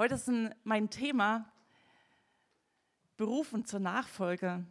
Heute 0.00 0.14
ist 0.14 0.28
ein, 0.28 0.54
mein 0.62 0.90
Thema 0.90 1.50
Berufen 3.16 3.64
zur 3.64 3.80
Nachfolge. 3.80 4.64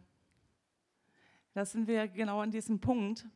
Da 1.52 1.66
sind 1.66 1.86
wir 1.86 2.08
genau 2.08 2.40
an 2.40 2.50
diesem 2.50 2.80
Punkt. 2.80 3.26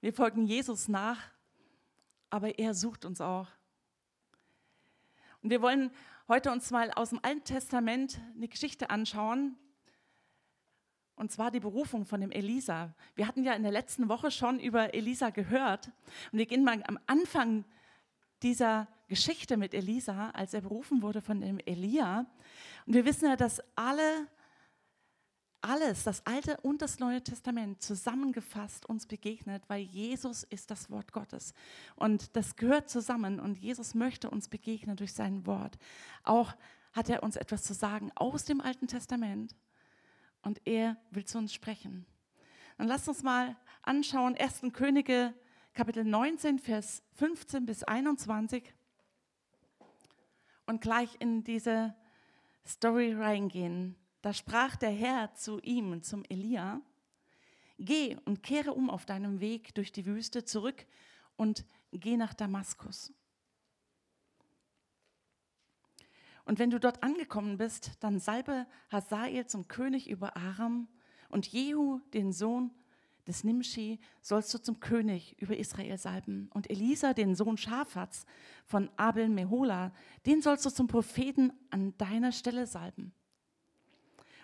Wir 0.00 0.14
folgen 0.14 0.46
Jesus 0.46 0.88
nach, 0.88 1.20
aber 2.30 2.58
er 2.58 2.72
sucht 2.72 3.04
uns 3.04 3.20
auch. 3.20 3.48
Und 5.42 5.50
wir 5.50 5.60
wollen 5.60 5.90
heute 6.26 6.50
uns 6.50 6.70
mal 6.70 6.90
aus 6.92 7.10
dem 7.10 7.20
Alten 7.22 7.44
Testament 7.44 8.18
eine 8.34 8.48
Geschichte 8.48 8.88
anschauen, 8.88 9.58
und 11.16 11.30
zwar 11.30 11.50
die 11.50 11.60
Berufung 11.60 12.06
von 12.06 12.22
dem 12.22 12.30
Elisa. 12.30 12.94
Wir 13.14 13.28
hatten 13.28 13.44
ja 13.44 13.52
in 13.52 13.62
der 13.62 13.72
letzten 13.72 14.08
Woche 14.08 14.30
schon 14.30 14.58
über 14.58 14.94
Elisa 14.94 15.28
gehört. 15.28 15.88
Und 16.32 16.38
wir 16.38 16.46
gehen 16.46 16.64
mal 16.64 16.82
am 16.86 16.98
Anfang 17.06 17.66
dieser 18.42 18.88
Geschichte 19.14 19.56
mit 19.56 19.74
Elisa, 19.74 20.30
als 20.30 20.54
er 20.54 20.62
berufen 20.62 21.00
wurde 21.00 21.22
von 21.22 21.40
dem 21.40 21.60
Elia. 21.60 22.26
Und 22.84 22.94
wir 22.94 23.04
wissen 23.04 23.26
ja, 23.26 23.36
dass 23.36 23.62
alle, 23.76 24.26
alles, 25.60 26.02
das 26.02 26.26
Alte 26.26 26.56
und 26.62 26.82
das 26.82 26.98
Neue 26.98 27.22
Testament 27.22 27.80
zusammengefasst 27.80 28.86
uns 28.86 29.06
begegnet, 29.06 29.62
weil 29.68 29.82
Jesus 29.82 30.42
ist 30.42 30.68
das 30.72 30.90
Wort 30.90 31.12
Gottes. 31.12 31.54
Und 31.94 32.34
das 32.34 32.56
gehört 32.56 32.90
zusammen 32.90 33.38
und 33.38 33.56
Jesus 33.56 33.94
möchte 33.94 34.28
uns 34.28 34.48
begegnen 34.48 34.96
durch 34.96 35.12
sein 35.12 35.46
Wort. 35.46 35.78
Auch 36.24 36.52
hat 36.92 37.08
er 37.08 37.22
uns 37.22 37.36
etwas 37.36 37.62
zu 37.62 37.72
sagen 37.72 38.10
aus 38.16 38.44
dem 38.44 38.60
Alten 38.60 38.88
Testament 38.88 39.54
und 40.42 40.60
er 40.64 40.96
will 41.12 41.24
zu 41.24 41.38
uns 41.38 41.54
sprechen. 41.54 42.04
Dann 42.78 42.88
lasst 42.88 43.08
uns 43.08 43.22
mal 43.22 43.56
anschauen, 43.82 44.36
1. 44.36 44.62
Könige, 44.72 45.34
Kapitel 45.72 46.02
19, 46.02 46.58
Vers 46.58 47.04
15 47.12 47.64
bis 47.64 47.84
21 47.84 48.74
und 50.66 50.80
gleich 50.80 51.16
in 51.18 51.44
diese 51.44 51.94
Story 52.66 53.12
reingehen. 53.12 53.96
Da 54.22 54.32
sprach 54.32 54.76
der 54.76 54.90
Herr 54.90 55.34
zu 55.34 55.60
ihm, 55.60 56.02
zum 56.02 56.24
Elia, 56.28 56.80
geh 57.78 58.16
und 58.24 58.42
kehre 58.42 58.72
um 58.72 58.88
auf 58.90 59.04
deinem 59.04 59.40
Weg 59.40 59.74
durch 59.74 59.92
die 59.92 60.06
Wüste 60.06 60.44
zurück 60.44 60.86
und 61.36 61.64
geh 61.92 62.16
nach 62.16 62.34
Damaskus. 62.34 63.12
Und 66.46 66.58
wenn 66.58 66.70
du 66.70 66.78
dort 66.78 67.02
angekommen 67.02 67.56
bist, 67.56 67.92
dann 68.00 68.18
salbe 68.18 68.66
Hazael 68.90 69.46
zum 69.46 69.66
König 69.66 70.08
über 70.08 70.36
Aram 70.36 70.88
und 71.28 71.46
Jehu, 71.46 72.00
den 72.12 72.32
Sohn 72.32 72.70
des 73.26 73.44
Nimshi, 73.44 73.98
sollst 74.20 74.52
du 74.54 74.58
zum 74.58 74.80
König 74.80 75.40
über 75.40 75.56
Israel 75.56 75.98
salben. 75.98 76.50
Und 76.52 76.70
Elisa, 76.70 77.14
den 77.14 77.34
Sohn 77.34 77.56
Schafats 77.56 78.26
von 78.64 78.90
Abel 78.96 79.28
Mehola, 79.28 79.92
den 80.26 80.42
sollst 80.42 80.66
du 80.66 80.70
zum 80.70 80.86
Propheten 80.86 81.52
an 81.70 81.96
deiner 81.98 82.32
Stelle 82.32 82.66
salben. 82.66 83.12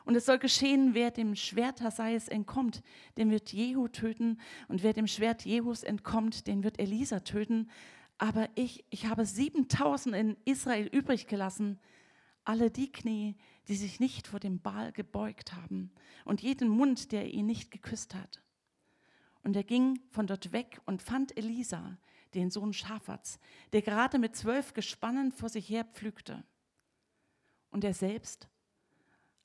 Und 0.04 0.14
es 0.16 0.26
soll 0.26 0.38
geschehen, 0.38 0.94
wer 0.94 1.10
dem 1.10 1.36
Schwert 1.36 1.82
Hasaias 1.82 2.28
entkommt, 2.28 2.82
den 3.18 3.30
wird 3.30 3.52
Jehu 3.52 3.88
töten. 3.88 4.40
Und 4.68 4.82
wer 4.82 4.94
dem 4.94 5.06
Schwert 5.06 5.44
Jehus 5.44 5.82
entkommt, 5.82 6.46
den 6.46 6.64
wird 6.64 6.78
Elisa 6.80 7.20
töten 7.20 7.68
aber 8.20 8.50
ich, 8.54 8.84
ich 8.90 9.06
habe 9.06 9.24
7000 9.24 10.14
in 10.14 10.36
Israel 10.44 10.86
übrig 10.86 11.26
gelassen, 11.26 11.80
alle 12.44 12.70
die 12.70 12.92
Knie, 12.92 13.34
die 13.66 13.76
sich 13.76 13.98
nicht 13.98 14.26
vor 14.26 14.38
dem 14.38 14.60
Baal 14.60 14.92
gebeugt 14.92 15.54
haben 15.54 15.90
und 16.26 16.42
jeden 16.42 16.68
Mund, 16.68 17.12
der 17.12 17.32
ihn 17.32 17.46
nicht 17.46 17.70
geküsst 17.70 18.14
hat. 18.14 18.42
Und 19.42 19.56
er 19.56 19.64
ging 19.64 20.00
von 20.10 20.26
dort 20.26 20.52
weg 20.52 20.80
und 20.86 21.02
fand 21.02 21.36
Elisa, 21.36 21.98
den 22.34 22.50
Sohn 22.50 22.72
Schafats, 22.72 23.40
der 23.72 23.82
gerade 23.82 24.18
mit 24.18 24.36
zwölf 24.36 24.74
Gespannen 24.74 25.32
vor 25.32 25.48
sich 25.48 25.68
her 25.68 25.84
pflügte. 25.84 26.44
Und 27.70 27.84
er 27.84 27.94
selbst 27.94 28.48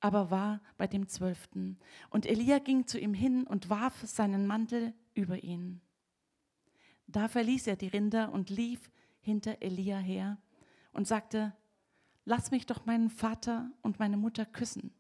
aber 0.06 0.30
war 0.30 0.62
bei 0.78 0.86
dem 0.86 1.08
Zwölften. 1.08 1.80
Und 2.12 2.28
Elia 2.28 2.60
ging 2.60 2.86
zu 2.86 3.00
ihm 3.00 3.16
hin 3.16 3.44
und 3.48 3.72
warf 3.72 4.04
seinen 4.06 4.46
Mantel 4.46 4.94
über 5.16 5.44
ihn. 5.44 5.82
Da 7.08 7.28
verließ 7.28 7.66
er 7.66 7.76
die 7.76 7.88
Rinder 7.88 8.32
und 8.32 8.52
lief 8.52 8.92
hinter 9.20 9.64
Elia 9.64 9.98
her 9.98 10.38
und 10.92 11.08
sagte, 11.08 11.56
lass 12.24 12.52
mich 12.52 12.68
doch 12.68 12.86
meinen 12.86 13.10
Vater 13.10 13.72
und 13.82 13.98
meine 13.98 14.16
Mutter 14.16 14.46
küssen, 14.46 14.94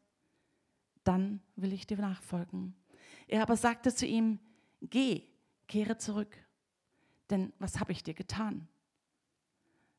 dann 1.03 1.39
will 1.55 1.73
ich 1.73 1.85
dir 1.85 1.97
nachfolgen. 1.97 2.75
Er 3.27 3.43
aber 3.43 3.57
sagte 3.57 3.93
zu 3.93 4.07
ihm, 4.07 4.39
geh, 4.81 5.23
kehre 5.67 5.97
zurück, 5.97 6.37
denn 7.29 7.53
was 7.59 7.79
habe 7.79 7.91
ich 7.91 8.03
dir 8.03 8.13
getan? 8.13 8.67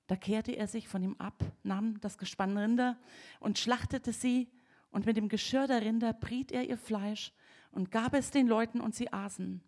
Da 0.07 0.17
kehrte 0.17 0.53
er 0.53 0.69
sich 0.69 0.89
von 0.89 1.03
ihm 1.03 1.17
ab, 1.19 1.43
nahm 1.63 2.01
das 2.01 2.19
Gespann 2.19 2.57
Rinder 2.57 2.99
und 3.41 3.59
schlachtete 3.59 4.13
sie, 4.13 4.51
und 4.91 5.05
mit 5.05 5.17
dem 5.17 5.29
Geschirr 5.29 5.67
der 5.67 5.83
Rinder 5.83 6.15
briet 6.15 6.53
er 6.53 6.65
ihr 6.67 6.79
Fleisch 6.79 7.33
und 7.71 7.91
gab 7.91 8.15
es 8.15 8.31
den 8.31 8.47
Leuten, 8.47 8.81
und 8.81 8.95
sie 8.95 9.13
aßen. 9.13 9.61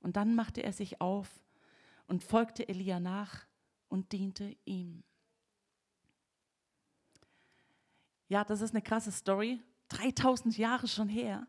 Und 0.00 0.16
dann 0.16 0.34
machte 0.34 0.62
er 0.62 0.72
sich 0.72 1.00
auf 1.00 1.28
und 2.06 2.22
folgte 2.22 2.68
Elia 2.68 3.00
nach 3.00 3.46
und 3.88 4.12
diente 4.12 4.56
ihm. 4.64 5.02
Ja, 8.28 8.44
das 8.44 8.60
ist 8.60 8.70
eine 8.70 8.82
krasse 8.82 9.12
Story. 9.12 9.60
3000 9.88 10.56
Jahre 10.58 10.88
schon 10.88 11.08
her. 11.08 11.46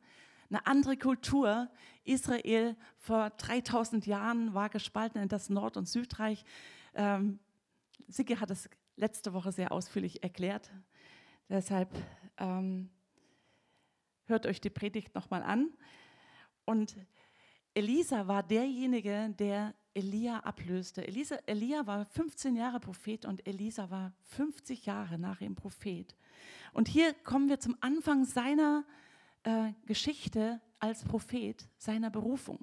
Eine 0.49 0.65
andere 0.65 0.97
Kultur. 0.97 1.69
Israel 2.03 2.75
vor 2.97 3.31
3000 3.31 4.05
Jahren 4.05 4.53
war 4.53 4.69
gespalten 4.69 5.21
in 5.21 5.27
das 5.27 5.49
Nord- 5.49 5.77
und 5.77 5.87
Südreich. 5.87 6.45
Ähm, 6.93 7.39
Sigge 8.07 8.39
hat 8.39 8.49
es 8.51 8.69
letzte 8.95 9.33
Woche 9.33 9.51
sehr 9.51 9.71
ausführlich 9.71 10.23
erklärt. 10.23 10.71
Deshalb 11.49 11.89
ähm, 12.37 12.89
hört 14.25 14.45
euch 14.45 14.61
die 14.61 14.69
Predigt 14.69 15.15
nochmal 15.15 15.43
an. 15.43 15.69
Und 16.65 16.95
Elisa 17.73 18.27
war 18.27 18.43
derjenige, 18.43 19.33
der 19.37 19.73
Elia 19.93 20.39
ablöste. 20.39 21.05
Elisa, 21.05 21.37
Elia 21.45 21.85
war 21.87 22.05
15 22.05 22.55
Jahre 22.55 22.79
Prophet 22.79 23.25
und 23.25 23.45
Elisa 23.47 23.89
war 23.89 24.13
50 24.23 24.85
Jahre 24.85 25.17
nach 25.17 25.41
ihm 25.41 25.55
Prophet. 25.55 26.15
Und 26.73 26.87
hier 26.87 27.13
kommen 27.13 27.49
wir 27.49 27.59
zum 27.59 27.75
Anfang 27.81 28.25
seiner 28.25 28.85
äh, 29.47 29.73
Geschichte 29.85 30.59
als 30.79 31.05
Prophet, 31.05 31.65
seiner 31.77 32.09
Berufung. 32.09 32.59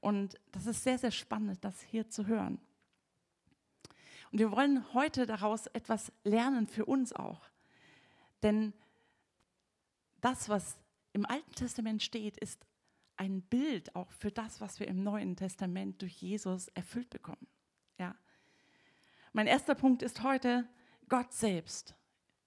Und 0.00 0.38
das 0.52 0.66
ist 0.66 0.84
sehr, 0.84 0.96
sehr 0.96 1.10
spannend, 1.10 1.64
das 1.64 1.82
hier 1.82 2.08
zu 2.08 2.28
hören. 2.28 2.60
Und 4.30 4.38
wir 4.38 4.52
wollen 4.52 4.92
heute 4.94 5.26
daraus 5.26 5.66
etwas 5.66 6.12
lernen 6.22 6.68
für 6.68 6.84
uns 6.84 7.12
auch. 7.12 7.42
Denn 8.44 8.72
das, 10.20 10.48
was 10.48 10.76
im 11.12 11.26
Alten 11.26 11.52
Testament 11.52 12.00
steht, 12.02 12.36
ist 12.36 12.64
ein 13.16 13.42
Bild 13.42 13.96
auch 13.96 14.12
für 14.12 14.30
das, 14.30 14.60
was 14.60 14.78
wir 14.78 14.86
im 14.86 15.02
Neuen 15.02 15.34
Testament 15.34 16.00
durch 16.00 16.22
Jesus 16.22 16.68
erfüllt 16.68 17.10
bekommen. 17.10 17.48
Ja. 17.98 18.14
Mein 19.32 19.48
erster 19.48 19.74
Punkt 19.74 20.02
ist 20.02 20.22
heute 20.22 20.68
Gott 21.08 21.32
selbst. 21.32 21.96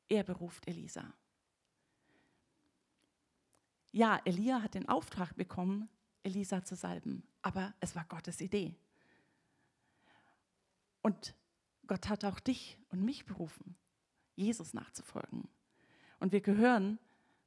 Er 0.08 0.24
beruft 0.24 0.68
Elisa. 0.70 1.14
Ja, 3.92 4.20
Elia 4.26 4.62
hat 4.62 4.74
den 4.74 4.88
Auftrag 4.88 5.36
bekommen, 5.36 5.90
Elisa 6.24 6.64
zu 6.64 6.76
salben, 6.76 7.24
aber 7.42 7.74
es 7.80 7.96
war 7.96 8.06
Gottes 8.06 8.42
Idee. 8.42 8.76
Und 11.02 11.36
Gott 11.88 12.08
hat 12.10 12.24
auch 12.26 12.40
dich 12.40 12.78
und 12.90 13.04
mich 13.04 13.26
berufen, 13.26 13.76
Jesus 14.36 14.74
nachzufolgen. 14.74 15.50
Und 16.20 16.32
wir 16.32 16.42
gehören 16.42 17.00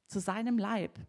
zu 0.07 0.19
seinem 0.19 0.57
Leib, 0.57 0.99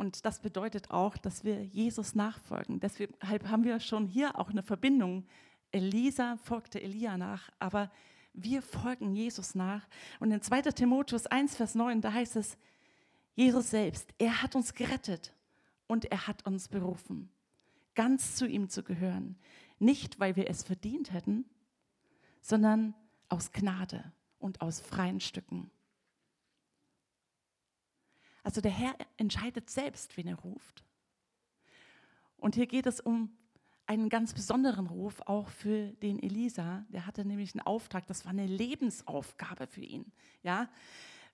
und 0.00 0.24
das 0.24 0.40
bedeutet 0.40 0.90
auch, 0.90 1.18
dass 1.18 1.44
wir 1.44 1.62
Jesus 1.62 2.14
nachfolgen. 2.14 2.80
Deshalb 2.80 3.20
haben 3.50 3.64
wir 3.64 3.78
schon 3.80 4.06
hier 4.06 4.38
auch 4.38 4.48
eine 4.48 4.62
Verbindung. 4.62 5.26
Elisa 5.72 6.38
folgte 6.38 6.80
Elia 6.80 7.18
nach, 7.18 7.50
aber 7.58 7.90
wir 8.32 8.62
folgen 8.62 9.14
Jesus 9.14 9.54
nach. 9.54 9.86
Und 10.18 10.30
in 10.30 10.40
2. 10.40 10.62
Timotheus 10.72 11.26
1, 11.26 11.54
Vers 11.54 11.74
9, 11.74 12.00
da 12.00 12.14
heißt 12.14 12.36
es, 12.36 12.56
Jesus 13.34 13.70
selbst, 13.70 14.12
er 14.18 14.42
hat 14.42 14.54
uns 14.54 14.74
gerettet 14.74 15.34
und 15.86 16.04
er 16.06 16.26
hat 16.26 16.46
uns 16.46 16.68
berufen, 16.68 17.30
ganz 17.94 18.36
zu 18.36 18.46
ihm 18.46 18.68
zu 18.68 18.82
gehören. 18.82 19.38
Nicht, 19.78 20.20
weil 20.20 20.36
wir 20.36 20.48
es 20.48 20.62
verdient 20.62 21.12
hätten, 21.12 21.44
sondern 22.40 22.94
aus 23.28 23.52
Gnade 23.52 24.12
und 24.38 24.60
aus 24.60 24.80
freien 24.80 25.20
Stücken. 25.20 25.70
Also 28.42 28.60
der 28.60 28.70
Herr 28.70 28.94
entscheidet 29.16 29.70
selbst, 29.70 30.16
wen 30.16 30.28
er 30.28 30.36
ruft. 30.36 30.84
Und 32.36 32.54
hier 32.54 32.66
geht 32.66 32.86
es 32.86 33.00
um 33.00 33.36
einen 33.86 34.08
ganz 34.08 34.32
besonderen 34.32 34.86
Ruf 34.86 35.20
auch 35.26 35.48
für 35.48 35.92
den 35.94 36.22
Elisa. 36.22 36.86
Der 36.90 37.06
hatte 37.06 37.24
nämlich 37.24 37.54
einen 37.54 37.66
Auftrag, 37.66 38.06
das 38.06 38.24
war 38.24 38.30
eine 38.30 38.46
Lebensaufgabe 38.46 39.66
für 39.66 39.82
ihn. 39.82 40.12
Ja? 40.42 40.70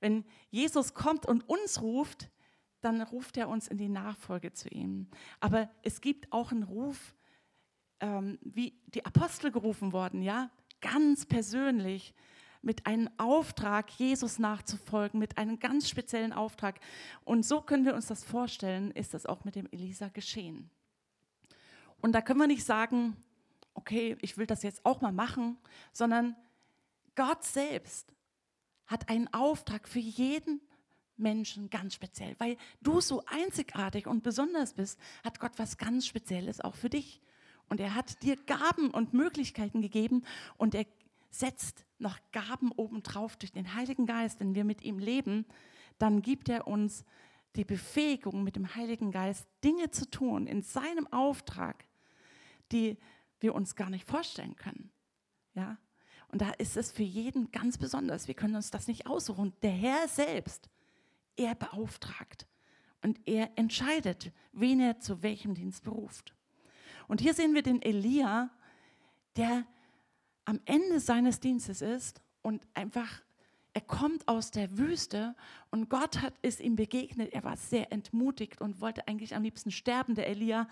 Wenn 0.00 0.24
Jesus 0.50 0.94
kommt 0.94 1.26
und 1.26 1.48
uns 1.48 1.80
ruft, 1.82 2.30
dann 2.80 3.00
ruft 3.02 3.36
er 3.36 3.48
uns 3.48 3.68
in 3.68 3.78
die 3.78 3.88
Nachfolge 3.88 4.52
zu 4.52 4.68
ihm. 4.68 5.08
Aber 5.40 5.68
es 5.82 6.00
gibt 6.00 6.32
auch 6.32 6.52
einen 6.52 6.62
Ruf, 6.62 7.14
ähm, 8.00 8.38
wie 8.42 8.78
die 8.86 9.04
Apostel 9.04 9.50
gerufen 9.50 9.92
worden, 9.92 10.22
ja, 10.22 10.50
ganz 10.80 11.26
persönlich 11.26 12.14
mit 12.62 12.86
einem 12.86 13.08
Auftrag, 13.16 13.90
Jesus 13.92 14.38
nachzufolgen, 14.38 15.20
mit 15.20 15.38
einem 15.38 15.58
ganz 15.58 15.88
speziellen 15.88 16.32
Auftrag. 16.32 16.80
Und 17.24 17.46
so 17.46 17.60
können 17.60 17.84
wir 17.84 17.94
uns 17.94 18.06
das 18.06 18.24
vorstellen, 18.24 18.90
ist 18.90 19.14
das 19.14 19.24
auch 19.24 19.44
mit 19.44 19.54
dem 19.54 19.68
Elisa 19.70 20.08
geschehen. 20.08 20.70
Und 22.00 22.12
da 22.12 22.20
können 22.20 22.40
wir 22.40 22.46
nicht 22.46 22.64
sagen, 22.64 23.16
okay, 23.74 24.16
ich 24.20 24.36
will 24.36 24.46
das 24.46 24.62
jetzt 24.62 24.84
auch 24.84 25.00
mal 25.00 25.12
machen, 25.12 25.58
sondern 25.92 26.36
Gott 27.14 27.44
selbst 27.44 28.15
hat 28.86 29.08
einen 29.08 29.32
Auftrag 29.32 29.88
für 29.88 29.98
jeden 29.98 30.60
Menschen 31.16 31.70
ganz 31.70 31.94
speziell. 31.94 32.34
Weil 32.38 32.56
du 32.80 33.00
so 33.00 33.22
einzigartig 33.26 34.06
und 34.06 34.22
besonders 34.22 34.74
bist, 34.74 34.98
hat 35.24 35.40
Gott 35.40 35.52
was 35.56 35.78
ganz 35.78 36.06
Spezielles 36.06 36.60
auch 36.60 36.74
für 36.74 36.90
dich. 36.90 37.20
Und 37.68 37.80
er 37.80 37.94
hat 37.94 38.22
dir 38.22 38.36
Gaben 38.36 38.90
und 38.90 39.12
Möglichkeiten 39.12 39.82
gegeben 39.82 40.24
und 40.56 40.74
er 40.74 40.86
setzt 41.30 41.84
noch 41.98 42.18
Gaben 42.32 42.70
obendrauf 42.72 43.36
durch 43.36 43.52
den 43.52 43.74
Heiligen 43.74 44.06
Geist. 44.06 44.40
Wenn 44.40 44.54
wir 44.54 44.64
mit 44.64 44.82
ihm 44.82 44.98
leben, 44.98 45.46
dann 45.98 46.22
gibt 46.22 46.48
er 46.48 46.66
uns 46.66 47.04
die 47.56 47.64
Befähigung, 47.64 48.44
mit 48.44 48.56
dem 48.56 48.74
Heiligen 48.74 49.10
Geist 49.10 49.48
Dinge 49.64 49.90
zu 49.90 50.08
tun 50.08 50.46
in 50.46 50.62
seinem 50.62 51.10
Auftrag, 51.12 51.84
die 52.70 52.98
wir 53.40 53.54
uns 53.54 53.74
gar 53.74 53.90
nicht 53.90 54.06
vorstellen 54.06 54.56
können. 54.56 54.90
Ja? 55.54 55.78
Und 56.28 56.40
da 56.40 56.50
ist 56.52 56.76
es 56.76 56.90
für 56.90 57.02
jeden 57.02 57.50
ganz 57.52 57.78
besonders. 57.78 58.28
Wir 58.28 58.34
können 58.34 58.56
uns 58.56 58.70
das 58.70 58.88
nicht 58.88 59.06
aussuchen. 59.06 59.52
Der 59.62 59.70
Herr 59.70 60.08
selbst, 60.08 60.68
er 61.36 61.54
beauftragt 61.54 62.46
und 63.02 63.20
er 63.26 63.50
entscheidet, 63.56 64.32
wen 64.52 64.80
er 64.80 64.98
zu 64.98 65.22
welchem 65.22 65.54
Dienst 65.54 65.84
beruft. 65.84 66.34
Und 67.08 67.20
hier 67.20 67.34
sehen 67.34 67.54
wir 67.54 67.62
den 67.62 67.82
Elia, 67.82 68.50
der 69.36 69.64
am 70.44 70.60
Ende 70.64 71.00
seines 71.00 71.40
Dienstes 71.40 71.82
ist 71.82 72.20
und 72.42 72.66
einfach, 72.74 73.22
er 73.72 73.80
kommt 73.82 74.26
aus 74.26 74.50
der 74.50 74.78
Wüste 74.78 75.34
und 75.70 75.90
Gott 75.90 76.22
hat, 76.22 76.34
ist 76.42 76.60
ihm 76.60 76.76
begegnet. 76.76 77.32
Er 77.32 77.44
war 77.44 77.56
sehr 77.56 77.92
entmutigt 77.92 78.60
und 78.60 78.80
wollte 78.80 79.06
eigentlich 79.06 79.34
am 79.34 79.42
liebsten 79.42 79.70
sterben, 79.70 80.14
der 80.14 80.28
Elia. 80.28 80.68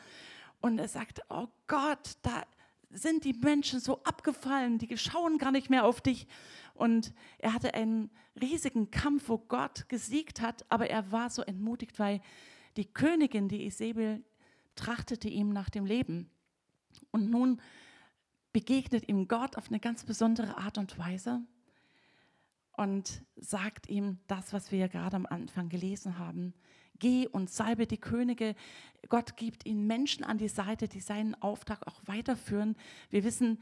Und 0.61 0.79
er 0.79 0.89
sagte, 0.89 1.23
oh 1.29 1.49
Gott, 1.67 2.17
da 2.23 2.45
sind 2.94 3.25
die 3.25 3.32
Menschen 3.35 3.81
so 3.81 4.02
abgefallen, 4.05 4.79
die 4.79 4.96
schauen 4.96 5.38
gar 5.38 5.52
nicht 5.52 5.70
mehr 5.70 5.85
auf 5.85 6.00
dich. 6.00 6.26
Und 6.75 7.12
er 7.38 7.52
hatte 7.52 7.75
einen 7.75 8.11
riesigen 8.41 8.91
Kampf, 8.91 9.29
wo 9.29 9.38
Gott 9.38 9.88
gesiegt 9.88 10.41
hat, 10.41 10.64
aber 10.69 10.88
er 10.88 11.12
war 11.12 11.31
so 11.31 11.43
entmutigt, 11.43 11.99
weil 11.99 12.20
die 12.76 12.87
Königin, 12.87 13.49
die 13.49 13.67
Isabel, 13.67 14.25
trachtete 14.75 15.29
ihm 15.29 15.50
nach 15.50 15.70
dem 15.70 15.85
Leben. 15.85 16.31
Und 17.11 17.31
nun 17.31 17.61
begegnet 18.52 19.08
ihm 19.08 19.29
Gott 19.29 19.56
auf 19.56 19.69
eine 19.69 19.81
ganz 19.81 20.05
besondere 20.05 20.56
Art 20.56 20.79
und 20.79 20.99
Weise 20.99 21.43
und 22.76 23.23
sagt 23.37 23.88
ihm 23.88 24.19
das, 24.26 24.52
was 24.52 24.73
wir 24.73 24.79
ja 24.79 24.87
gerade 24.88 25.17
am 25.17 25.26
Anfang 25.26 25.69
gelesen 25.69 26.19
haben. 26.19 26.55
Geh 26.99 27.26
und 27.26 27.50
salbe 27.50 27.87
die 27.87 27.99
Könige. 27.99 28.55
Gott 29.08 29.37
gibt 29.37 29.67
ihnen 29.67 29.87
Menschen 29.87 30.25
an 30.25 30.38
die 30.38 30.49
Seite, 30.49 30.88
die 30.88 31.00
seinen 31.00 31.35
Auftrag 31.35 31.87
auch 31.87 32.00
weiterführen. 32.06 32.76
Wir 33.11 33.25
wissen, 33.25 33.61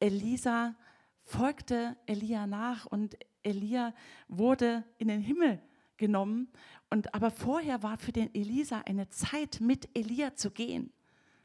Elisa 0.00 0.74
folgte 1.22 1.96
Elia 2.06 2.46
nach 2.46 2.86
und 2.86 3.16
Elia 3.42 3.94
wurde 4.28 4.84
in 4.98 5.08
den 5.08 5.20
Himmel 5.20 5.60
genommen. 5.96 6.48
Und 6.90 7.14
aber 7.14 7.30
vorher 7.30 7.82
war 7.82 7.96
für 7.96 8.12
den 8.12 8.32
Elisa 8.34 8.82
eine 8.82 9.08
Zeit, 9.08 9.60
mit 9.60 9.88
Elia 9.96 10.34
zu 10.34 10.50
gehen, 10.50 10.92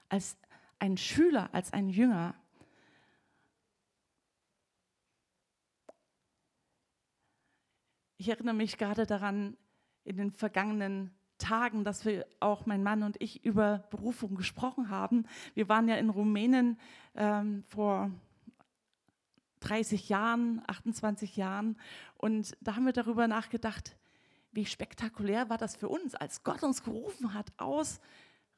als 0.09 0.37
ein 0.79 0.97
Schüler, 0.97 1.49
als 1.53 1.73
ein 1.73 1.89
Jünger. 1.89 2.35
Ich 8.17 8.29
erinnere 8.29 8.53
mich 8.53 8.77
gerade 8.77 9.07
daran, 9.07 9.57
in 10.03 10.17
den 10.17 10.31
vergangenen 10.31 11.11
Tagen, 11.41 11.83
dass 11.83 12.05
wir 12.05 12.25
auch 12.39 12.65
mein 12.65 12.83
Mann 12.83 13.03
und 13.03 13.21
ich 13.21 13.43
über 13.43 13.79
Berufung 13.89 14.35
gesprochen 14.35 14.89
haben. 14.89 15.25
Wir 15.53 15.67
waren 15.67 15.87
ja 15.87 15.95
in 15.95 16.09
Rumänien 16.09 16.77
ähm, 17.15 17.63
vor 17.67 18.11
30 19.61 20.09
Jahren, 20.09 20.61
28 20.67 21.35
Jahren 21.35 21.77
und 22.17 22.55
da 22.61 22.75
haben 22.75 22.85
wir 22.85 22.93
darüber 22.93 23.27
nachgedacht, 23.27 23.95
wie 24.51 24.65
spektakulär 24.65 25.49
war 25.49 25.57
das 25.57 25.75
für 25.75 25.87
uns, 25.87 26.15
als 26.15 26.43
Gott 26.43 26.63
uns 26.63 26.83
gerufen 26.83 27.33
hat, 27.33 27.51
aus 27.57 27.99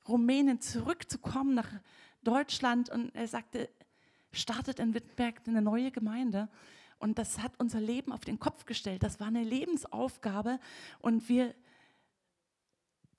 Rumänien 0.07 0.59
zurückzukommen 0.59 1.53
nach 1.55 1.69
Deutschland 2.23 2.89
und 2.89 3.13
er 3.15 3.27
sagte, 3.27 3.69
startet 4.31 4.79
in 4.79 4.93
Wittenberg 4.93 5.41
eine 5.47 5.61
neue 5.61 5.91
Gemeinde. 5.91 6.49
Und 6.99 7.19
das 7.19 7.39
hat 7.39 7.51
unser 7.59 7.81
Leben 7.81 8.11
auf 8.11 8.21
den 8.21 8.39
Kopf 8.39 8.65
gestellt. 8.65 9.03
Das 9.03 9.19
war 9.19 9.27
eine 9.27 9.43
Lebensaufgabe 9.43 10.59
und 10.99 11.27
wir 11.29 11.53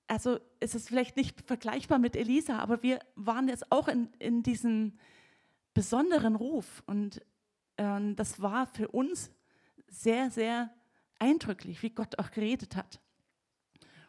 also 0.07 0.39
ist 0.59 0.75
es 0.75 0.87
vielleicht 0.87 1.17
nicht 1.17 1.41
vergleichbar 1.41 1.99
mit 1.99 2.15
Elisa, 2.15 2.59
aber 2.59 2.83
wir 2.83 2.99
waren 3.15 3.47
jetzt 3.47 3.71
auch 3.71 3.87
in, 3.87 4.09
in 4.19 4.43
diesem 4.43 4.93
besonderen 5.73 6.35
Ruf. 6.35 6.83
Und 6.85 7.21
äh, 7.77 8.13
das 8.15 8.41
war 8.41 8.67
für 8.67 8.89
uns 8.89 9.31
sehr, 9.87 10.29
sehr 10.29 10.73
eindrücklich, 11.19 11.81
wie 11.81 11.89
Gott 11.89 12.19
auch 12.19 12.31
geredet 12.31 12.75
hat. 12.75 12.99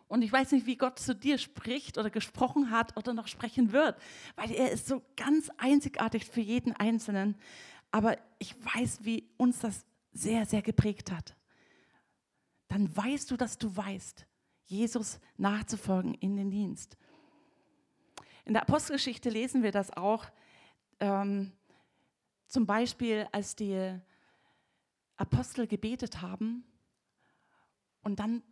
Und 0.08 0.22
ich 0.22 0.32
weiß 0.32 0.52
nicht, 0.52 0.66
wie 0.66 0.76
Gott 0.76 0.98
zu 0.98 1.14
dir 1.14 1.36
spricht 1.36 1.98
oder 1.98 2.10
gesprochen 2.10 2.70
hat 2.70 2.96
oder 2.96 3.12
noch 3.12 3.26
sprechen 3.26 3.72
wird, 3.72 4.00
weil 4.36 4.52
er 4.52 4.70
ist 4.70 4.86
so 4.86 5.02
ganz 5.16 5.50
einzigartig 5.56 6.26
für 6.26 6.40
jeden 6.40 6.72
Einzelnen. 6.74 7.36
Aber 7.90 8.16
ich 8.38 8.54
weiß, 8.74 9.00
wie 9.02 9.28
uns 9.36 9.60
das 9.60 9.84
sehr, 10.12 10.46
sehr 10.46 10.62
geprägt 10.62 11.10
hat. 11.10 11.34
Dann 12.68 12.94
weißt 12.96 13.30
du, 13.30 13.36
dass 13.36 13.58
du 13.58 13.76
weißt, 13.76 14.26
Jesus 14.66 15.20
nachzufolgen 15.36 16.14
in 16.14 16.36
den 16.36 16.50
Dienst. 16.50 16.96
In 18.44 18.52
der 18.52 18.62
Apostelgeschichte 18.62 19.30
lesen 19.30 19.62
wir 19.62 19.72
das 19.72 19.96
auch, 19.96 20.26
ähm, 21.00 21.52
zum 22.46 22.66
Beispiel 22.66 23.26
als 23.32 23.56
die 23.56 23.98
Apostel 25.16 25.66
gebetet 25.66 26.22
haben 26.22 26.64
und 28.02 28.20
dann 28.20 28.42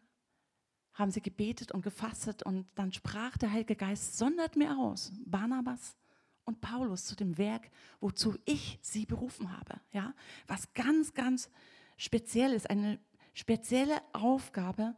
haben 0.94 1.10
sie 1.10 1.20
gebetet 1.20 1.72
und 1.72 1.82
gefastet 1.82 2.42
und 2.42 2.66
dann 2.74 2.92
sprach 2.92 3.36
der 3.36 3.50
Heilige 3.50 3.76
Geist, 3.76 4.16
sondert 4.16 4.56
mir 4.56 4.78
aus, 4.78 5.12
Barnabas 5.26 5.96
und 6.44 6.60
Paulus 6.60 7.04
zu 7.04 7.16
dem 7.16 7.36
Werk, 7.36 7.70
wozu 8.00 8.36
ich 8.44 8.78
sie 8.80 9.06
berufen 9.06 9.56
habe. 9.56 9.80
Ja? 9.92 10.14
Was 10.46 10.72
ganz, 10.72 11.12
ganz 11.14 11.50
speziell 11.96 12.52
ist, 12.52 12.70
eine 12.70 12.98
spezielle 13.32 14.00
Aufgabe, 14.12 14.94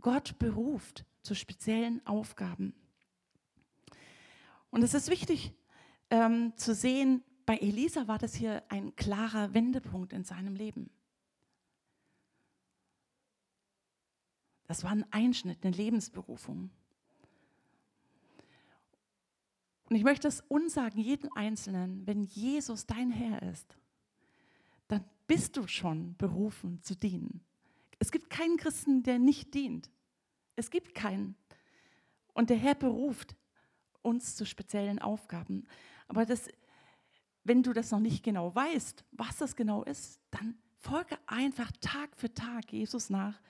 Gott 0.00 0.38
beruft 0.38 1.04
zu 1.22 1.34
speziellen 1.34 2.04
Aufgaben. 2.06 2.74
Und 4.70 4.82
es 4.82 4.94
ist 4.94 5.10
wichtig 5.10 5.52
ähm, 6.10 6.52
zu 6.56 6.74
sehen, 6.74 7.22
bei 7.46 7.56
Elisa 7.56 8.08
war 8.08 8.18
das 8.18 8.34
hier 8.34 8.62
ein 8.68 8.94
klarer 8.94 9.54
Wendepunkt 9.54 10.12
in 10.12 10.24
seinem 10.24 10.54
Leben. 10.54 10.90
Das 14.66 14.84
war 14.84 14.90
ein 14.90 15.10
Einschnitt, 15.10 15.64
eine 15.64 15.74
Lebensberufung. 15.74 16.70
Und 19.88 19.96
ich 19.96 20.04
möchte 20.04 20.28
es 20.28 20.42
uns 20.42 20.74
sagen, 20.74 21.00
jeden 21.00 21.32
Einzelnen, 21.32 22.06
wenn 22.06 22.22
Jesus 22.22 22.84
dein 22.84 23.10
Herr 23.10 23.42
ist, 23.42 23.78
dann 24.88 25.02
bist 25.26 25.56
du 25.56 25.66
schon 25.66 26.14
berufen 26.18 26.82
zu 26.82 26.94
dienen. 26.94 27.40
Es 27.98 28.10
gibt 28.10 28.30
keinen 28.30 28.56
Christen, 28.56 29.02
der 29.02 29.18
nicht 29.18 29.54
dient. 29.54 29.90
Es 30.56 30.70
gibt 30.70 30.94
keinen. 30.94 31.36
Und 32.32 32.50
der 32.50 32.56
Herr 32.56 32.74
beruft 32.74 33.36
uns 34.02 34.36
zu 34.36 34.46
speziellen 34.46 34.98
Aufgaben. 34.98 35.66
Aber 36.06 36.24
das, 36.24 36.48
wenn 37.44 37.62
du 37.62 37.72
das 37.72 37.90
noch 37.90 38.00
nicht 38.00 38.22
genau 38.22 38.54
weißt, 38.54 39.04
was 39.12 39.36
das 39.38 39.56
genau 39.56 39.82
ist, 39.84 40.20
dann 40.30 40.56
folge 40.78 41.18
einfach 41.26 41.70
Tag 41.80 42.10
für 42.16 42.32
Tag 42.32 42.72
Jesus 42.72 43.10
nach, 43.10 43.40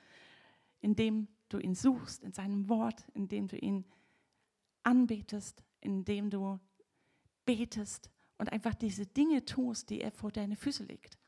indem 0.81 1.29
du 1.49 1.59
ihn 1.59 1.75
suchst 1.75 2.25
in 2.25 2.33
seinem 2.33 2.69
Wort, 2.69 3.05
indem 3.15 3.49
du 3.49 3.57
ihn 3.57 3.85
anbetest, 4.83 5.63
indem 5.81 6.31
du 6.31 6.59
betest 7.45 8.11
und 8.39 8.53
einfach 8.53 8.75
diese 8.75 9.07
Dinge 9.07 9.45
tust, 9.45 9.91
die 9.91 10.01
er 10.01 10.13
vor 10.13 10.33
deine 10.33 10.57
Füße 10.57 10.85
legt. 10.85 11.19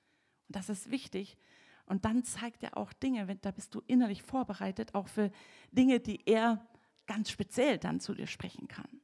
Und 0.49 0.57
das 0.57 0.69
ist 0.69 0.91
wichtig, 0.91 1.37
und 1.87 2.05
dann 2.05 2.25
zeigt 2.25 2.63
er 2.63 2.77
auch 2.77 2.93
Dinge, 2.93 3.29
wenn, 3.29 3.41
da 3.41 3.51
bist 3.51 3.75
du 3.75 3.83
innerlich 3.87 4.23
vorbereitet, 4.23 4.95
auch 4.95 5.09
für 5.09 5.31
Dinge, 5.73 6.01
die 6.01 6.27
er 6.27 6.67
ganz 7.07 7.31
speziell 7.31 7.79
dann 7.79 8.01
zu 8.01 8.15
dir 8.15 8.27
sprechen 8.27 8.69
kann. 8.69 9.01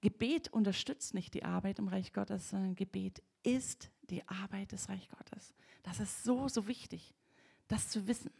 Gebet 0.00 0.52
unterstützt 0.52 1.14
nicht 1.14 1.34
die 1.34 1.44
Arbeit 1.44 1.78
im 1.78 1.88
Reich 1.88 2.12
Gottes, 2.12 2.50
sondern 2.50 2.74
Gebet 2.74 3.22
ist 3.42 3.90
die 4.10 4.26
Arbeit 4.28 4.72
des 4.72 4.88
Reich 4.88 5.08
Gottes. 5.08 5.54
Das 5.82 6.00
ist 6.00 6.24
so, 6.24 6.48
so 6.48 6.66
wichtig, 6.66 7.14
das 7.68 7.88
zu 7.88 8.06
wissen. 8.06 8.30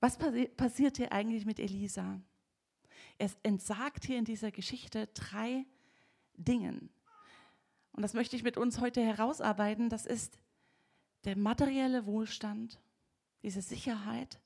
Was 0.00 0.18
passi 0.18 0.48
passiert 0.48 0.96
hier 0.96 1.12
eigentlich 1.12 1.46
mit 1.46 1.60
Elisa? 1.60 2.20
Er 3.18 3.30
entsagt 3.42 4.04
hier 4.04 4.18
in 4.18 4.24
dieser 4.24 4.50
Geschichte 4.50 5.08
drei 5.14 5.64
Dingen. 6.36 6.90
Und 7.92 8.02
das 8.02 8.14
möchte 8.14 8.36
ich 8.36 8.42
mit 8.42 8.56
uns 8.56 8.80
heute 8.80 9.02
herausarbeiten, 9.02 9.88
das 9.88 10.06
ist 10.06 10.38
der 11.24 11.36
materielle 11.36 12.06
Wohlstand, 12.06 12.80
diese 13.42 13.62
Sicherheit, 13.62 14.40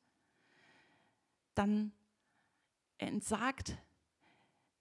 dann 1.55 1.93
entsagt 2.99 3.79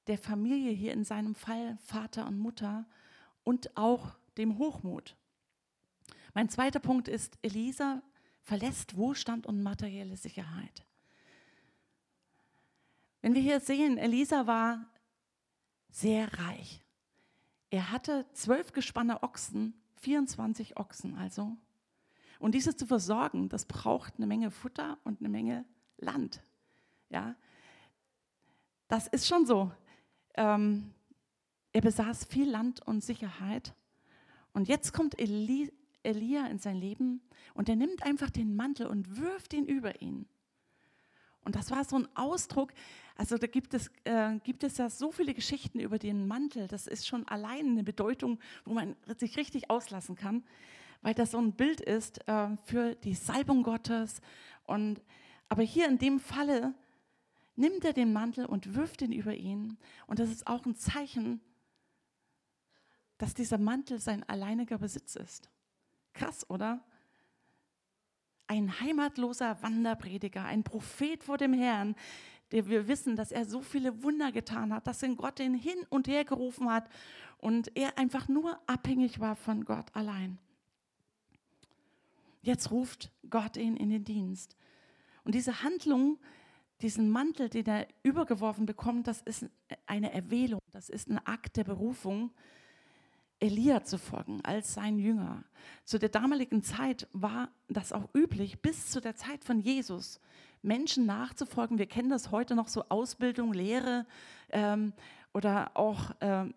der 0.08 0.18
Familie 0.18 0.72
hier 0.72 0.94
in 0.94 1.04
seinem 1.04 1.36
Fall 1.36 1.78
Vater 1.84 2.28
und 2.28 2.38
Mutter 2.38 2.86
und 3.44 3.76
auch 3.76 4.18
dem 4.38 4.58
Hochmut. 4.58 5.16
Mein 6.34 6.50
zweiter 6.50 6.80
Punkt 6.80 7.08
ist, 7.08 7.38
Elisa 7.42 8.02
verlässt 8.42 8.98
Wohlstand 8.98 9.48
und 9.48 9.64
materielle 9.64 10.18
Sicherheit. 10.18 10.86
Wenn 13.22 13.34
wir 13.34 13.42
hier 13.42 13.60
sehen, 13.60 13.98
Elisa 13.98 14.46
war 14.46 14.86
sehr 15.90 16.32
reich. 16.38 16.85
Er 17.70 17.92
hatte 17.92 18.26
zwölf 18.34 18.72
gespanne 18.74 19.24
Ochsen, 19.24 19.74
24 19.98 20.78
Ochsen 20.78 21.16
also. 21.16 21.58
Und 22.40 22.54
diese 22.54 22.76
zu 22.76 22.86
versorgen, 22.86 23.50
das 23.50 23.66
braucht 23.66 24.16
eine 24.18 24.28
Menge 24.28 24.52
Futter 24.52 24.98
und 25.04 25.20
eine 25.20 25.30
Menge 25.30 25.66
Land. 25.98 26.42
Ja, 27.10 27.36
das 28.88 29.08
ist 29.08 29.28
schon 29.28 29.46
so. 29.46 29.72
Ähm, 30.36 30.94
er 31.72 31.82
besaß 31.82 32.26
viel 32.26 32.50
Land 32.50 32.82
und 32.86 33.04
Sicherheit. 33.04 33.74
Und 34.54 34.68
jetzt 34.68 34.94
kommt 34.94 35.20
Eli, 35.20 35.72
Elia 36.04 36.48
in 36.48 36.60
sein 36.60 36.78
Leben 36.78 37.22
und 37.54 37.68
er 37.68 37.76
nimmt 37.76 38.04
einfach 38.04 38.30
den 38.30 38.56
Mantel 38.56 38.88
und 38.88 39.18
wirft 39.18 39.54
ihn 39.54 39.66
über 39.66 40.02
ihn. 40.02 40.28
Und 41.42 41.56
das 41.56 41.72
war 41.72 41.84
so 41.84 41.98
ein 41.98 42.08
Ausdruck, 42.16 42.74
also 43.16 43.38
da 43.38 43.48
gibt 43.48 43.74
es, 43.74 43.90
äh, 44.04 44.38
gibt 44.44 44.64
es 44.64 44.78
ja 44.78 44.90
so 44.90 45.12
viele 45.12 45.34
Geschichten 45.34 45.80
über 45.80 45.98
den 45.98 46.28
Mantel, 46.28 46.68
das 46.68 46.86
ist 46.86 47.08
schon 47.08 47.28
allein 47.28 47.70
eine 47.70 47.84
Bedeutung, 47.84 48.40
wo 48.66 48.74
man 48.74 48.96
sich 49.18 49.38
richtig 49.38 49.70
auslassen 49.70 50.16
kann, 50.16 50.44
weil 51.02 51.14
das 51.14 51.32
so 51.32 51.38
ein 51.38 51.54
Bild 51.54 51.80
ist 51.80 52.28
äh, 52.28 52.50
für 52.66 52.96
die 52.96 53.14
Salbung 53.14 53.64
Gottes. 53.64 54.22
Und, 54.66 55.02
aber 55.48 55.64
hier 55.64 55.88
in 55.88 55.98
dem 55.98 56.20
Falle 56.20 56.74
nimmt 57.56 57.86
er 57.86 57.94
den 57.94 58.12
Mantel 58.12 58.46
und 58.46 58.76
wirft 58.76 59.02
ihn 59.02 59.14
über 59.14 59.34
ihn. 59.34 59.78
Und 60.08 60.20
das 60.20 60.30
ist 60.30 60.48
auch 60.48 60.66
ein 60.66 60.76
Zeichen, 60.76 61.40
dass 63.18 63.34
dieser 63.34 63.58
Mantel 63.58 64.00
sein 64.00 64.28
alleiniger 64.28 64.78
Besitz 64.78 65.16
ist. 65.16 65.50
Krass, 66.14 66.50
oder? 66.50 66.84
Ein 68.48 68.80
heimatloser 68.80 69.62
Wanderprediger, 69.62 70.44
ein 70.44 70.64
Prophet 70.64 71.24
vor 71.24 71.38
dem 71.38 71.54
Herrn, 71.54 71.96
wir 72.64 72.88
wissen, 72.88 73.16
dass 73.16 73.32
er 73.32 73.46
so 73.46 73.62
viele 73.62 74.04
Wunder 74.04 74.32
getan 74.32 74.74
hat, 74.74 74.88
dass 74.88 75.04
ihn 75.04 75.18
Gott 75.18 75.40
ihn 75.40 75.54
hin 75.56 75.78
und 75.90 76.08
her 76.08 76.24
gerufen 76.24 76.70
hat 76.70 76.90
und 77.40 77.76
er 77.76 77.98
einfach 77.98 78.28
nur 78.28 78.58
abhängig 78.68 79.20
war 79.20 79.36
von 79.36 79.66
Gott 79.66 79.86
allein. 79.94 80.38
Jetzt 82.42 82.72
ruft 82.72 83.12
Gott 83.30 83.58
ihn 83.58 83.76
in 83.76 83.90
den 83.90 84.04
Dienst. 84.04 84.56
Und 85.24 85.36
diese 85.36 85.64
Handlung, 85.64 86.20
diesen 86.82 87.10
Mantel, 87.10 87.50
den 87.50 87.66
er 87.66 87.88
übergeworfen 88.04 88.66
bekommt, 88.66 89.08
das 89.08 89.22
ist 89.22 89.48
eine 89.88 90.14
Erwählung, 90.14 90.62
das 90.72 90.90
ist 90.90 91.10
ein 91.10 91.18
Akt 91.26 91.58
der 91.58 91.64
Berufung. 91.64 92.32
Elia 93.40 93.84
zu 93.84 93.98
folgen 93.98 94.42
als 94.44 94.74
sein 94.74 94.98
Jünger. 94.98 95.44
Zu 95.84 96.00
der 96.00 96.10
damaligen 96.10 96.64
Zeit 96.64 97.08
war 97.12 97.50
das 97.68 97.92
auch 97.92 98.10
üblich, 98.16 98.62
bis 98.62 98.90
zu 98.90 99.02
der 99.02 99.16
Zeit 99.16 99.44
von 99.44 99.60
Jesus, 99.60 100.22
Menschen 100.66 101.06
nachzufolgen. 101.06 101.78
Wir 101.78 101.86
kennen 101.86 102.10
das 102.10 102.32
heute 102.32 102.56
noch 102.56 102.68
so 102.68 102.84
Ausbildung, 102.90 103.54
Lehre 103.54 104.06
ähm, 104.50 104.94
oder 105.34 105.72
auch 105.76 106.12
ähm, 106.22 106.54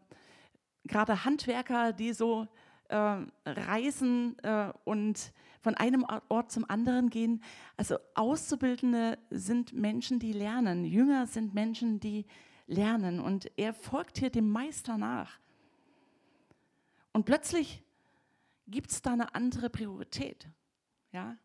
gerade 0.85 1.25
Handwerker, 1.25 1.93
die 1.93 2.13
so 2.13 2.49
äh, 2.89 3.19
reisen 3.45 4.39
äh, 4.43 4.73
und 4.85 5.33
von 5.61 5.75
einem 5.75 6.07
Ort 6.29 6.51
zum 6.51 6.69
anderen 6.69 7.11
gehen. 7.11 7.43
Also 7.77 7.99
Auszubildende 8.15 9.19
sind 9.31 9.73
Menschen, 9.73 10.19
die 10.19 10.33
lernen. 10.33 10.85
Jünger 10.85 11.27
sind 11.27 11.55
Menschen, 11.55 12.01
die 12.01 12.27
lernen. 12.67 13.21
Und 13.21 13.51
er 13.57 13.75
folgt 13.75 14.19
hier 14.19 14.31
dem 14.31 14.51
Meister 14.51 14.97
nach. 14.97 15.39
Und 17.13 17.25
plötzlich 17.25 17.83
gibt 18.69 18.91
es 18.91 19.03
da 19.03 19.13
eine 19.13 19.35
andere 19.35 19.69
Priorität. 19.69 20.49
Ja? 21.13 21.37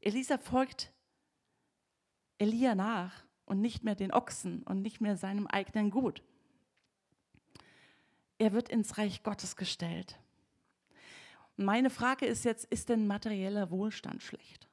Elisa 0.00 0.38
folgt 0.38 0.92
Elia 2.38 2.74
nach 2.74 3.24
und 3.44 3.60
nicht 3.60 3.84
mehr 3.84 3.94
den 3.94 4.12
Ochsen 4.12 4.62
und 4.62 4.82
nicht 4.82 5.00
mehr 5.00 5.16
seinem 5.16 5.46
eigenen 5.46 5.90
Gut. 5.90 6.22
Er 8.38 8.52
wird 8.52 8.68
ins 8.68 8.98
Reich 8.98 9.22
Gottes 9.22 9.56
gestellt. 9.56 10.18
Meine 11.56 11.88
Frage 11.88 12.26
ist 12.26 12.44
jetzt, 12.44 12.66
ist 12.66 12.90
denn 12.90 13.06
materieller 13.06 13.70
Wohlstand 13.70 14.22
schlecht? 14.22 14.68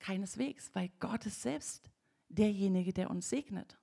Keineswegs, 0.00 0.70
weil 0.74 0.90
Gott 0.98 1.26
ist 1.26 1.42
selbst 1.42 1.88
derjenige, 2.28 2.92
der 2.92 3.08
uns 3.10 3.28
segnet. 3.28 3.78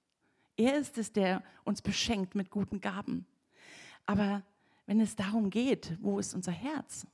Er 0.58 0.78
ist 0.78 0.98
es, 0.98 1.14
der 1.14 1.42
uns 1.64 1.82
beschenkt 1.82 2.36
mit 2.36 2.50
guten 2.50 2.82
Gaben. 2.82 3.26
Aber 4.06 4.44
wenn 4.86 5.00
es 5.00 5.16
darum 5.16 5.50
geht, 5.50 5.98
wo 6.02 6.20
ist 6.20 6.34
unser 6.34 6.52
Herz? 6.52 7.08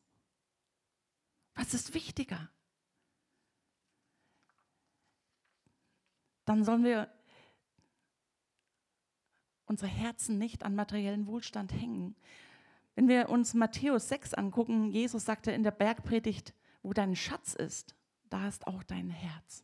Was 1.53 1.75
ist 1.75 1.93
wichtiger? 1.93 2.49
Dann 6.45 6.63
sollen 6.63 6.83
wir 6.83 7.09
unsere 9.65 9.89
Herzen 9.89 10.37
nicht 10.37 10.63
an 10.63 10.75
materiellen 10.75 11.27
Wohlstand 11.27 11.73
hängen. 11.73 12.15
Wenn 12.95 13.07
wir 13.07 13.29
uns 13.29 13.53
Matthäus 13.53 14.07
6 14.09 14.35
angucken, 14.35 14.85
Jesus 14.91 15.25
sagte 15.25 15.51
in 15.51 15.63
der 15.63 15.71
Bergpredigt, 15.71 16.53
wo 16.83 16.93
dein 16.93 17.15
Schatz 17.15 17.55
ist, 17.55 17.95
da 18.29 18.47
ist 18.47 18.67
auch 18.67 18.83
dein 18.83 19.09
Herz. 19.09 19.63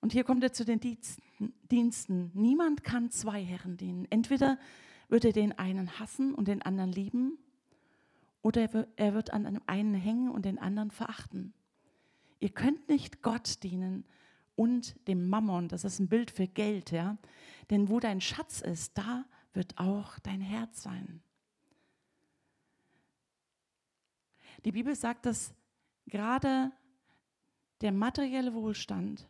Und 0.00 0.12
hier 0.12 0.24
kommt 0.24 0.42
er 0.42 0.52
zu 0.52 0.64
den 0.64 0.80
Diensten. 1.70 2.32
Niemand 2.34 2.82
kann 2.82 3.10
zwei 3.10 3.42
Herren 3.42 3.76
dienen. 3.76 4.06
Entweder 4.10 4.58
wird 5.08 5.24
er 5.24 5.32
den 5.32 5.56
einen 5.56 6.00
hassen 6.00 6.34
und 6.34 6.48
den 6.48 6.62
anderen 6.62 6.90
lieben, 6.90 7.38
oder 8.42 8.68
er 8.96 9.14
wird 9.14 9.32
an 9.32 9.46
einem 9.46 9.62
einen 9.66 9.94
hängen 9.94 10.28
und 10.28 10.44
den 10.44 10.58
anderen 10.58 10.90
verachten. 10.90 11.54
Ihr 12.40 12.50
könnt 12.50 12.88
nicht 12.88 13.22
Gott 13.22 13.62
dienen 13.62 14.04
und 14.54 15.06
dem 15.08 15.28
Mammon, 15.28 15.68
das 15.68 15.84
ist 15.84 15.98
ein 15.98 16.08
Bild 16.08 16.30
für 16.30 16.46
Geld, 16.46 16.90
ja. 16.90 17.16
Denn 17.70 17.88
wo 17.88 18.00
dein 18.00 18.20
Schatz 18.20 18.60
ist, 18.60 18.96
da 18.98 19.24
wird 19.52 19.78
auch 19.78 20.18
dein 20.20 20.40
Herz 20.40 20.82
sein. 20.82 21.22
Die 24.64 24.72
Bibel 24.72 24.94
sagt, 24.94 25.26
dass 25.26 25.54
gerade 26.06 26.70
der 27.80 27.92
materielle 27.92 28.54
Wohlstand 28.54 29.28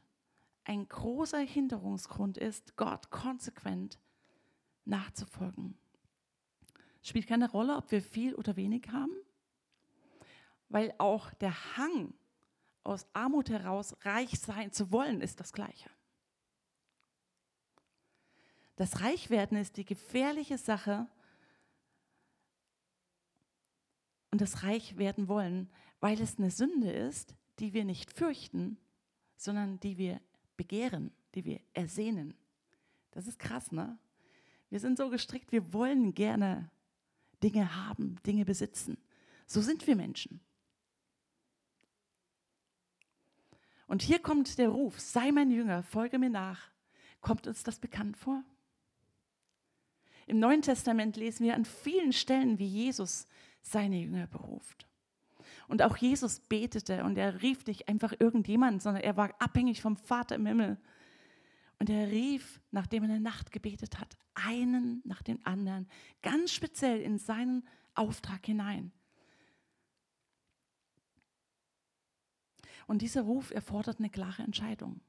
ein 0.65 0.89
großer 0.89 1.41
Hinderungsgrund 1.41 2.39
ist, 2.39 2.77
Gott 2.77 3.11
konsequent 3.11 3.99
nachzufolgen. 4.85 5.77
Es 7.03 7.09
spielt 7.09 7.27
keine 7.27 7.51
Rolle, 7.51 7.77
ob 7.77 7.91
wir 7.91 8.03
viel 8.03 8.35
oder 8.35 8.57
wenig 8.57 8.89
haben, 8.93 9.13
weil 10.69 10.95
auch 10.99 11.33
der 11.35 11.77
Hang 11.77 12.15
aus 12.85 13.07
Armut 13.13 13.51
heraus 13.51 13.97
reich 14.03 14.39
sein 14.41 14.73
zu 14.73 14.91
wollen, 14.93 15.21
ist 15.21 15.41
das 15.41 15.53
gleiche. 15.53 15.91
Das 18.77 19.01
Reichwerden 19.01 19.57
ist 19.59 19.77
die 19.77 19.85
gefährliche 19.85 20.59
Sache 20.59 21.07
und 24.31 24.41
das 24.41 24.63
Reichwerden 24.63 25.29
wollen, 25.29 25.71
weil 26.01 26.21
es 26.21 26.39
eine 26.39 26.51
Sünde 26.51 26.91
ist, 26.91 27.35
die 27.59 27.75
wir 27.75 27.85
nicht 27.85 28.13
fürchten, 28.13 28.79
sondern 29.37 29.79
die 29.81 29.99
wir 29.99 30.21
begehren, 30.57 31.13
die 31.35 31.45
wir 31.45 31.61
ersehnen. 31.75 32.35
Das 33.11 33.27
ist 33.27 33.39
krass, 33.39 33.73
ne? 33.73 33.99
Wir 34.71 34.81
sind 34.81 34.97
so 34.97 35.11
gestrickt, 35.11 35.53
wir 35.53 35.75
wollen 35.75 36.15
gerne 36.15 36.71
Dinge 37.43 37.77
haben, 37.77 38.17
Dinge 38.25 38.47
besitzen. 38.47 38.97
So 39.47 39.61
sind 39.61 39.87
wir 39.87 39.97
Menschen. 39.97 40.41
Und 43.93 44.01
hier 44.01 44.21
kommt 44.21 44.57
der 44.57 44.71
Ruf, 44.71 44.99
sei 44.99 45.33
mein 45.33 45.51
Jünger, 45.51 45.83
folge 45.83 46.19
mir 46.19 46.31
nach. 46.31 46.71
Kommt 47.21 47.47
uns 47.47 47.63
das 47.63 47.79
bekannt 47.79 48.17
vor? 48.17 48.43
Im 50.27 50.39
Neuen 50.39 50.63
Testament 50.63 51.19
lesen 51.19 51.45
wir 51.45 51.55
an 51.55 51.67
vielen 51.67 52.15
Stellen, 52.15 52.59
wie 52.59 52.67
Jesus 52.67 53.27
seine 53.61 54.01
Jünger 54.01 54.29
beruft. 54.29 54.89
Und 55.69 55.83
auch 55.83 55.99
Jesus 55.99 56.41
betete 56.41 57.05
und 57.05 57.19
er 57.19 57.43
rief 57.43 57.67
nicht 57.67 57.87
einfach 57.87 58.15
irgendjemand, 58.19 58.81
sondern 58.81 59.03
er 59.03 59.19
war 59.19 59.35
abhängig 59.39 59.83
vom 59.83 59.99
Vater 59.99 60.37
im 60.37 60.47
Himmel. 60.47 60.79
Und 61.79 61.91
er 61.91 62.11
rief, 62.11 62.63
nachdem 62.71 63.03
er 63.03 63.11
eine 63.11 63.21
Nacht 63.21 63.53
gebetet 63.53 64.01
hat, 64.01 64.17
einen 64.33 65.03
nach 65.05 65.21
dem 65.21 65.39
anderen, 65.45 65.87
ganz 66.23 66.51
speziell 66.51 66.99
in 66.99 67.19
seinen 67.19 67.63
Auftrag 67.95 68.47
hinein. 68.47 68.91
Und 72.93 73.01
dieser 73.01 73.23
Ruf 73.23 73.51
erfordert 73.51 74.01
eine 74.01 74.11
klare 74.11 74.43
Entscheidung. 74.43 75.01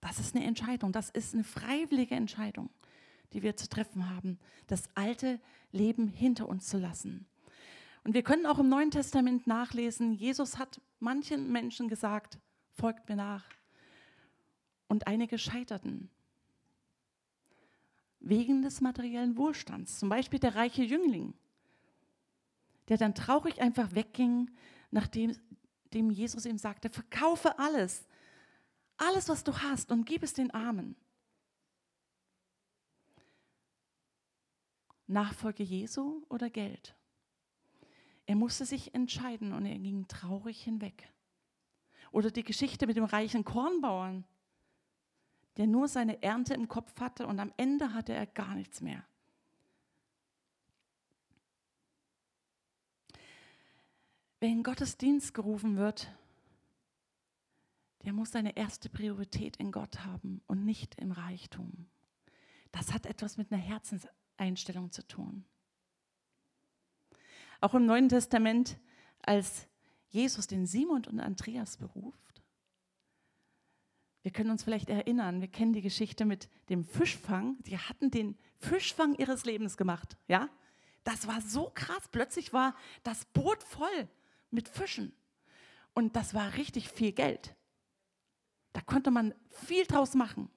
Das 0.00 0.20
ist 0.20 0.36
eine 0.36 0.44
Entscheidung, 0.44 0.92
das 0.92 1.10
ist 1.10 1.34
eine 1.34 1.42
freiwillige 1.44 2.14
Entscheidung 2.14 2.70
die 3.32 3.42
wir 3.42 3.56
zu 3.56 3.68
treffen 3.68 4.08
haben, 4.10 4.38
das 4.66 4.88
alte 4.94 5.40
Leben 5.70 6.06
hinter 6.06 6.48
uns 6.48 6.66
zu 6.66 6.78
lassen. 6.78 7.26
Und 8.04 8.14
wir 8.14 8.22
können 8.22 8.46
auch 8.46 8.58
im 8.58 8.68
Neuen 8.68 8.90
Testament 8.90 9.46
nachlesen, 9.46 10.12
Jesus 10.12 10.58
hat 10.58 10.80
manchen 10.98 11.50
Menschen 11.50 11.88
gesagt, 11.88 12.38
folgt 12.72 13.08
mir 13.08 13.16
nach. 13.16 13.44
Und 14.88 15.06
einige 15.06 15.38
scheiterten 15.38 16.10
wegen 18.20 18.62
des 18.62 18.80
materiellen 18.80 19.36
Wohlstands. 19.36 19.98
Zum 19.98 20.08
Beispiel 20.08 20.38
der 20.38 20.54
reiche 20.54 20.82
Jüngling, 20.82 21.34
der 22.88 22.98
dann 22.98 23.14
traurig 23.14 23.60
einfach 23.60 23.94
wegging, 23.94 24.50
nachdem 24.90 25.34
dem 25.94 26.10
Jesus 26.10 26.46
ihm 26.46 26.58
sagte, 26.58 26.90
verkaufe 26.90 27.58
alles, 27.58 28.06
alles, 28.96 29.28
was 29.28 29.44
du 29.44 29.56
hast 29.58 29.90
und 29.90 30.04
gib 30.04 30.22
es 30.22 30.32
den 30.32 30.50
Armen. 30.50 30.96
Nachfolge 35.06 35.62
Jesu 35.62 36.24
oder 36.28 36.50
Geld? 36.50 36.96
Er 38.26 38.36
musste 38.36 38.64
sich 38.64 38.94
entscheiden 38.94 39.52
und 39.52 39.66
er 39.66 39.78
ging 39.78 40.06
traurig 40.08 40.62
hinweg. 40.62 41.12
Oder 42.12 42.30
die 42.30 42.44
Geschichte 42.44 42.86
mit 42.86 42.96
dem 42.96 43.04
reichen 43.04 43.44
Kornbauern, 43.44 44.24
der 45.56 45.66
nur 45.66 45.88
seine 45.88 46.22
Ernte 46.22 46.54
im 46.54 46.68
Kopf 46.68 46.98
hatte 47.00 47.26
und 47.26 47.40
am 47.40 47.52
Ende 47.56 47.92
hatte 47.92 48.12
er 48.12 48.26
gar 48.26 48.54
nichts 48.54 48.80
mehr. 48.80 49.04
Wer 54.42 54.48
in 54.48 54.64
Gottesdienst 54.64 55.34
gerufen 55.34 55.76
wird, 55.76 56.12
der 58.04 58.12
muss 58.12 58.32
seine 58.32 58.56
erste 58.56 58.88
Priorität 58.88 59.56
in 59.58 59.70
Gott 59.70 60.00
haben 60.04 60.40
und 60.48 60.64
nicht 60.64 60.96
im 60.96 61.12
Reichtum. 61.12 61.86
Das 62.72 62.92
hat 62.92 63.06
etwas 63.06 63.36
mit 63.36 63.52
einer 63.52 63.62
Herzenseinstellung 63.62 64.90
zu 64.90 65.06
tun. 65.06 65.44
Auch 67.60 67.74
im 67.74 67.86
Neuen 67.86 68.08
Testament, 68.08 68.80
als 69.20 69.68
Jesus 70.08 70.48
den 70.48 70.66
Simon 70.66 71.04
und 71.06 71.20
Andreas 71.20 71.76
beruft, 71.76 72.42
wir 74.22 74.32
können 74.32 74.50
uns 74.50 74.64
vielleicht 74.64 74.88
erinnern, 74.88 75.40
wir 75.40 75.46
kennen 75.46 75.72
die 75.72 75.82
Geschichte 75.82 76.24
mit 76.24 76.48
dem 76.68 76.84
Fischfang. 76.84 77.62
Die 77.62 77.78
hatten 77.78 78.10
den 78.10 78.36
Fischfang 78.58 79.14
ihres 79.14 79.44
Lebens 79.44 79.76
gemacht, 79.76 80.16
ja? 80.26 80.48
Das 81.04 81.28
war 81.28 81.40
so 81.42 81.70
krass. 81.72 82.08
Plötzlich 82.10 82.52
war 82.52 82.74
das 83.04 83.24
Boot 83.26 83.62
voll 83.62 84.08
mit 84.52 84.68
Fischen. 84.68 85.12
Und 85.94 86.16
das 86.16 86.34
war 86.34 86.54
richtig 86.54 86.88
viel 86.88 87.12
Geld. 87.12 87.54
Da 88.72 88.80
konnte 88.80 89.10
man 89.10 89.34
viel 89.48 89.84
draus 89.84 90.14
machen. 90.14 90.50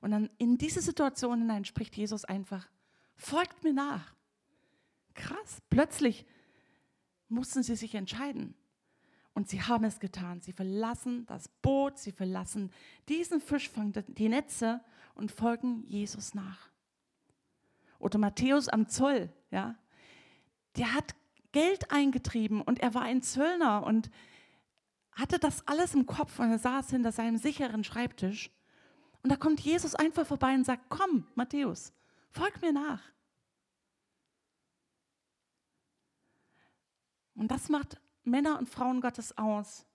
Und 0.00 0.10
dann 0.10 0.30
in 0.38 0.58
diese 0.58 0.80
Situation 0.80 1.40
hinein 1.40 1.64
spricht 1.64 1.96
Jesus 1.96 2.24
einfach, 2.24 2.68
folgt 3.16 3.64
mir 3.64 3.72
nach. 3.72 4.14
Krass, 5.14 5.62
plötzlich 5.70 6.26
mussten 7.28 7.62
sie 7.62 7.76
sich 7.76 7.94
entscheiden. 7.94 8.54
Und 9.32 9.48
sie 9.48 9.62
haben 9.62 9.84
es 9.84 10.00
getan. 10.00 10.40
Sie 10.40 10.52
verlassen 10.52 11.26
das 11.26 11.48
Boot, 11.48 11.98
sie 11.98 12.12
verlassen 12.12 12.72
diesen 13.08 13.40
Fischfang, 13.40 13.92
die 14.08 14.28
Netze 14.28 14.80
und 15.14 15.30
folgen 15.30 15.84
Jesus 15.88 16.34
nach. 16.34 16.70
Oder 17.98 18.18
Matthäus 18.18 18.68
am 18.68 18.88
Zoll, 18.88 19.30
ja, 19.50 19.76
der 20.76 20.94
hat 20.94 21.14
Geld 21.56 21.90
eingetrieben 21.90 22.60
und 22.60 22.80
er 22.80 22.92
war 22.92 23.00
ein 23.00 23.22
Zöllner 23.22 23.82
und 23.86 24.10
hatte 25.12 25.38
das 25.38 25.66
alles 25.66 25.94
im 25.94 26.04
Kopf 26.04 26.38
und 26.38 26.50
er 26.50 26.58
saß 26.58 26.90
hinter 26.90 27.12
seinem 27.12 27.38
sicheren 27.38 27.82
Schreibtisch. 27.82 28.50
Und 29.22 29.32
da 29.32 29.36
kommt 29.36 29.60
Jesus 29.60 29.94
einfach 29.94 30.26
vorbei 30.26 30.52
und 30.52 30.66
sagt, 30.66 30.90
komm, 30.90 31.26
Matthäus, 31.34 31.94
folg 32.28 32.60
mir 32.60 32.74
nach. 32.74 33.00
Und 37.34 37.50
das 37.50 37.70
macht 37.70 37.98
Männer 38.22 38.58
und 38.58 38.68
Frauen 38.68 39.00
Gottes 39.00 39.38
aus, 39.38 39.86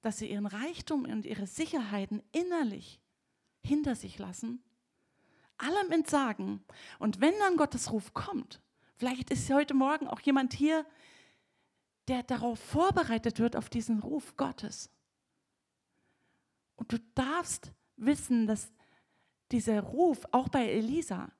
dass 0.00 0.16
sie 0.16 0.30
ihren 0.30 0.46
Reichtum 0.46 1.04
und 1.04 1.26
ihre 1.26 1.46
Sicherheiten 1.46 2.22
innerlich 2.32 2.98
hinter 3.62 3.94
sich 3.94 4.18
lassen, 4.18 4.64
allem 5.58 5.92
entsagen. 5.92 6.64
Und 6.98 7.20
wenn 7.20 7.34
dann 7.40 7.58
Gottes 7.58 7.92
Ruf 7.92 8.14
kommt, 8.14 8.62
Vielleicht 8.96 9.30
ist 9.30 9.50
heute 9.52 9.74
Morgen 9.74 10.06
auch 10.08 10.20
jemand 10.20 10.54
hier, 10.54 10.86
der 12.08 12.22
darauf 12.22 12.58
vorbereitet 12.58 13.38
wird, 13.38 13.54
auf 13.54 13.68
diesen 13.68 13.98
Ruf 13.98 14.36
Gottes. 14.36 14.90
Und 16.76 16.92
du 16.92 16.98
darfst 17.14 17.72
wissen, 17.96 18.46
dass 18.46 18.72
dieser 19.52 19.80
Ruf, 19.80 20.24
auch 20.32 20.48
bei 20.48 20.70
Elisa, 20.70 21.30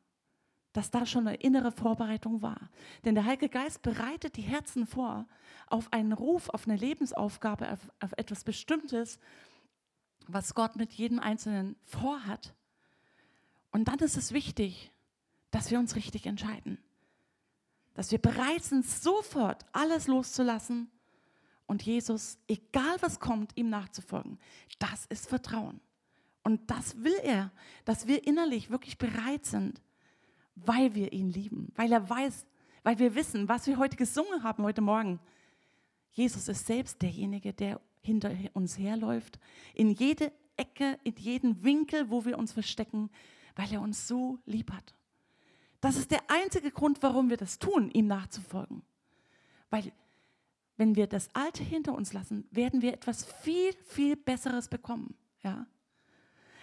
dass 0.73 0.90
da 0.90 1.07
schon 1.07 1.27
eine 1.27 1.38
innere 1.38 1.73
Vorbereitung 1.73 2.42
war. 2.42 2.71
Denn 3.05 3.14
der 3.14 3.25
Heilige 3.25 3.49
Geist 3.49 3.81
bereitet 3.81 4.37
die 4.37 4.42
Herzen 4.42 4.87
vor 4.87 5.27
auf 5.69 5.92
einen 5.92 6.12
Ruf, 6.12 6.51
auf 6.51 6.69
eine 6.69 6.77
Lebensaufgabe, 6.77 7.73
auf, 7.73 7.90
auf 8.01 8.12
etwas 8.19 8.45
Bestimmtes, 8.45 9.19
was 10.27 10.55
Gott 10.55 10.77
mit 10.77 10.92
jedem 10.92 11.21
Einzelnen 11.21 11.77
vorhat. 11.85 12.55
Und 13.71 13.88
dann 13.88 13.99
ist 14.01 14.16
es 14.16 14.33
wichtig, 14.33 14.92
dass 15.51 15.71
wir 15.71 15.79
uns 15.79 15.97
richtig 15.97 16.27
entscheiden 16.27 16.79
dass 17.96 18.11
wir 18.11 18.18
bereit 18.18 18.62
sind, 18.62 18.87
sofort 18.87 19.64
alles 19.72 20.06
loszulassen 20.06 20.90
und 21.66 21.82
Jesus, 21.82 22.38
egal 22.46 22.96
was 23.00 23.20
kommt, 23.20 23.56
ihm 23.56 23.70
nachzufolgen. 23.70 24.38
Das 24.78 25.06
ist 25.06 25.26
Vertrauen. 25.26 25.80
Und 26.44 26.70
das 26.70 27.02
will 27.02 27.16
er, 27.24 27.50
dass 27.87 28.06
wir 28.06 28.26
innerlich 28.26 28.70
wirklich 28.70 28.98
bereit 28.98 29.46
sind, 29.46 29.80
weil 30.56 30.94
wir 30.94 31.12
ihn 31.14 31.30
lieben, 31.30 31.72
weil 31.74 31.90
er 31.90 32.09
weiß, 32.09 32.44
weil 32.82 32.98
wir 32.98 33.14
wissen, 33.14 33.48
was 33.48 33.66
wir 33.66 33.78
heute 33.78 33.96
gesungen 33.96 34.42
haben, 34.42 34.62
heute 34.62 34.82
Morgen. 34.82 35.18
Jesus 36.12 36.48
ist 36.48 36.66
selbst 36.66 37.00
derjenige, 37.00 37.54
der 37.54 37.80
hinter 38.02 38.30
uns 38.52 38.78
herläuft, 38.78 39.40
in 39.74 39.90
jede 39.90 40.32
Ecke, 40.59 40.98
in 41.02 41.16
jeden 41.16 41.64
Winkel, 41.64 42.11
wo 42.11 42.26
wir 42.26 42.38
uns 42.38 42.52
verstecken, 42.52 43.09
weil 43.54 43.72
er 43.72 43.80
uns 43.80 44.06
so 44.06 44.38
lieb 44.44 44.70
hat. 44.70 44.95
Das 45.87 45.94
ist 45.94 46.11
der 46.11 46.29
einzige 46.29 46.72
Grund, 46.72 47.01
warum 47.01 47.31
wir 47.31 47.37
das 47.37 47.61
tun, 47.61 47.92
ihm 47.92 48.09
nachzufolgen. 48.09 48.83
Weil 49.70 49.92
wenn 50.77 50.96
wir 50.96 51.07
das 51.07 51.33
Alte 51.33 51.62
hinter 51.62 51.94
uns 51.94 52.12
lassen, 52.12 52.44
werden 52.51 52.83
wir 52.83 52.92
etwas 52.92 53.25
viel, 53.25 53.72
viel 53.85 54.16
Besseres 54.16 54.66
bekommen. 54.66 55.14
Ja? 55.44 55.64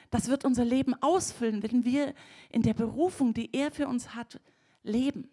Das 0.10 0.28
wird 0.28 0.44
unser 0.44 0.66
Leben 0.66 0.94
ausfüllen, 1.02 1.64
wenn 1.64 1.86
wir 1.86 2.14
in 2.50 2.64
der 2.64 2.74
Berufung, 2.74 3.34
die 3.34 3.50
er 3.56 3.72
für 3.72 3.88
uns 3.88 4.14
hat, 4.14 4.42
leben. 4.84 5.30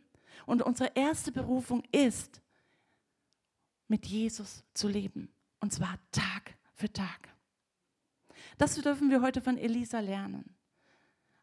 Und 0.46 0.62
unsere 0.62 0.92
erste 0.94 1.32
Berufung 1.32 1.82
ist, 1.90 2.40
mit 3.88 4.06
Jesus 4.06 4.62
zu 4.72 4.86
leben. 4.86 5.32
Und 5.58 5.72
zwar 5.72 5.98
Tag 6.12 6.54
für 6.74 6.92
Tag. 6.92 7.28
Das 8.56 8.76
dürfen 8.76 9.10
wir 9.10 9.20
heute 9.20 9.40
von 9.40 9.58
Elisa 9.58 9.98
lernen. 9.98 10.54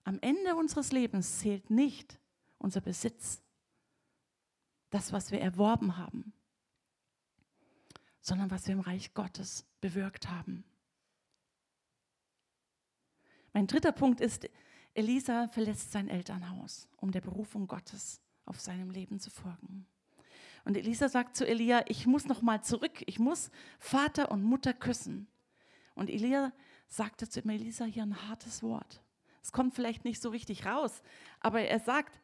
Am 0.05 0.17
Ende 0.21 0.55
unseres 0.55 0.93
Lebens 0.93 1.39
zählt 1.39 1.69
nicht, 1.69 2.17
unser 2.57 2.81
Besitz, 2.81 3.41
das, 4.89 5.11
was 5.11 5.31
wir 5.31 5.41
erworben 5.41 5.97
haben, 5.97 6.33
sondern 8.21 8.51
was 8.51 8.67
wir 8.67 8.73
im 8.73 8.79
Reich 8.79 9.13
Gottes 9.13 9.65
bewirkt 9.81 10.29
haben. 10.29 10.63
Mein 13.53 13.67
dritter 13.67 13.91
Punkt 13.91 14.21
ist, 14.21 14.49
Elisa 14.93 15.47
verlässt 15.49 15.91
sein 15.91 16.09
Elternhaus, 16.09 16.87
um 16.97 17.11
der 17.11 17.21
Berufung 17.21 17.67
Gottes 17.67 18.21
auf 18.45 18.59
seinem 18.59 18.89
Leben 18.89 19.19
zu 19.19 19.29
folgen. 19.29 19.85
Und 20.65 20.75
Elisa 20.75 21.07
sagt 21.07 21.35
zu 21.35 21.47
Elia, 21.47 21.83
ich 21.87 22.07
muss 22.07 22.25
noch 22.25 22.41
mal 22.41 22.61
zurück, 22.61 23.03
ich 23.05 23.19
muss 23.19 23.51
Vater 23.79 24.31
und 24.31 24.43
Mutter 24.43 24.73
küssen. 24.73 25.27
Und 25.95 26.09
Elia 26.09 26.51
sagte 26.87 27.29
zu 27.29 27.43
Elisa 27.43 27.85
hier 27.85 28.03
ein 28.03 28.27
hartes 28.27 28.63
Wort. 28.63 29.01
Es 29.41 29.51
kommt 29.51 29.75
vielleicht 29.75 30.03
nicht 30.03 30.21
so 30.21 30.29
richtig 30.29 30.65
raus, 30.65 31.01
aber 31.39 31.61
er 31.61 31.79
sagt, 31.79 32.19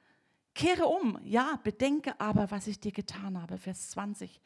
Kehre 0.53 0.85
um, 0.85 1.19
ja, 1.23 1.59
bedenke 1.63 2.19
aber, 2.19 2.51
was 2.51 2.67
ich 2.67 2.79
dir 2.79 2.91
getan 2.91 3.41
habe. 3.41 3.57
Vers 3.57 3.89
20 3.91 4.39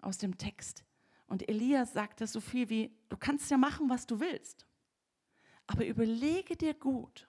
aus 0.00 0.18
dem 0.18 0.38
Text. 0.38 0.84
Und 1.26 1.48
Elia 1.48 1.86
sagte 1.86 2.26
so 2.26 2.40
viel 2.40 2.68
wie, 2.68 2.94
du 3.08 3.16
kannst 3.16 3.50
ja 3.50 3.56
machen, 3.56 3.88
was 3.88 4.06
du 4.06 4.20
willst, 4.20 4.66
aber 5.66 5.86
überlege 5.86 6.56
dir 6.56 6.74
gut, 6.74 7.28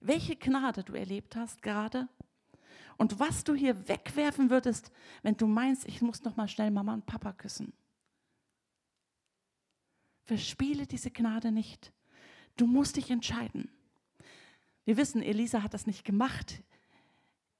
welche 0.00 0.36
Gnade 0.36 0.84
du 0.84 0.92
erlebt 0.92 1.34
hast 1.34 1.62
gerade 1.62 2.08
und 2.98 3.18
was 3.18 3.42
du 3.44 3.54
hier 3.54 3.88
wegwerfen 3.88 4.50
würdest, 4.50 4.92
wenn 5.22 5.36
du 5.36 5.46
meinst, 5.46 5.88
ich 5.88 6.02
muss 6.02 6.22
noch 6.24 6.36
mal 6.36 6.48
schnell 6.48 6.70
Mama 6.70 6.92
und 6.92 7.06
Papa 7.06 7.32
küssen. 7.32 7.72
Verspiele 10.24 10.86
diese 10.86 11.10
Gnade 11.10 11.52
nicht. 11.52 11.92
Du 12.56 12.66
musst 12.66 12.96
dich 12.96 13.10
entscheiden. 13.10 13.70
Wir 14.84 14.96
wissen, 14.96 15.22
Elisa 15.22 15.62
hat 15.62 15.74
das 15.74 15.86
nicht 15.86 16.04
gemacht. 16.04 16.62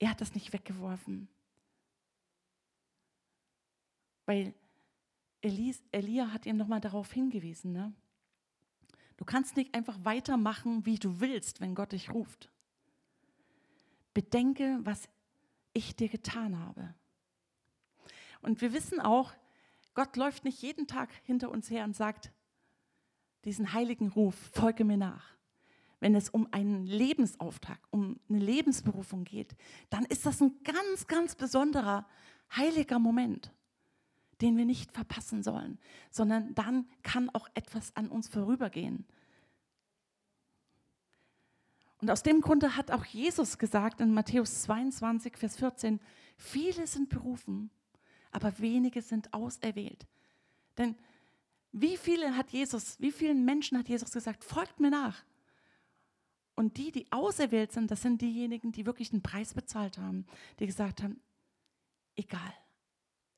Er 0.03 0.11
hat 0.11 0.21
das 0.21 0.35
nicht 0.35 0.53
weggeworfen. 0.53 1.29
Weil 4.27 4.53
Elis, 5.43 5.81
Elia 5.93 6.33
hat 6.33 6.45
ihm 6.45 6.57
nochmal 6.57 6.81
darauf 6.81 7.12
hingewiesen. 7.12 7.71
Ne? 7.71 7.95
Du 9.17 9.25
kannst 9.25 9.57
nicht 9.57 9.77
einfach 9.77 10.05
weitermachen, 10.05 10.85
wie 10.87 10.99
du 10.99 11.21
willst, 11.21 11.61
wenn 11.61 11.77
Gott 11.77 11.93
dich 11.93 12.11
ruft. 12.11 12.51
bedenke, 14.12 14.81
was 14.83 15.09
ich 15.73 15.95
dir 15.95 16.09
getan 16.09 16.59
habe. 16.59 16.97
Und 18.41 18.61
wir 18.61 18.73
wissen 18.73 18.99
auch, 18.99 19.33
Gott 19.95 20.17
läuft 20.17 20.45
nicht 20.45 20.61
jeden 20.62 20.88
Tag 20.88 21.12
hinter 21.23 21.49
uns 21.49 21.71
her 21.71 21.85
und 21.85 21.95
sagt 21.95 22.33
diesen 23.45 23.73
heiligen 23.73 24.09
Ruf, 24.09 24.35
folge 24.53 24.85
mir 24.85 24.97
nach. 24.97 25.37
Wenn 26.03 26.17
es 26.17 26.31
um 26.31 26.49
einen 26.51 26.85
Lebensauftrag, 26.85 27.79
um 27.93 28.19
eine 28.29 28.41
Lebensberufung 28.41 29.23
geht, 29.23 29.55
dann 29.88 30.05
ist 30.07 30.27
das 30.27 30.41
ein 30.43 30.53
ganz, 30.65 31.07
ganz 31.07 31.37
besonderer, 31.37 32.09
heiliger 32.57 32.99
Moment, 32.99 33.53
den 34.41 34.57
wir 34.57 34.65
nicht 34.65 34.91
verpassen 34.91 35.45
sollen, 35.45 35.79
sondern 36.11 36.57
dann 36.57 36.88
kann 37.05 37.31
auch 37.31 37.49
etwas 37.55 37.95
an 37.95 38.09
uns 38.09 38.27
vorübergehen. 38.27 39.07
Und 42.01 42.11
aus 42.11 42.25
dem 42.25 42.41
Grunde 42.41 42.77
hat 42.77 42.91
auch 42.91 43.05
Jesus 43.05 43.57
gesagt 43.57 44.01
in 44.01 44.12
Matthäus 44.12 44.62
22, 44.62 45.37
Vers 45.37 45.55
14, 45.55 46.01
viele 46.37 46.88
sind 46.88 47.11
berufen, 47.11 47.71
aber 48.33 48.59
wenige 48.59 49.03
sind 49.03 49.33
auserwählt. 49.33 50.05
Denn 50.79 50.97
wie 51.71 51.97
viele 51.97 52.37
hat 52.37 52.51
Jesus, 52.51 52.99
wie 52.99 53.12
vielen 53.12 53.45
Menschen 53.45 53.79
hat 53.79 53.88
Jesus 53.88 54.11
gesagt, 54.11 54.43
folgt 54.43 54.81
mir 54.81 54.91
nach? 54.91 55.23
Und 56.55 56.77
die, 56.77 56.93
die 56.93 57.11
auserwählt 57.11 57.73
sind, 57.73 57.91
das 57.91 58.03
sind 58.03 58.21
diejenigen, 58.21 58.73
die 58.73 58.87
wirklich 58.87 59.11
den 59.11 59.23
Preis 59.23 59.55
bezahlt 59.55 59.99
haben, 59.99 60.27
die 60.59 60.67
gesagt 60.67 61.03
haben, 61.03 61.21
egal, 62.15 62.55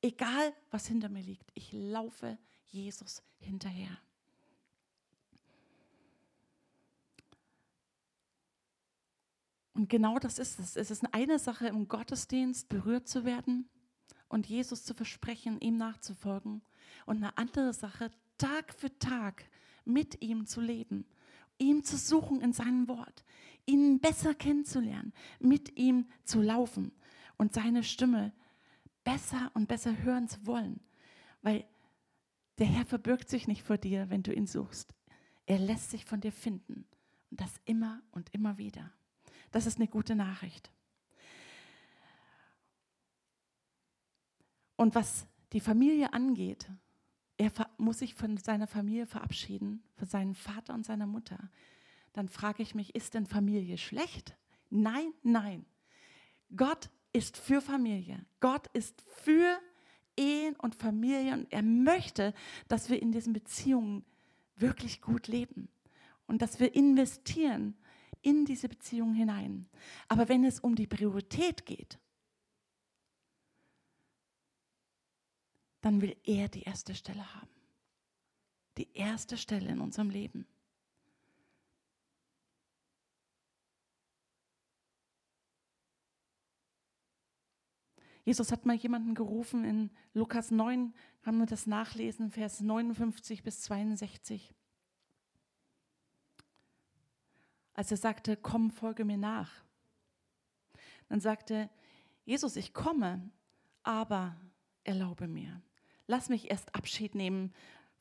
egal 0.02 0.52
was 0.70 0.86
hinter 0.86 1.08
mir 1.08 1.22
liegt, 1.22 1.50
ich 1.54 1.72
laufe 1.72 2.38
Jesus 2.66 3.22
hinterher. 3.38 3.96
Und 9.74 9.88
genau 9.88 10.18
das 10.18 10.38
ist 10.38 10.60
es. 10.60 10.76
Es 10.76 10.90
ist 10.90 11.04
eine 11.12 11.38
Sache, 11.38 11.66
im 11.66 11.88
Gottesdienst 11.88 12.68
berührt 12.68 13.08
zu 13.08 13.24
werden 13.24 13.68
und 14.28 14.46
Jesus 14.46 14.84
zu 14.84 14.94
versprechen, 14.94 15.60
ihm 15.60 15.76
nachzufolgen. 15.76 16.62
Und 17.06 17.16
eine 17.16 17.36
andere 17.36 17.72
Sache, 17.72 18.10
Tag 18.38 18.72
für 18.72 18.96
Tag 18.98 19.44
mit 19.84 20.22
ihm 20.22 20.46
zu 20.46 20.60
leben, 20.60 21.04
ihm 21.58 21.84
zu 21.84 21.96
suchen 21.96 22.40
in 22.40 22.52
seinem 22.52 22.88
Wort, 22.88 23.24
ihn 23.66 24.00
besser 24.00 24.34
kennenzulernen, 24.34 25.12
mit 25.38 25.76
ihm 25.78 26.06
zu 26.24 26.40
laufen 26.40 26.92
und 27.36 27.54
seine 27.54 27.82
Stimme 27.82 28.32
besser 29.04 29.50
und 29.54 29.68
besser 29.68 30.02
hören 30.02 30.28
zu 30.28 30.46
wollen. 30.46 30.80
Weil 31.42 31.64
der 32.58 32.66
Herr 32.66 32.86
verbirgt 32.86 33.28
sich 33.28 33.48
nicht 33.48 33.62
vor 33.62 33.78
dir, 33.78 34.10
wenn 34.10 34.22
du 34.22 34.32
ihn 34.32 34.46
suchst. 34.46 34.94
Er 35.46 35.58
lässt 35.58 35.90
sich 35.90 36.04
von 36.04 36.20
dir 36.20 36.32
finden. 36.32 36.86
Und 37.30 37.40
das 37.40 37.52
immer 37.64 38.00
und 38.12 38.32
immer 38.32 38.58
wieder. 38.58 38.92
Das 39.50 39.66
ist 39.66 39.78
eine 39.78 39.88
gute 39.88 40.14
Nachricht. 40.14 40.70
Und 44.76 44.94
was 44.94 45.26
die 45.52 45.60
Familie 45.60 46.12
angeht, 46.12 46.68
muss 47.78 47.98
sich 47.98 48.14
von 48.14 48.36
seiner 48.36 48.66
Familie 48.66 49.06
verabschieden, 49.06 49.82
von 49.96 50.08
seinem 50.08 50.34
Vater 50.34 50.74
und 50.74 50.84
seiner 50.84 51.06
Mutter. 51.06 51.50
Dann 52.12 52.28
frage 52.28 52.62
ich 52.62 52.74
mich, 52.74 52.94
ist 52.94 53.14
denn 53.14 53.26
Familie 53.26 53.78
schlecht? 53.78 54.36
Nein, 54.70 55.12
nein. 55.22 55.66
Gott 56.56 56.90
ist 57.12 57.36
für 57.36 57.60
Familie. 57.60 58.24
Gott 58.40 58.68
ist 58.68 59.02
für 59.08 59.58
Ehen 60.16 60.54
und 60.56 60.74
Familie 60.74 61.34
und 61.34 61.52
er 61.52 61.62
möchte, 61.62 62.34
dass 62.68 62.88
wir 62.88 63.00
in 63.00 63.12
diesen 63.12 63.32
Beziehungen 63.32 64.04
wirklich 64.56 65.00
gut 65.00 65.26
leben 65.26 65.68
und 66.26 66.42
dass 66.42 66.60
wir 66.60 66.74
investieren 66.74 67.76
in 68.22 68.44
diese 68.44 68.68
Beziehungen 68.68 69.14
hinein. 69.14 69.66
Aber 70.08 70.28
wenn 70.28 70.44
es 70.44 70.60
um 70.60 70.74
die 70.74 70.86
Priorität 70.86 71.66
geht, 71.66 71.98
dann 75.80 76.00
will 76.00 76.16
er 76.24 76.48
die 76.48 76.62
erste 76.62 76.94
Stelle 76.94 77.34
haben. 77.34 77.53
Die 78.76 78.88
erste 78.94 79.36
Stelle 79.36 79.70
in 79.70 79.80
unserem 79.80 80.10
Leben. 80.10 80.46
Jesus 88.24 88.52
hat 88.52 88.64
mal 88.64 88.74
jemanden 88.74 89.14
gerufen 89.14 89.64
in 89.64 89.90
Lukas 90.14 90.50
9, 90.50 90.94
kann 91.22 91.36
man 91.36 91.46
das 91.46 91.66
nachlesen, 91.66 92.30
Vers 92.30 92.60
59 92.60 93.42
bis 93.42 93.60
62. 93.62 94.54
Als 97.74 97.90
er 97.90 97.96
sagte, 97.96 98.36
komm, 98.36 98.70
folge 98.70 99.04
mir 99.04 99.18
nach. 99.18 99.50
Dann 101.08 101.20
sagte 101.20 101.68
Jesus, 102.24 102.56
ich 102.56 102.72
komme, 102.72 103.30
aber 103.82 104.36
erlaube 104.84 105.28
mir. 105.28 105.60
Lass 106.06 106.28
mich 106.28 106.50
erst 106.50 106.74
Abschied 106.74 107.14
nehmen 107.14 107.52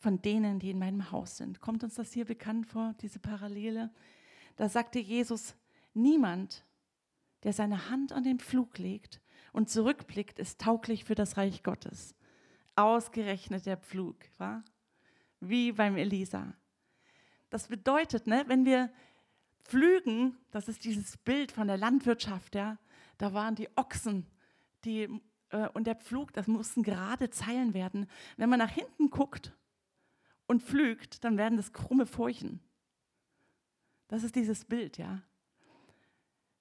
von 0.04 0.22
denen, 0.22 0.60
die 0.60 0.70
in 0.70 0.80
meinem 0.80 1.12
Haus 1.12 1.38
sind. 1.38 1.62
Kommt 1.62 1.82
uns 1.82 1.96
das 1.96 2.12
hier 2.12 2.26
bekannt 2.26 2.68
vor, 2.68 2.94
diese 3.02 3.20
Parallele? 3.20 3.90
Da 4.58 4.68
sagte 4.68 5.00
Jesus, 5.00 5.56
niemand, 5.94 6.66
der 7.44 7.54
seine 7.54 7.90
Hand 7.90 8.12
an 8.12 8.26
den 8.26 8.38
Pflug 8.38 8.78
legt 8.78 9.22
und 9.54 9.70
zurückblickt, 9.70 10.40
ist 10.40 10.60
tauglich 10.60 11.06
für 11.06 11.16
das 11.16 11.38
Reich 11.38 11.64
Gottes. 11.64 12.16
Ausgerechnet 12.76 13.66
der 13.66 13.78
Pflug, 13.78 14.18
war? 14.38 14.66
Wie 15.40 15.72
beim 15.72 15.96
Elisa. 15.96 16.54
Das 17.50 17.70
bedeutet, 17.70 18.28
ne, 18.28 18.44
wenn 18.48 18.66
wir 18.66 18.92
pflügen, 19.64 20.36
das 20.52 20.68
ist 20.68 20.84
dieses 20.84 21.16
Bild 21.16 21.54
von 21.54 21.68
der 21.68 21.78
Landwirtschaft, 21.78 22.56
ja, 22.56 22.78
da 23.18 23.34
waren 23.34 23.56
die 23.56 23.70
Ochsen, 23.78 24.26
die 24.84 25.22
äh, 25.52 25.70
und 25.70 25.88
der 25.88 25.96
Pflug, 25.96 26.34
das 26.34 26.48
mussten 26.48 26.84
gerade 26.84 27.30
Zeilen 27.30 27.74
werden. 27.74 28.08
Wenn 28.36 28.50
man 28.50 28.60
nach 28.60 28.72
hinten 28.72 29.10
guckt 29.10 29.54
und 30.48 30.62
pflügt, 30.62 31.24
dann 31.24 31.38
werden 31.38 31.58
das 31.58 31.74
krumme 31.74 32.06
Furchen. 32.06 32.60
Das 34.08 34.24
ist 34.24 34.36
dieses 34.36 34.66
Bild, 34.66 34.98
ja. 34.98 35.22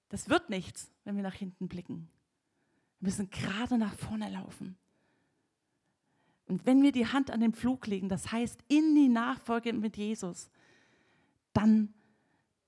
Das 0.09 0.29
wird 0.29 0.51
nichts, 0.51 0.91
wenn 1.05 1.17
wir 1.17 1.23
nach 1.23 1.35
hinten 1.35 1.69
blicken. 1.69 2.09
Wir 3.01 3.07
müssen 3.07 3.31
gerade 3.31 3.79
nach 3.79 3.95
vorne 3.95 4.31
laufen. 4.31 4.77
Und 6.47 6.67
wenn 6.67 6.83
wir 6.83 6.93
die 6.93 7.07
Hand 7.07 7.31
an 7.31 7.41
den 7.41 7.55
Pflug 7.55 7.87
legen, 7.87 8.09
das 8.09 8.31
heißt 8.31 8.63
in 8.69 8.95
die 8.95 9.09
Nachfolge 9.09 9.73
mit 9.73 9.97
Jesus, 9.97 10.51
dann 11.53 11.95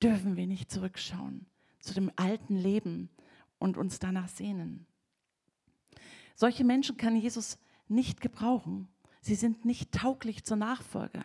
dürfen 0.03 0.37
wir 0.37 0.47
nicht 0.47 0.71
zurückschauen 0.71 1.47
zu 1.81 1.95
dem 1.95 2.11
alten 2.17 2.57
Leben 2.57 3.11
und 3.59 3.77
uns 3.77 3.99
danach 3.99 4.29
sehnen. 4.29 4.87
Solche 6.35 6.65
Menschen 6.65 6.97
kann 6.97 7.17
Jesus 7.17 7.59
nicht 7.89 8.21
gebrauchen. 8.21 8.89
Sie 9.25 9.37
sind 9.37 9.65
nicht 9.65 9.91
tauglich 9.91 10.45
zur 10.45 10.59
Nachfolge. 10.59 11.25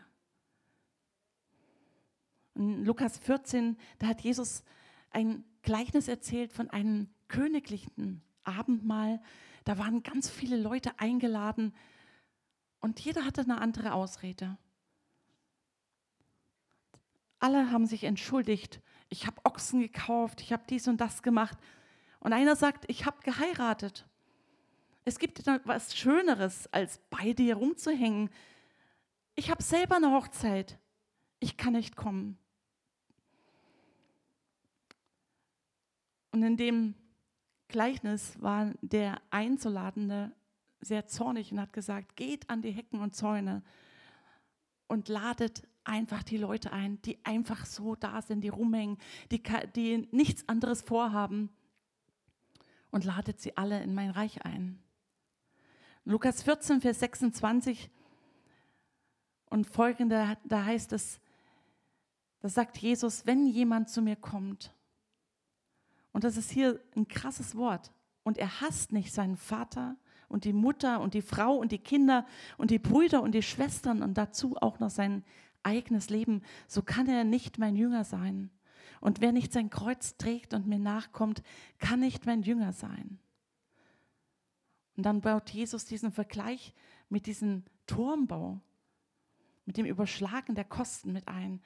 In 2.56 2.86
Lukas 2.86 3.18
14, 3.18 3.78
da 3.98 4.08
hat 4.08 4.22
Jesus 4.22 4.64
ein 5.10 5.44
Gleichnis 5.64 6.08
erzählt 6.08 6.54
von 6.54 6.70
einem 6.70 7.10
königlichen 7.28 8.22
Abendmahl. 8.44 9.22
Da 9.66 9.78
waren 9.78 10.02
ganz 10.02 10.30
viele 10.30 10.56
Leute 10.56 10.98
eingeladen 10.98 11.76
und 12.80 13.02
jeder 13.02 13.26
hatte 13.26 13.42
eine 13.42 13.60
andere 13.60 13.92
Ausrede. 13.92 14.58
Alle 17.40 17.70
haben 17.70 17.86
sich 17.86 18.06
entschuldigt. 18.06 18.82
Ich 19.10 19.28
habe 19.28 19.44
Ochsen 19.44 19.82
gekauft, 19.82 20.40
ich 20.40 20.54
habe 20.54 20.64
dies 20.70 20.88
und 20.88 21.02
das 21.02 21.22
gemacht. 21.22 21.58
Und 22.22 22.32
einer 22.32 22.56
sagt, 22.56 22.86
ich 22.88 23.06
habe 23.06 23.22
geheiratet. 23.24 24.08
Es 25.10 25.18
gibt 25.18 25.48
etwas 25.48 25.98
Schöneres, 25.98 26.72
als 26.72 27.00
bei 27.10 27.34
dir 27.34 27.56
rumzuhängen. 27.56 28.30
Ich 29.34 29.50
habe 29.50 29.64
selber 29.64 29.96
eine 29.96 30.12
Hochzeit. 30.12 30.78
Ich 31.40 31.58
kann 31.58 31.74
nicht 31.74 31.96
kommen. 31.96 32.38
Und 36.32 36.44
in 36.44 36.58
dem 36.58 36.94
Gleichnis 37.70 38.40
war 38.40 38.72
der 38.84 39.20
Einzuladende 39.32 40.32
sehr 40.80 41.08
zornig 41.08 41.52
und 41.52 41.60
hat 41.60 41.74
gesagt, 41.74 42.16
geht 42.16 42.48
an 42.48 42.62
die 42.62 42.70
Hecken 42.70 43.00
und 43.00 43.16
Zäune 43.16 43.64
und 44.90 45.08
ladet 45.08 45.68
einfach 45.86 46.22
die 46.22 46.38
Leute 46.38 46.72
ein, 46.72 47.02
die 47.02 47.18
einfach 47.26 47.66
so 47.66 47.96
da 47.96 48.22
sind, 48.22 48.42
die 48.42 48.50
rumhängen, 48.50 49.00
die, 49.32 49.42
die 49.76 50.08
nichts 50.12 50.48
anderes 50.48 50.84
vorhaben 50.84 51.50
und 52.92 53.06
ladet 53.06 53.42
sie 53.42 53.58
alle 53.58 53.82
in 53.82 53.96
mein 53.96 54.12
Reich 54.12 54.46
ein. 54.46 54.84
Lukas 56.10 56.42
14, 56.42 56.82
Vers 56.82 57.02
26 57.02 57.92
und 59.52 59.68
folgende, 59.68 60.40
da 60.44 60.66
heißt 60.66 60.92
es, 60.94 61.20
da 62.40 62.50
sagt 62.50 62.80
Jesus, 62.80 63.28
wenn 63.28 63.46
jemand 63.46 63.90
zu 63.90 64.02
mir 64.02 64.16
kommt, 64.16 64.74
und 66.12 66.24
das 66.24 66.36
ist 66.36 66.50
hier 66.50 66.84
ein 66.96 67.08
krasses 67.08 67.56
Wort, 67.56 67.94
und 68.24 68.40
er 68.40 68.60
hasst 68.60 68.92
nicht 68.92 69.14
seinen 69.14 69.38
Vater 69.38 69.98
und 70.30 70.46
die 70.46 70.54
Mutter 70.54 71.00
und 71.00 71.14
die 71.14 71.22
Frau 71.22 71.56
und 71.56 71.72
die 71.72 71.78
Kinder 71.78 72.26
und 72.58 72.72
die 72.72 72.80
Brüder 72.80 73.22
und 73.22 73.34
die 73.34 73.44
Schwestern 73.44 74.02
und 74.02 74.16
dazu 74.16 74.58
auch 74.58 74.80
noch 74.80 74.90
sein 74.90 75.24
eigenes 75.62 76.10
Leben, 76.10 76.42
so 76.68 76.82
kann 76.82 77.08
er 77.08 77.24
nicht 77.24 77.60
mein 77.60 77.76
Jünger 77.76 78.04
sein. 78.04 78.50
Und 79.00 79.22
wer 79.22 79.32
nicht 79.32 79.54
sein 79.54 79.70
Kreuz 79.70 80.18
trägt 80.18 80.56
und 80.56 80.66
mir 80.66 80.80
nachkommt, 80.80 81.44
kann 81.78 82.00
nicht 82.00 82.26
mein 82.26 82.42
Jünger 82.42 82.74
sein. 82.74 83.20
Und 85.00 85.04
dann 85.04 85.22
baut 85.22 85.50
Jesus 85.52 85.86
diesen 85.86 86.12
Vergleich 86.12 86.74
mit 87.08 87.26
diesem 87.26 87.64
Turmbau, 87.88 88.60
mit 89.64 89.78
dem 89.78 89.86
Überschlagen 89.86 90.56
der 90.56 90.66
Kosten 90.66 91.14
mit 91.14 91.26
ein. 91.30 91.62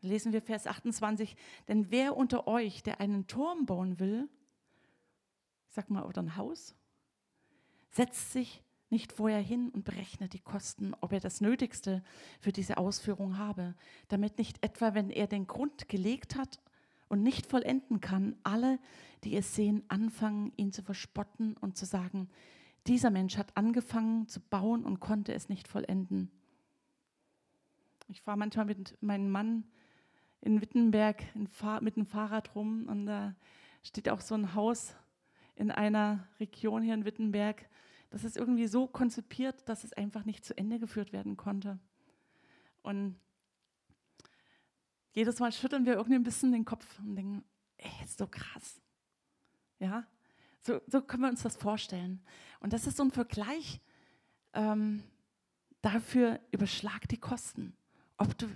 Lesen 0.00 0.32
wir 0.32 0.40
Vers 0.40 0.66
28, 0.66 1.36
denn 1.68 1.90
wer 1.90 2.16
unter 2.16 2.46
euch, 2.48 2.82
der 2.82 2.98
einen 2.98 3.26
Turm 3.26 3.66
bauen 3.66 4.00
will, 4.00 4.30
sag 5.68 5.90
mal, 5.90 6.04
oder 6.04 6.22
ein 6.22 6.36
Haus, 6.36 6.74
setzt 7.90 8.32
sich 8.32 8.62
nicht 8.88 9.12
vorher 9.12 9.42
hin 9.42 9.68
und 9.68 9.84
berechnet 9.84 10.32
die 10.32 10.40
Kosten, 10.40 10.94
ob 11.02 11.12
er 11.12 11.20
das 11.20 11.42
Nötigste 11.42 12.02
für 12.40 12.52
diese 12.52 12.78
Ausführung 12.78 13.36
habe, 13.36 13.74
damit 14.08 14.38
nicht 14.38 14.64
etwa, 14.64 14.94
wenn 14.94 15.10
er 15.10 15.26
den 15.26 15.46
Grund 15.46 15.90
gelegt 15.90 16.36
hat 16.36 16.58
und 17.08 17.22
nicht 17.22 17.46
vollenden 17.46 18.00
kann, 18.00 18.36
alle, 18.42 18.78
die 19.24 19.36
es 19.36 19.54
sehen, 19.54 19.84
anfangen, 19.88 20.52
ihn 20.56 20.72
zu 20.72 20.82
verspotten 20.82 21.56
und 21.56 21.76
zu 21.76 21.86
sagen, 21.86 22.28
dieser 22.86 23.10
Mensch 23.10 23.36
hat 23.36 23.56
angefangen 23.56 24.28
zu 24.28 24.40
bauen 24.40 24.84
und 24.84 25.00
konnte 25.00 25.34
es 25.34 25.48
nicht 25.48 25.66
vollenden. 25.66 26.30
Ich 28.08 28.22
fahre 28.22 28.38
manchmal 28.38 28.66
mit 28.66 28.96
meinem 29.02 29.30
Mann 29.30 29.64
in 30.40 30.60
Wittenberg 30.60 31.24
mit 31.80 31.96
dem 31.96 32.06
Fahrrad 32.06 32.54
rum 32.54 32.86
und 32.88 33.06
da 33.06 33.34
steht 33.82 34.08
auch 34.08 34.20
so 34.20 34.34
ein 34.34 34.54
Haus 34.54 34.94
in 35.56 35.70
einer 35.70 36.28
Region 36.38 36.82
hier 36.82 36.94
in 36.94 37.04
Wittenberg 37.04 37.68
das 38.10 38.24
ist 38.24 38.36
irgendwie 38.36 38.66
so 38.66 38.86
konzipiert, 38.86 39.68
dass 39.68 39.84
es 39.84 39.92
einfach 39.92 40.24
nicht 40.24 40.44
zu 40.44 40.56
Ende 40.56 40.78
geführt 40.78 41.12
werden 41.12 41.36
konnte. 41.36 41.78
Und 42.82 43.16
jedes 45.16 45.40
Mal 45.40 45.50
schütteln 45.50 45.86
wir 45.86 45.94
irgendwie 45.94 46.16
ein 46.16 46.22
bisschen 46.22 46.52
den 46.52 46.66
Kopf 46.66 46.86
und 46.98 47.16
denken, 47.16 47.42
ey, 47.78 47.90
ist 48.04 48.18
so 48.18 48.26
krass. 48.26 48.80
Ja, 49.78 50.06
so, 50.60 50.80
so 50.86 51.00
können 51.00 51.22
wir 51.22 51.30
uns 51.30 51.42
das 51.42 51.56
vorstellen. 51.56 52.22
Und 52.60 52.74
das 52.74 52.86
ist 52.86 52.98
so 52.98 53.02
ein 53.02 53.10
Vergleich 53.10 53.80
ähm, 54.52 55.02
dafür, 55.80 56.38
überschlag 56.50 57.08
die 57.08 57.16
Kosten. 57.18 57.74
Ob 58.18 58.36
du 58.36 58.46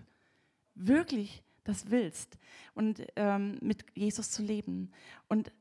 wirklich 0.74 1.42
das 1.64 1.90
willst 1.90 2.38
und 2.74 3.06
ähm, 3.16 3.58
mit 3.62 3.84
Jesus 3.94 4.30
zu 4.30 4.42
leben. 4.42 4.92
Und 5.28 5.52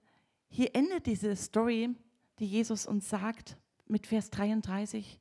hier 0.50 0.76
endet 0.76 1.06
diese 1.06 1.34
Story, 1.36 1.96
die 2.40 2.46
Jesus 2.46 2.86
uns 2.86 3.10
sagt, 3.10 3.58
mit 3.86 4.06
Vers 4.06 4.30
33, 4.32 5.20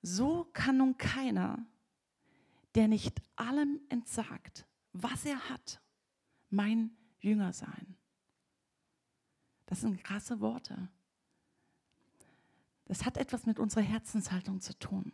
so 0.00 0.48
kann 0.52 0.78
nun 0.78 0.96
keiner, 0.96 1.64
der 2.74 2.88
nicht 2.88 3.20
allem 3.36 3.80
entsagt, 3.88 4.66
was 5.02 5.24
er 5.24 5.48
hat, 5.48 5.80
mein 6.50 6.96
Jünger 7.18 7.52
sein. 7.52 7.96
Das 9.66 9.80
sind 9.80 10.02
krasse 10.02 10.40
Worte. 10.40 10.88
Das 12.84 13.04
hat 13.04 13.16
etwas 13.16 13.46
mit 13.46 13.58
unserer 13.58 13.82
Herzenshaltung 13.82 14.60
zu 14.60 14.78
tun. 14.78 15.12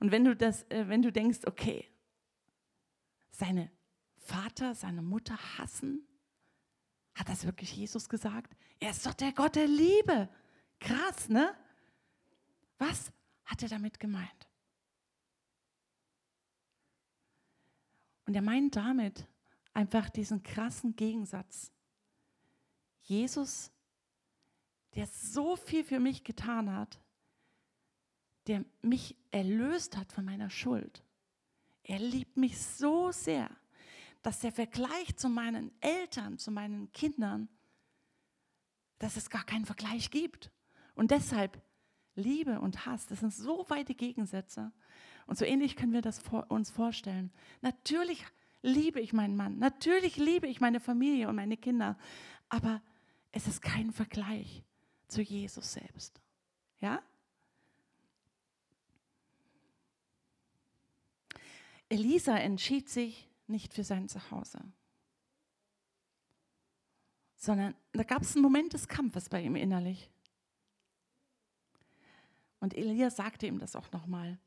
Und 0.00 0.10
wenn 0.10 0.24
du 0.24 0.36
das, 0.36 0.64
äh, 0.64 0.88
wenn 0.88 1.02
du 1.02 1.10
denkst, 1.10 1.40
okay, 1.46 1.88
seine 3.30 3.70
Vater, 4.18 4.74
seine 4.74 5.02
Mutter 5.02 5.36
hassen, 5.58 6.06
hat 7.14 7.28
das 7.28 7.44
wirklich 7.44 7.74
Jesus 7.76 8.08
gesagt? 8.08 8.54
Er 8.80 8.90
ist 8.90 9.06
doch 9.06 9.14
der 9.14 9.32
Gott 9.32 9.54
der 9.54 9.66
Liebe. 9.68 10.28
Krass, 10.80 11.28
ne? 11.28 11.54
Was 12.78 13.12
hat 13.44 13.62
er 13.62 13.68
damit 13.68 14.00
gemeint? 14.00 14.43
Und 18.26 18.34
er 18.34 18.42
meint 18.42 18.76
damit 18.76 19.26
einfach 19.72 20.08
diesen 20.08 20.42
krassen 20.42 20.96
Gegensatz. 20.96 21.72
Jesus, 23.02 23.70
der 24.94 25.06
so 25.06 25.56
viel 25.56 25.84
für 25.84 26.00
mich 26.00 26.24
getan 26.24 26.74
hat, 26.74 27.00
der 28.46 28.64
mich 28.82 29.16
erlöst 29.30 29.96
hat 29.96 30.12
von 30.12 30.24
meiner 30.24 30.50
Schuld. 30.50 31.02
Er 31.82 31.98
liebt 31.98 32.36
mich 32.36 32.58
so 32.58 33.10
sehr, 33.12 33.50
dass 34.22 34.40
der 34.40 34.52
Vergleich 34.52 35.16
zu 35.16 35.28
meinen 35.28 35.70
Eltern, 35.80 36.38
zu 36.38 36.50
meinen 36.50 36.90
Kindern, 36.92 37.48
dass 38.98 39.16
es 39.16 39.28
gar 39.28 39.44
keinen 39.44 39.66
Vergleich 39.66 40.10
gibt. 40.10 40.50
Und 40.94 41.10
deshalb 41.10 41.60
Liebe 42.14 42.60
und 42.60 42.86
Hass, 42.86 43.06
das 43.06 43.20
sind 43.20 43.34
so 43.34 43.66
weite 43.68 43.94
Gegensätze. 43.94 44.72
Und 45.26 45.38
so 45.38 45.44
ähnlich 45.44 45.76
können 45.76 45.92
wir 45.92 46.02
das 46.02 46.18
vor, 46.18 46.50
uns 46.50 46.70
vorstellen. 46.70 47.32
Natürlich 47.62 48.24
liebe 48.62 49.00
ich 49.00 49.12
meinen 49.12 49.36
Mann, 49.36 49.58
natürlich 49.58 50.16
liebe 50.16 50.46
ich 50.46 50.60
meine 50.60 50.80
Familie 50.80 51.28
und 51.28 51.36
meine 51.36 51.56
Kinder, 51.56 51.98
aber 52.48 52.82
es 53.32 53.46
ist 53.46 53.62
kein 53.62 53.92
Vergleich 53.92 54.64
zu 55.08 55.22
Jesus 55.22 55.72
selbst. 55.72 56.20
Ja? 56.80 57.02
Elisa 61.88 62.36
entschied 62.36 62.88
sich 62.88 63.28
nicht 63.46 63.74
für 63.74 63.84
sein 63.84 64.08
Zuhause, 64.08 64.60
sondern 67.36 67.74
da 67.92 68.02
gab 68.02 68.22
es 68.22 68.34
einen 68.34 68.42
Moment 68.42 68.72
des 68.72 68.88
Kampfes 68.88 69.28
bei 69.28 69.42
ihm 69.42 69.56
innerlich. 69.56 70.10
Und 72.60 72.74
Elia 72.74 73.10
sagte 73.10 73.46
ihm 73.46 73.58
das 73.58 73.76
auch 73.76 73.92
nochmal. 73.92 74.38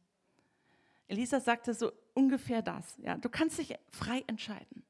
Elisa 1.08 1.39
sagte 1.39 1.74
so 1.74 1.91
ungefähr 2.13 2.62
das. 2.62 2.98
Ja, 2.98 3.17
du 3.17 3.30
kannst 3.30 3.58
dich 3.58 3.76
frei 3.89 4.24
entscheiden. 4.28 4.84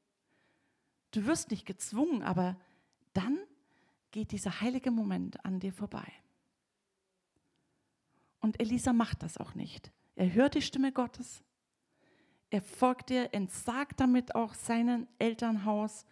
Du 1.12 1.26
wirst 1.26 1.50
nicht 1.50 1.66
gezwungen, 1.66 2.22
aber 2.22 2.56
dann 3.12 3.38
geht 4.10 4.32
dieser 4.32 4.60
heilige 4.60 4.90
Moment 4.90 5.44
an 5.44 5.60
dir 5.60 5.72
vorbei. 5.72 6.12
Und 8.40 8.60
Elisa 8.60 8.92
macht 8.92 9.22
das 9.22 9.38
auch 9.38 9.54
nicht. 9.54 9.92
Er 10.16 10.32
hört 10.32 10.54
die 10.54 10.62
Stimme 10.62 10.92
Gottes. 10.92 11.42
Er 12.50 12.62
folgt 12.62 13.10
ihr, 13.10 13.32
entsagt 13.34 14.00
damit 14.00 14.34
auch 14.34 14.54
seinem 14.54 15.06
Elternhaus 15.18 16.06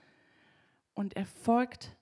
und 0.95 1.17
er 1.17 1.27
folgt 1.27 1.97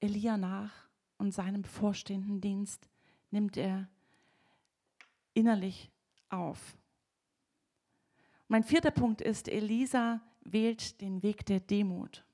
Elia 0.00 0.36
nach 0.36 0.72
und 1.16 1.32
seinem 1.32 1.62
bevorstehenden 1.62 2.40
Dienst 2.40 2.88
nimmt 3.30 3.56
er 3.56 3.88
innerlich 5.32 5.90
auf. 6.36 6.76
Mein 8.48 8.62
vierter 8.62 8.90
Punkt 8.90 9.20
ist, 9.20 9.48
Elisa 9.48 10.20
wählt 10.42 11.00
den 11.00 11.22
Weg 11.22 11.46
der 11.46 11.60
Demut. 11.60 12.24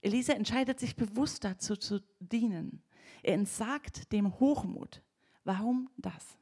Elisa 0.00 0.32
entscheidet 0.32 0.80
sich 0.80 0.96
bewusst 0.96 1.44
dazu 1.44 1.76
zu 1.76 2.00
dienen. 2.18 2.82
Er 3.22 3.34
entsagt 3.34 4.12
dem 4.12 4.38
Hochmut. 4.40 5.02
Warum 5.44 5.90
das? 5.96 6.36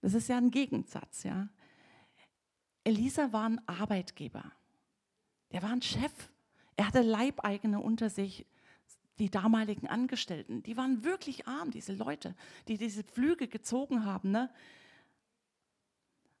Das 0.00 0.14
ist 0.14 0.28
ja 0.28 0.36
ein 0.36 0.50
Gegensatz, 0.50 1.22
ja. 1.22 1.48
Elisa 2.82 3.32
war 3.32 3.48
ein 3.48 3.68
Arbeitgeber. 3.68 4.44
Er 5.50 5.62
war 5.62 5.70
ein 5.70 5.82
Chef. 5.82 6.12
Er 6.76 6.88
hatte 6.88 7.02
Leibeigene 7.02 7.80
unter 7.80 8.10
sich 8.10 8.46
die 9.18 9.30
damaligen 9.30 9.86
Angestellten, 9.86 10.62
die 10.62 10.76
waren 10.76 11.04
wirklich 11.04 11.46
arm, 11.46 11.70
diese 11.70 11.92
Leute, 11.92 12.34
die 12.66 12.76
diese 12.76 13.04
Flüge 13.04 13.46
gezogen 13.46 14.04
haben. 14.04 14.32
Ne? 14.32 14.50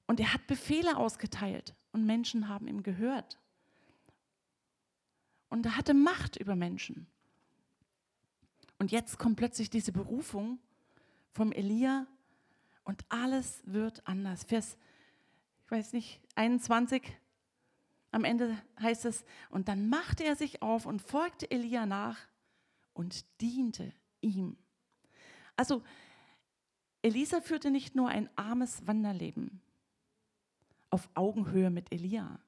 Und 0.06 0.20
er 0.20 0.32
hat 0.34 0.46
Befehle 0.46 0.96
ausgeteilt 0.96 1.74
und 1.92 2.04
Menschen 2.04 2.48
haben 2.48 2.68
ihm 2.68 2.82
gehört. 2.82 3.38
Und 5.48 5.64
er 5.66 5.76
hatte 5.76 5.94
Macht 5.94 6.36
über 6.36 6.56
Menschen. 6.56 7.06
Und 8.78 8.92
jetzt 8.92 9.18
kommt 9.18 9.36
plötzlich 9.36 9.70
diese 9.70 9.92
Berufung 9.92 10.58
vom 11.32 11.52
Elia 11.52 12.06
und 12.82 13.04
alles 13.08 13.62
wird 13.64 14.06
anders. 14.06 14.44
Vers, 14.44 14.76
ich 15.64 15.70
weiß 15.70 15.92
nicht, 15.92 16.20
21, 16.34 17.02
am 18.10 18.24
Ende 18.24 18.56
heißt 18.80 19.06
es, 19.06 19.24
und 19.50 19.68
dann 19.68 19.88
machte 19.88 20.24
er 20.24 20.36
sich 20.36 20.60
auf 20.60 20.86
und 20.86 21.00
folgte 21.00 21.50
Elia 21.50 21.86
nach 21.86 22.18
und 22.92 23.24
diente 23.40 23.92
ihm. 24.20 24.56
Also 25.56 25.82
Elisa 27.02 27.40
führte 27.40 27.70
nicht 27.70 27.94
nur 27.94 28.08
ein 28.08 28.28
armes 28.36 28.86
Wanderleben 28.86 29.60
auf 30.94 31.10
Augenhöhe 31.14 31.70
mit 31.70 31.92
Elia. 31.92 32.38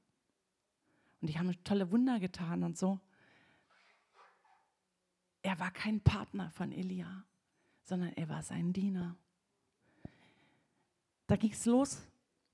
Und 1.21 1.29
die 1.29 1.37
haben 1.37 1.53
tolle 1.65 1.91
Wunder 1.91 2.21
getan 2.21 2.63
und 2.63 2.79
so. 2.79 3.01
Er 5.43 5.59
war 5.59 5.73
kein 5.73 6.01
Partner 6.01 6.53
von 6.53 6.71
Elia, 6.71 7.25
sondern 7.83 8.13
er 8.13 8.29
war 8.29 8.45
sein 8.45 8.73
Diener. 8.73 9.17
Da 11.27 11.35
ging 11.35 11.51
es 11.51 11.67
los 11.67 12.03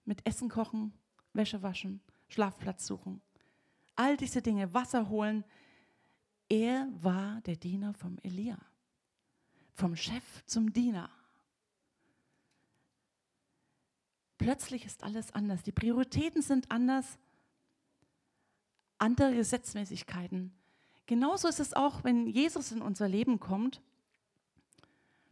mit 0.07 0.26
Essen 0.26 0.48
kochen, 0.48 0.94
Wäsche 1.35 1.62
waschen, 1.62 2.00
Schlafplatz 2.28 2.87
suchen. 2.87 3.20
All 3.94 4.16
diese 4.16 4.40
Dinge, 4.40 4.72
Wasser 4.72 5.11
holen, 5.11 5.44
er 6.48 6.88
war 7.02 7.42
der 7.42 7.57
Diener 7.57 7.92
vom 7.92 8.16
Elia, 8.22 8.59
vom 9.74 9.94
Chef 9.94 10.42
zum 10.46 10.72
Diener. 10.72 11.11
Plötzlich 14.42 14.85
ist 14.85 15.05
alles 15.05 15.33
anders. 15.33 15.62
Die 15.62 15.72
Prioritäten 15.72 16.42
sind 16.42 16.70
anders. 16.70 17.18
andere 18.98 19.35
Gesetzmäßigkeiten. 19.35 20.52
Genauso 21.07 21.48
ist 21.48 21.61
es 21.61 21.74
auch, 21.74 22.05
wenn 22.05 22.26
Jesus 22.26 22.70
in 22.70 22.83
unser 22.83 23.09
Leben 23.09 23.40
kommt. 23.40 23.81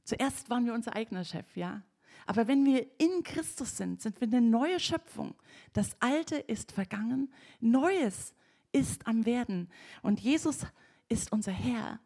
Zuerst 0.04 0.50
waren 0.50 0.66
wir 0.66 0.74
unser 0.74 0.96
eigener 0.96 1.24
Chef, 1.24 1.56
ja. 1.56 1.82
Aber 2.26 2.48
wenn 2.48 2.64
wir 2.64 2.86
in 2.98 3.22
Christus 3.22 3.76
sind, 3.76 4.00
sind 4.00 4.20
wir 4.20 4.26
eine 4.28 4.40
neue 4.40 4.80
Schöpfung. 4.80 5.34
Das 5.72 5.96
Alte 6.00 6.36
ist 6.36 6.72
vergangen, 6.72 7.32
Neues 7.60 8.34
ist 8.72 9.06
am 9.06 9.24
Werden. 9.24 9.68
Und 10.02 10.20
Jesus 10.20 10.66
ist 11.08 11.32
unser 11.32 11.52
Herr, 11.52 12.00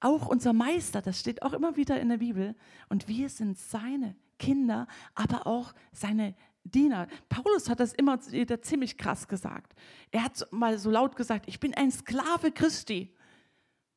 auch 0.00 0.26
unser 0.26 0.52
Meister, 0.52 1.00
das 1.00 1.20
steht 1.20 1.42
auch 1.42 1.54
immer 1.54 1.76
wieder 1.76 1.98
in 2.00 2.10
der 2.10 2.18
Bibel. 2.18 2.54
Und 2.88 3.08
wir 3.08 3.30
sind 3.30 3.58
seine 3.58 4.14
Kinder, 4.38 4.86
aber 5.14 5.46
auch 5.46 5.74
seine 5.92 6.34
Diener. 6.64 7.08
Paulus 7.28 7.68
hat 7.68 7.80
das 7.80 7.92
immer 7.92 8.18
wieder 8.30 8.62
ziemlich 8.62 8.96
krass 8.96 9.28
gesagt. 9.28 9.74
Er 10.10 10.24
hat 10.24 10.46
mal 10.50 10.78
so 10.78 10.90
laut 10.90 11.14
gesagt, 11.16 11.46
ich 11.46 11.60
bin 11.60 11.74
ein 11.74 11.90
Sklave 11.90 12.50
Christi. 12.52 13.14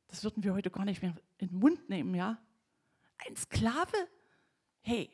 Das 0.07 0.23
würden 0.23 0.43
wir 0.43 0.53
heute 0.53 0.69
gar 0.69 0.85
nicht 0.85 1.01
mehr 1.01 1.15
in 1.37 1.49
den 1.49 1.59
Mund 1.59 1.89
nehmen, 1.89 2.13
ja? 2.13 2.37
Ein 3.25 3.35
Sklave? 3.35 4.07
Hey. 4.81 5.09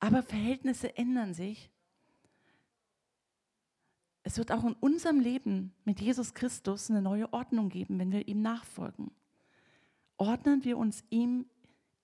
Aber 0.00 0.22
Verhältnisse 0.22 0.96
ändern 0.96 1.34
sich. 1.34 1.70
Es 4.22 4.36
wird 4.36 4.52
auch 4.52 4.64
in 4.64 4.74
unserem 4.74 5.20
Leben 5.20 5.74
mit 5.84 6.00
Jesus 6.00 6.34
Christus 6.34 6.90
eine 6.90 7.00
neue 7.00 7.32
Ordnung 7.32 7.68
geben, 7.70 7.98
wenn 7.98 8.12
wir 8.12 8.28
ihm 8.28 8.42
nachfolgen. 8.42 9.10
Ordnen 10.18 10.64
wir 10.64 10.76
uns 10.76 11.02
ihm 11.08 11.46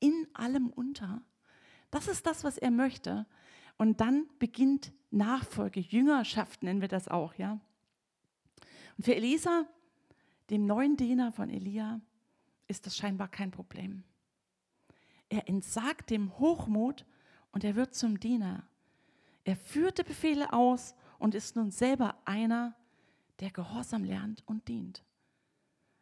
in 0.05 0.29
allem 0.35 0.69
unter. 0.69 1.23
Das 1.91 2.09
ist 2.09 2.27
das, 2.27 2.45
was 2.45 2.59
er 2.59 2.71
möchte. 2.71 3.27
Und 3.79 4.03
dann 4.03 4.29
beginnt 4.39 4.93
Nachfolge, 5.11 5.81
Jüngerschaft 5.81 6.63
nennen 6.63 6.83
wir 6.83 6.89
das 6.89 7.09
auch, 7.09 7.35
ja. 7.35 7.59
Und 8.99 9.05
für 9.05 9.17
Elisa, 9.17 9.67
dem 10.51 10.67
neuen 10.67 10.97
Diener 10.99 11.33
von 11.33 11.49
Elia, 11.49 12.03
ist 12.69 12.85
das 12.85 12.97
scheinbar 12.97 13.29
kein 13.29 13.51
Problem. 13.51 14.05
Er 15.31 15.49
entsagt 15.49 16.11
dem 16.11 16.39
Hochmut 16.39 17.07
und 17.51 17.65
er 17.65 17.75
wird 17.75 17.95
zum 17.95 18.21
Diener. 18.21 18.65
Er 19.45 19.57
führte 19.57 20.05
Befehle 20.05 20.53
aus 20.53 20.95
und 21.19 21.35
ist 21.35 21.57
nun 21.57 21.71
selber 21.71 22.19
einer, 22.27 22.77
der 23.41 23.51
Gehorsam 23.51 24.05
lernt 24.05 24.43
und 24.47 24.69
dient. 24.69 25.03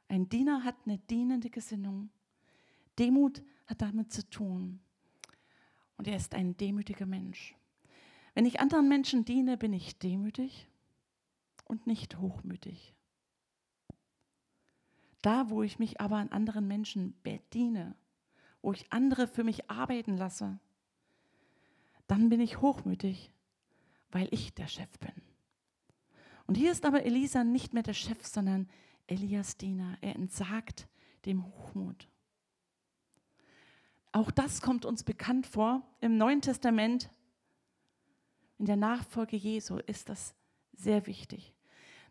Ein 0.09 0.29
Diener 0.29 0.65
hat 0.65 0.75
eine 0.85 0.99
dienende 0.99 1.49
Gesinnung. 1.49 2.11
Demut 2.99 3.43
hat 3.73 3.83
damit 3.83 4.13
zu 4.13 4.29
tun. 4.29 4.81
Und 5.97 6.07
er 6.07 6.17
ist 6.17 6.35
ein 6.35 6.57
demütiger 6.57 7.07
Mensch. 7.07 7.55
Wenn 8.35 8.47
ich 8.47 8.61
anderen 8.61 8.89
Menschen 8.89 9.25
diene, 9.25 9.57
bin 9.57 9.73
ich 9.73 9.99
demütig 9.99 10.69
und 11.65 11.87
nicht 11.87 12.19
hochmütig. 12.19 12.95
Da, 15.23 15.51
wo 15.51 15.63
ich 15.63 15.79
mich 15.79 16.01
aber 16.01 16.17
an 16.17 16.29
anderen 16.29 16.67
Menschen 16.67 17.15
bediene, 17.23 17.95
wo 18.61 18.73
ich 18.73 18.93
andere 18.93 19.27
für 19.27 19.45
mich 19.45 19.71
arbeiten 19.71 20.17
lasse, 20.17 20.59
dann 22.09 22.29
bin 22.29 22.41
ich 22.41 22.61
hochmütig, 22.61 23.33
weil 24.11 24.29
ich 24.33 24.55
der 24.55 24.67
Chef 24.67 24.99
bin. 24.99 25.13
Und 26.47 26.57
hier 26.57 26.73
ist 26.73 26.85
aber 26.85 27.05
Elisa 27.05 27.45
nicht 27.45 27.73
mehr 27.73 27.85
der 27.85 27.95
Chef, 27.95 28.27
sondern 28.27 28.69
Elias 29.07 29.57
Diener. 29.57 29.97
Er 30.01 30.17
entsagt 30.17 30.89
dem 31.25 31.47
Hochmut. 31.47 32.09
Auch 34.13 34.31
das 34.31 34.61
kommt 34.61 34.85
uns 34.85 35.03
bekannt 35.03 35.47
vor. 35.47 35.83
Im 36.01 36.19
Neuen 36.19 36.43
Testament, 36.43 37.09
in 38.59 38.67
der 38.67 38.77
Nachfolge 38.77 39.37
Jesu, 39.37 39.79
ist 39.79 40.11
das 40.11 40.35
sehr 40.73 41.07
wichtig. 41.07 41.55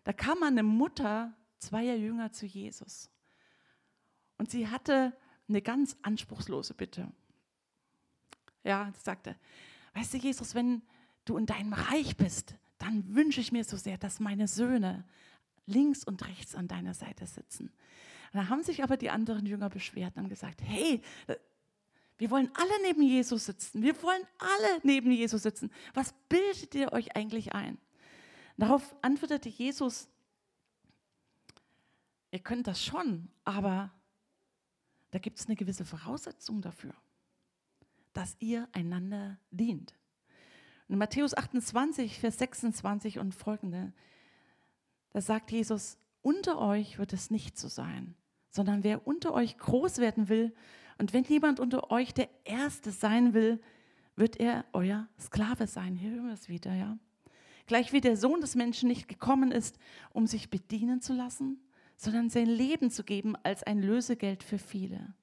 Da 0.03 0.13
kam 0.13 0.41
eine 0.41 0.63
Mutter 0.63 1.33
zweier 1.59 1.95
Jünger 1.95 2.31
zu 2.31 2.47
Jesus. 2.47 3.09
Und 4.37 4.49
sie 4.49 4.67
hatte 4.67 5.15
eine 5.47 5.61
ganz 5.61 5.95
anspruchslose 6.01 6.73
Bitte. 6.73 7.11
Ja, 8.63 8.91
sie 8.93 9.01
sagte, 9.01 9.35
weißt 9.93 10.15
du, 10.15 10.17
Jesus, 10.17 10.55
wenn 10.55 10.81
du 11.25 11.37
in 11.37 11.45
deinem 11.45 11.73
Reich 11.73 12.17
bist, 12.17 12.55
dann 12.79 13.13
wünsche 13.13 13.41
ich 13.41 13.51
mir 13.51 13.63
so 13.63 13.77
sehr, 13.77 13.97
dass 13.97 14.19
meine 14.19 14.47
Söhne 14.47 15.05
links 15.67 16.03
und 16.03 16.27
rechts 16.27 16.55
an 16.55 16.67
deiner 16.67 16.95
Seite 16.95 17.27
sitzen. 17.27 17.71
Und 18.33 18.39
da 18.39 18.49
haben 18.49 18.63
sich 18.63 18.83
aber 18.83 18.97
die 18.97 19.09
anderen 19.11 19.45
Jünger 19.45 19.69
beschwert 19.69 20.17
und 20.17 20.29
gesagt, 20.29 20.61
hey, 20.63 21.01
wir 22.21 22.29
wollen 22.29 22.51
alle 22.53 22.84
neben 22.84 23.01
Jesus 23.01 23.47
sitzen. 23.47 23.81
Wir 23.81 23.99
wollen 24.03 24.21
alle 24.38 24.79
neben 24.84 25.10
Jesus 25.10 25.41
sitzen. 25.41 25.71
Was 25.95 26.13
bildet 26.29 26.75
ihr 26.75 26.93
euch 26.93 27.15
eigentlich 27.15 27.55
ein? 27.55 27.79
Darauf 28.57 28.95
antwortete 29.01 29.49
Jesus, 29.49 30.07
ihr 32.29 32.38
könnt 32.38 32.67
das 32.67 32.86
schon, 32.86 33.27
aber 33.43 33.91
da 35.10 35.17
gibt 35.17 35.39
es 35.39 35.47
eine 35.47 35.55
gewisse 35.55 35.84
Voraussetzung 35.84 36.62
dafür, 36.62 36.93
dass 38.13 38.36
ihr 38.38 38.69
einander 38.71 39.39
dient. 39.49 39.95
In 40.89 40.99
Matthäus 40.99 41.34
28, 41.34 42.19
Vers 42.19 42.38
26 42.38 43.17
und 43.17 43.34
folgende, 43.34 43.93
da 45.10 45.21
sagt 45.21 45.51
Jesus, 45.51 45.97
unter 46.21 46.60
euch 46.60 46.99
wird 46.99 47.13
es 47.13 47.31
nicht 47.31 47.57
so 47.57 47.67
sein, 47.67 48.13
sondern 48.51 48.84
wer 48.84 49.07
unter 49.07 49.34
euch 49.34 49.57
groß 49.57 49.97
werden 49.97 50.29
will 50.29 50.53
und 51.01 51.13
wenn 51.13 51.23
jemand 51.23 51.59
unter 51.59 51.89
euch 51.89 52.13
der 52.13 52.29
Erste 52.45 52.91
sein 52.91 53.33
will, 53.33 53.59
wird 54.15 54.39
er 54.39 54.65
euer 54.71 55.07
Sklave 55.19 55.65
sein. 55.65 55.95
Hier 55.95 56.11
hören 56.11 56.27
wir 56.27 56.33
es 56.33 56.47
wieder, 56.47 56.75
ja. 56.75 56.95
Gleich 57.65 57.91
wie 57.91 58.01
der 58.01 58.15
Sohn 58.15 58.39
des 58.39 58.53
Menschen 58.53 58.87
nicht 58.87 59.07
gekommen 59.07 59.51
ist, 59.51 59.79
um 60.11 60.27
sich 60.27 60.51
bedienen 60.51 61.01
zu 61.01 61.13
lassen, 61.13 61.59
sondern 61.97 62.29
sein 62.29 62.45
Leben 62.45 62.91
zu 62.91 63.03
geben 63.03 63.35
als 63.41 63.63
ein 63.63 63.81
Lösegeld 63.81 64.43
für 64.43 64.59
viele. 64.59 65.15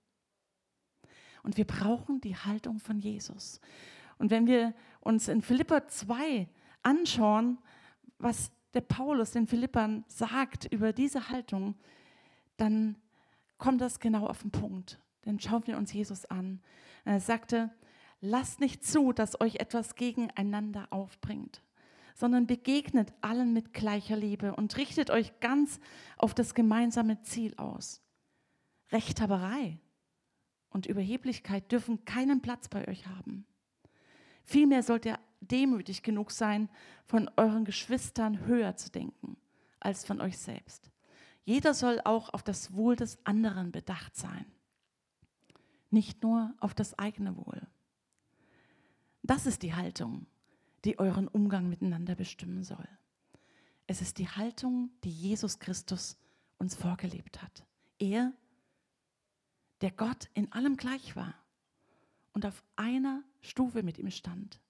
Und 1.45 1.57
wir 1.57 1.65
brauchen 1.65 2.21
die 2.21 2.35
Haltung 2.35 2.81
von 2.81 2.99
Jesus. 2.99 3.61
Und 4.19 4.33
wenn 4.33 4.49
wir 4.49 4.75
uns 4.99 5.29
in 5.29 5.43
Philippa 5.43 5.87
2 5.87 6.49
anschauen, 6.83 7.59
was 8.19 8.51
der 8.75 8.81
Paulus 8.81 9.31
den 9.31 9.47
Philippern 9.47 10.05
sagt 10.09 10.65
über 10.73 10.93
diese 10.93 11.29
Haltung, 11.29 11.77
dann 12.57 12.97
kommt 13.59 13.81
das 13.81 14.01
genau 14.01 14.27
auf 14.27 14.43
den 14.43 14.51
Punkt. 14.51 14.99
Dann 15.29 15.39
schauen 15.39 15.67
wir 15.67 15.77
uns 15.77 15.93
Jesus 15.93 16.25
an. 16.25 16.63
Er 17.05 17.21
sagte, 17.21 17.71
lasst 18.23 18.61
nicht 18.61 18.83
zu, 18.83 19.13
dass 19.13 19.39
euch 19.43 19.57
etwas 19.57 19.95
gegeneinander 19.95 20.89
aufbringt, 20.89 21.63
sondern 22.15 22.47
begegnet 22.47 23.13
allen 23.21 23.53
mit 23.53 23.75
gleicher 23.75 24.17
Liebe 24.17 24.57
und 24.57 24.79
richtet 24.79 25.11
euch 25.11 25.39
ganz 25.41 25.81
auf 26.17 26.33
das 26.33 26.55
gemeinsame 26.55 27.21
Ziel 27.21 27.55
aus. 27.59 28.01
Rechthaberei 28.91 29.79
und 30.71 30.87
Überheblichkeit 30.87 31.71
dürfen 31.71 32.07
keinen 32.07 32.41
Platz 32.41 32.71
bei 32.71 32.89
euch 32.89 33.07
haben. 33.07 33.45
Vielmehr 34.45 34.83
sollt 34.83 35.05
ihr 35.05 35.19
demütig 35.43 36.03
genug 36.03 36.31
sein, 36.31 36.71
von 37.05 37.31
euren 37.37 37.67
Geschwistern 37.67 38.47
höher 38.47 38.77
zu 38.77 38.91
denken 38.91 39.37
als 39.79 40.07
von 40.07 40.23
euch 40.23 40.39
selbst. 40.39 40.91
Jeder 41.45 41.75
soll 41.75 42.01
auch 42.05 42.31
auf 42.31 42.43
das 42.43 42.73
Wohl 42.73 42.97
des 42.97 43.19
anderen 43.27 43.73
bedacht 43.73 44.17
sein 44.17 44.47
nicht 45.91 46.23
nur 46.23 46.55
auf 46.61 46.75
das 46.75 46.99
eigene 46.99 47.37
Wohl. 47.37 47.67
Das 49.23 49.47
ist 49.47 49.63
die 49.63 49.75
Haltung, 49.75 50.27
die 50.85 50.99
euren 50.99 51.29
Umgang 51.29 51.69
miteinander 51.69 52.15
bestimmen 52.15 52.63
soll. 52.63 52.89
Es 53.87 54.01
ist 54.01 54.19
die 54.19 54.29
Haltung, 54.29 54.91
die 55.05 55.11
Jesus 55.11 55.59
Christus 55.59 56.17
uns 56.59 56.75
vorgelebt 56.75 57.43
hat. 57.43 57.65
Er, 57.99 58.33
der 59.81 59.91
Gott 59.91 60.29
in 60.35 60.53
allem 60.53 60.77
gleich 60.77 61.17
war 61.17 61.35
und 62.33 62.45
auf 62.47 62.63
einer 62.77 63.23
Stufe 63.41 63.83
mit 63.83 63.99
ihm 63.99 64.11
stand, 64.11 64.61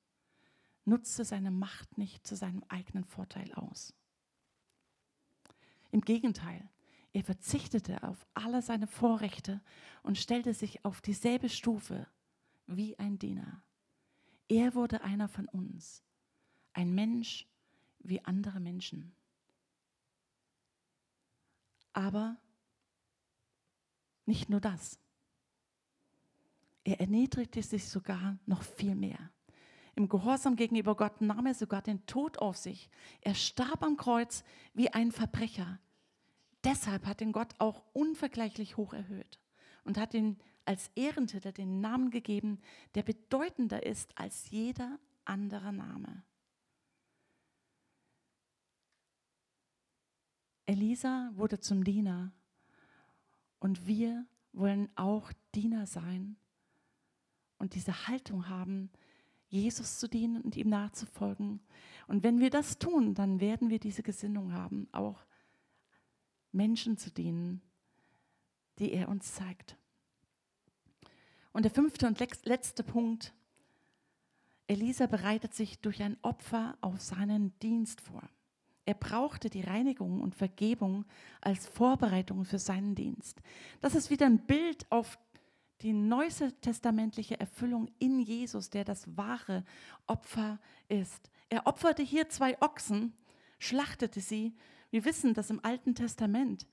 nutzte 0.85 1.25
seine 1.25 1.51
Macht 1.51 1.99
nicht 1.99 2.27
zu 2.27 2.37
seinem 2.37 2.65
eigenen 2.69 3.05
Vorteil 3.05 3.53
aus. 3.55 3.93
Im 5.91 6.01
Gegenteil, 6.03 6.69
er 7.13 7.25
verzichtete 7.25 8.03
auf 8.03 8.27
alle 8.35 8.63
seine 8.63 8.87
Vorrechte 8.87 9.61
und 10.03 10.19
stellte 10.19 10.55
sich 10.55 10.85
auf 10.85 11.01
dieselbe 11.01 11.49
Stufe 11.49 12.07
wie 12.67 12.99
ein 12.99 13.19
Diener. 13.19 13.63
Er 14.49 14.75
wurde 14.75 15.03
einer 15.03 15.29
von 15.29 15.47
uns, 15.49 16.03
ein 16.73 16.95
Mensch 16.95 17.47
wie 18.01 18.25
andere 18.25 18.61
Menschen. 18.61 19.15
Aber 21.93 22.37
nicht 24.27 24.51
nur 24.51 24.61
das. 24.61 24.99
Er 26.85 27.01
erniedrigte 27.01 27.63
sich 27.63 27.89
sogar 27.89 28.39
noch 28.47 28.63
viel 28.63 28.95
mehr. 28.95 29.31
Im 29.95 30.09
Gehorsam 30.09 30.55
gegenüber 30.55 30.95
Gott 30.95 31.21
nahm 31.21 31.47
er 31.47 31.55
sogar 31.55 31.83
den 31.83 32.07
Tod 32.07 32.39
auf 32.39 32.57
sich. 32.57 32.89
Er 33.21 33.35
starb 33.35 33.83
am 33.83 33.97
Kreuz 33.97 34.45
wie 34.73 34.91
ein 34.91 35.11
Verbrecher. 35.11 35.81
Deshalb 36.69 37.07
hat 37.07 37.23
ihn 37.23 37.33
Gott 37.33 37.55
auch 37.57 37.83
unvergleichlich 37.95 38.77
hoch 38.77 38.93
erhöht 38.93 39.41
und 39.85 39.97
hat 39.97 40.13
ihm 40.13 40.37
als 40.67 40.91
Ehrentitel 40.97 41.51
den 41.51 41.81
Namen 41.81 42.11
gegeben, 42.11 42.61
der 42.95 43.05
bedeutender 43.05 43.87
ist 43.87 44.19
als 44.19 44.51
jeder 44.51 44.99
andere 45.25 45.73
Name. 45.73 46.25
Elisa 50.67 51.31
wurde 51.37 51.59
zum 51.59 51.85
Diener 51.85 52.33
und 53.61 53.87
wir 53.87 54.27
wollen 54.53 54.91
auch 54.95 55.33
Diener 55.55 55.87
sein 55.87 56.37
und 57.57 57.77
diese 57.77 58.09
Haltung 58.09 58.51
haben, 58.51 58.91
Jesus 59.49 59.99
zu 59.99 60.07
dienen 60.07 60.43
und 60.43 60.55
ihm 60.55 60.69
nachzufolgen. 60.69 61.61
Und 62.09 62.23
wenn 62.25 62.41
wir 62.41 62.51
das 62.51 62.79
tun, 62.79 63.15
dann 63.15 63.41
werden 63.41 63.71
wir 63.71 63.79
diese 63.79 64.03
Gesinnung 64.03 64.53
haben, 64.53 64.87
auch 64.93 65.25
Menschen 66.53 66.97
zu 66.97 67.11
dienen, 67.11 67.63
die 68.79 68.93
er 68.93 69.09
uns 69.09 69.35
zeigt. 69.35 69.77
Und 71.53 71.65
der 71.65 71.73
fünfte 71.73 72.07
und 72.07 72.19
letzte 72.45 72.83
Punkt, 72.85 73.33
Elisa 74.67 75.07
bereitet 75.07 75.55
sich 75.55 75.81
durch 75.81 76.03
ein 76.03 76.17
Opfer 76.23 76.77
auf 76.81 77.01
seinen 77.01 77.59
Dienst 77.61 78.01
vor. 78.01 78.23
Er 78.85 78.95
brauchte 78.95 79.51
die 79.51 79.63
Reinigung 79.63 80.21
und 80.21 80.35
Vergebung 80.35 81.05
als 81.41 81.67
Vorbereitung 81.67 82.45
für 82.45 82.59
seinen 82.59 82.95
Dienst. 82.95 83.41
Das 83.81 83.95
ist 83.95 84.09
wieder 84.09 84.27
ein 84.27 84.47
Bild 84.47 84.91
auf 84.91 85.19
die 85.83 85.93
neutestamentliche 85.93 87.39
Erfüllung 87.39 87.91
in 87.99 88.21
Jesus, 88.21 88.71
der 88.71 88.85
das 88.85 89.17
wahre 89.17 89.65
Opfer 90.07 90.59
ist. 90.89 91.31
Er 91.49 91.67
opferte 91.67 92.03
hier 92.03 92.29
zwei 92.29 92.61
Ochsen, 92.61 93.13
schlachtete 93.59 94.21
sie. 94.21 94.55
Wir 94.91 95.05
wissen, 95.05 95.35
dass 95.35 95.51
im 95.51 95.65
Alten 95.65 95.95
Testament 95.95 96.67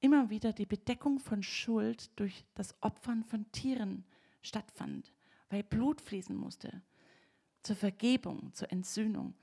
immer 0.00 0.30
wieder 0.30 0.52
die 0.52 0.66
Bedeckung 0.66 1.18
von 1.18 1.42
Schuld 1.42 2.10
durch 2.18 2.44
das 2.54 2.74
Opfern 2.82 3.24
von 3.24 3.50
Tieren 3.52 4.04
stattfand, 4.42 5.12
weil 5.48 5.62
Blut 5.62 6.00
fließen 6.00 6.36
musste 6.36 6.82
zur 7.62 7.76
Vergebung, 7.76 8.52
zur 8.52 8.70
Entsühnung. 8.70 9.34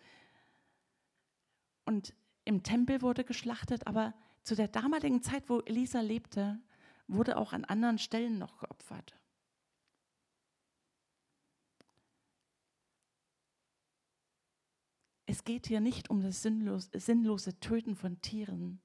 Und 1.86 2.14
im 2.46 2.64
Tempel 2.64 3.02
wurde 3.02 3.24
geschlachtet, 3.24 3.88
aber 3.88 4.14
zu 4.44 4.56
der 4.56 4.68
damaligen 4.68 5.22
Zeit, 5.22 5.50
wo 5.50 5.60
Elisa 5.62 6.02
lebte, 6.02 6.60
wurde 7.08 7.38
auch 7.38 7.54
an 7.54 7.66
anderen 7.66 7.98
Stellen 7.98 8.38
noch 8.38 8.58
geopfert. 8.58 9.18
Es 15.42 15.46
geht 15.46 15.66
hier 15.66 15.82
nicht 15.82 16.12
um 16.12 16.22
das 16.22 16.44
sinnlose, 16.44 17.60
Töten 17.60 17.96
von 17.96 18.22
Tieren, 18.22 18.80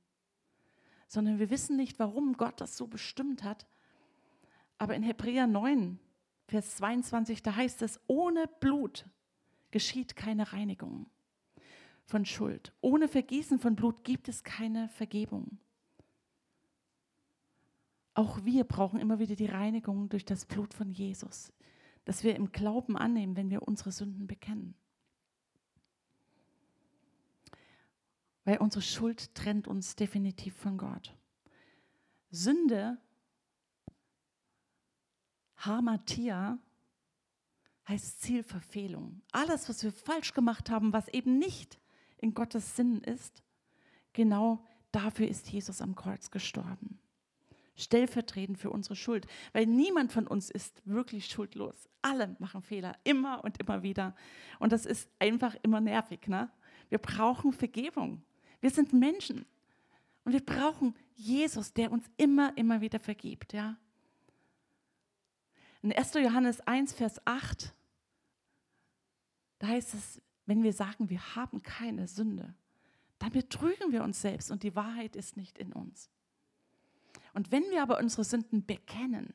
sondern 1.06 1.38
wir 1.38 1.50
wissen 1.50 1.76
nicht, 1.76 1.98
warum 1.98 2.38
Gott 2.38 2.62
das 2.62 2.78
so 2.78 2.86
bestimmt 2.86 3.44
hat. 3.44 3.66
Aber 4.78 4.94
in 4.94 5.02
Hebräer 5.02 5.46
9, 5.46 6.00
Vers 6.48 6.76
22, 6.76 7.42
da 7.42 7.56
heißt 7.56 7.82
es, 7.82 8.00
ohne 8.06 8.46
Blut 8.60 9.04
geschieht 9.70 10.16
keine 10.16 10.54
Reinigung 10.54 11.10
von 12.06 12.24
Schuld. 12.24 12.72
Ohne 12.80 13.06
Vergießen 13.06 13.58
von 13.58 13.76
Blut 13.76 14.02
gibt 14.02 14.26
es 14.26 14.42
keine 14.42 14.88
Vergebung. 14.88 15.58
Auch 18.14 18.46
wir 18.46 18.64
brauchen 18.64 18.98
immer 18.98 19.18
wieder 19.18 19.36
die 19.36 19.44
Reinigung 19.44 20.08
durch 20.08 20.24
das 20.24 20.46
Blut 20.46 20.72
von 20.72 20.90
Jesus, 20.90 21.52
das 22.06 22.24
wir 22.24 22.34
im 22.34 22.50
Glauben 22.50 22.96
annehmen, 22.96 23.36
wenn 23.36 23.50
wir 23.50 23.68
unsere 23.68 23.92
Sünden 23.92 24.26
bekennen. 24.26 24.74
Weil 28.46 28.58
unsere 28.58 28.80
Schuld 28.80 29.34
trennt 29.34 29.68
uns 29.68 29.96
definitiv 29.96 30.56
von 30.56 30.78
Gott. 30.78 31.14
Sünde, 32.30 32.96
Hamatia, 35.56 36.58
heißt 37.88 38.22
Zielverfehlung. 38.22 39.20
Alles, 39.32 39.68
was 39.68 39.82
wir 39.82 39.92
falsch 39.92 40.32
gemacht 40.32 40.70
haben, 40.70 40.92
was 40.92 41.08
eben 41.08 41.38
nicht 41.38 41.78
in 42.18 42.34
Gottes 42.34 42.76
Sinn 42.76 43.00
ist, 43.00 43.42
genau 44.12 44.64
dafür 44.92 45.28
ist 45.28 45.48
Jesus 45.48 45.80
am 45.82 45.96
Kreuz 45.96 46.30
gestorben. 46.30 47.00
Stellvertretend 47.74 48.58
für 48.58 48.70
unsere 48.70 48.96
Schuld, 48.96 49.26
weil 49.52 49.66
niemand 49.66 50.12
von 50.12 50.26
uns 50.26 50.50
ist 50.50 50.82
wirklich 50.84 51.26
schuldlos. 51.26 51.88
Alle 52.00 52.36
machen 52.38 52.62
Fehler, 52.62 52.96
immer 53.02 53.42
und 53.42 53.60
immer 53.60 53.82
wieder. 53.82 54.14
Und 54.60 54.72
das 54.72 54.86
ist 54.86 55.10
einfach 55.18 55.56
immer 55.62 55.80
nervig. 55.80 56.28
Ne? 56.28 56.48
Wir 56.88 56.98
brauchen 56.98 57.52
Vergebung. 57.52 58.22
Wir 58.60 58.70
sind 58.70 58.92
Menschen 58.92 59.46
und 60.24 60.32
wir 60.32 60.44
brauchen 60.44 60.94
Jesus, 61.14 61.72
der 61.72 61.92
uns 61.92 62.04
immer, 62.16 62.56
immer 62.56 62.80
wieder 62.80 62.98
vergibt. 62.98 63.52
Ja? 63.52 63.76
In 65.82 65.92
1. 65.92 66.14
Johannes 66.14 66.60
1, 66.60 66.92
Vers 66.92 67.20
8, 67.26 67.72
da 69.58 69.68
heißt 69.68 69.94
es, 69.94 70.20
wenn 70.46 70.62
wir 70.62 70.72
sagen, 70.72 71.10
wir 71.10 71.36
haben 71.36 71.62
keine 71.62 72.06
Sünde, 72.06 72.54
dann 73.18 73.32
betrügen 73.32 73.92
wir 73.92 74.04
uns 74.04 74.20
selbst 74.20 74.50
und 74.50 74.62
die 74.62 74.74
Wahrheit 74.76 75.16
ist 75.16 75.36
nicht 75.36 75.58
in 75.58 75.72
uns. 75.72 76.10
Und 77.34 77.50
wenn 77.52 77.64
wir 77.70 77.82
aber 77.82 77.98
unsere 77.98 78.24
Sünden 78.24 78.64
bekennen, 78.64 79.34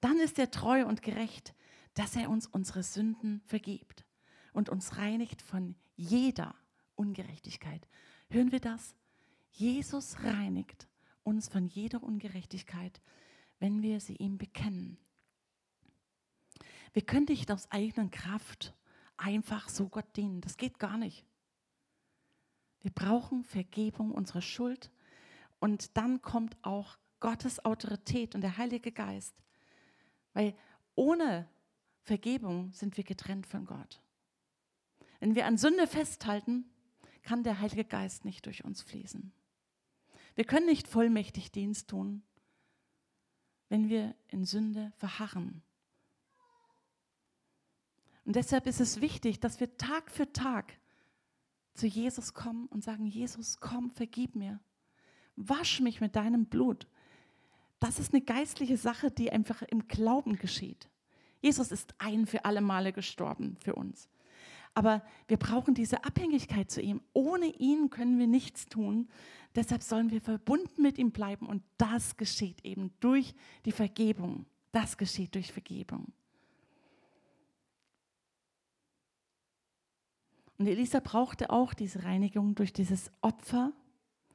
dann 0.00 0.18
ist 0.18 0.38
er 0.38 0.50
treu 0.50 0.84
und 0.86 1.02
gerecht, 1.02 1.54
dass 1.94 2.16
er 2.16 2.30
uns 2.30 2.46
unsere 2.46 2.82
Sünden 2.82 3.40
vergibt 3.46 4.04
und 4.52 4.68
uns 4.68 4.98
reinigt 4.98 5.42
von 5.42 5.74
jeder 5.96 6.54
Ungerechtigkeit. 6.94 7.86
Hören 8.28 8.52
wir 8.52 8.60
das? 8.60 8.94
Jesus 9.50 10.22
reinigt 10.22 10.88
uns 11.22 11.48
von 11.48 11.66
jeder 11.66 12.02
Ungerechtigkeit, 12.02 13.00
wenn 13.58 13.82
wir 13.82 14.00
sie 14.00 14.16
ihm 14.16 14.38
bekennen. 14.38 14.98
Wir 16.92 17.02
können 17.02 17.26
nicht 17.28 17.50
aus 17.50 17.70
eigener 17.70 18.08
Kraft 18.08 18.74
einfach 19.16 19.68
so 19.68 19.88
Gott 19.88 20.16
dienen. 20.16 20.40
Das 20.40 20.56
geht 20.56 20.78
gar 20.78 20.96
nicht. 20.96 21.24
Wir 22.80 22.90
brauchen 22.90 23.44
Vergebung 23.44 24.12
unserer 24.12 24.42
Schuld 24.42 24.90
und 25.58 25.96
dann 25.96 26.22
kommt 26.22 26.56
auch 26.62 26.96
Gottes 27.20 27.64
Autorität 27.64 28.34
und 28.34 28.42
der 28.42 28.58
Heilige 28.58 28.92
Geist. 28.92 29.34
Weil 30.34 30.54
ohne 30.94 31.48
Vergebung 32.02 32.72
sind 32.72 32.96
wir 32.96 33.04
getrennt 33.04 33.46
von 33.46 33.64
Gott. 33.64 34.00
Wenn 35.18 35.34
wir 35.34 35.46
an 35.46 35.58
Sünde 35.58 35.86
festhalten, 35.86 36.70
kann 37.26 37.42
der 37.42 37.60
Heilige 37.60 37.84
Geist 37.84 38.24
nicht 38.24 38.46
durch 38.46 38.64
uns 38.64 38.82
fließen. 38.82 39.32
Wir 40.36 40.44
können 40.44 40.66
nicht 40.66 40.86
vollmächtig 40.86 41.50
Dienst 41.50 41.88
tun, 41.88 42.22
wenn 43.68 43.88
wir 43.88 44.14
in 44.28 44.44
Sünde 44.44 44.92
verharren. 44.96 45.62
Und 48.24 48.36
deshalb 48.36 48.66
ist 48.66 48.80
es 48.80 49.00
wichtig, 49.00 49.40
dass 49.40 49.58
wir 49.58 49.76
Tag 49.76 50.10
für 50.10 50.32
Tag 50.32 50.78
zu 51.74 51.88
Jesus 51.88 52.32
kommen 52.32 52.66
und 52.66 52.84
sagen, 52.84 53.06
Jesus, 53.06 53.58
komm, 53.58 53.90
vergib 53.90 54.36
mir. 54.36 54.60
Wasch 55.34 55.80
mich 55.80 56.00
mit 56.00 56.14
deinem 56.14 56.46
Blut. 56.46 56.86
Das 57.80 57.98
ist 57.98 58.14
eine 58.14 58.22
geistliche 58.22 58.76
Sache, 58.76 59.10
die 59.10 59.32
einfach 59.32 59.62
im 59.62 59.88
Glauben 59.88 60.36
geschieht. 60.36 60.88
Jesus 61.40 61.72
ist 61.72 61.94
ein 61.98 62.26
für 62.26 62.44
alle 62.44 62.60
Male 62.60 62.92
gestorben 62.92 63.56
für 63.58 63.74
uns. 63.74 64.08
Aber 64.76 65.02
wir 65.26 65.38
brauchen 65.38 65.72
diese 65.72 66.04
Abhängigkeit 66.04 66.70
zu 66.70 66.82
ihm. 66.82 67.00
Ohne 67.14 67.46
ihn 67.46 67.88
können 67.88 68.18
wir 68.18 68.26
nichts 68.26 68.66
tun. 68.66 69.08
Deshalb 69.54 69.82
sollen 69.82 70.10
wir 70.10 70.20
verbunden 70.20 70.82
mit 70.82 70.98
ihm 70.98 71.12
bleiben. 71.12 71.46
Und 71.46 71.62
das 71.78 72.18
geschieht 72.18 72.62
eben 72.62 72.92
durch 73.00 73.34
die 73.64 73.72
Vergebung. 73.72 74.44
Das 74.72 74.98
geschieht 74.98 75.34
durch 75.34 75.50
Vergebung. 75.50 76.12
Und 80.58 80.66
Elisa 80.66 81.00
brauchte 81.00 81.48
auch 81.48 81.72
diese 81.72 82.04
Reinigung 82.04 82.54
durch 82.54 82.74
dieses 82.74 83.10
Opfer 83.22 83.72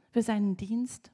für 0.09 0.23
seinen 0.23 0.57
Dienst. 0.57 1.11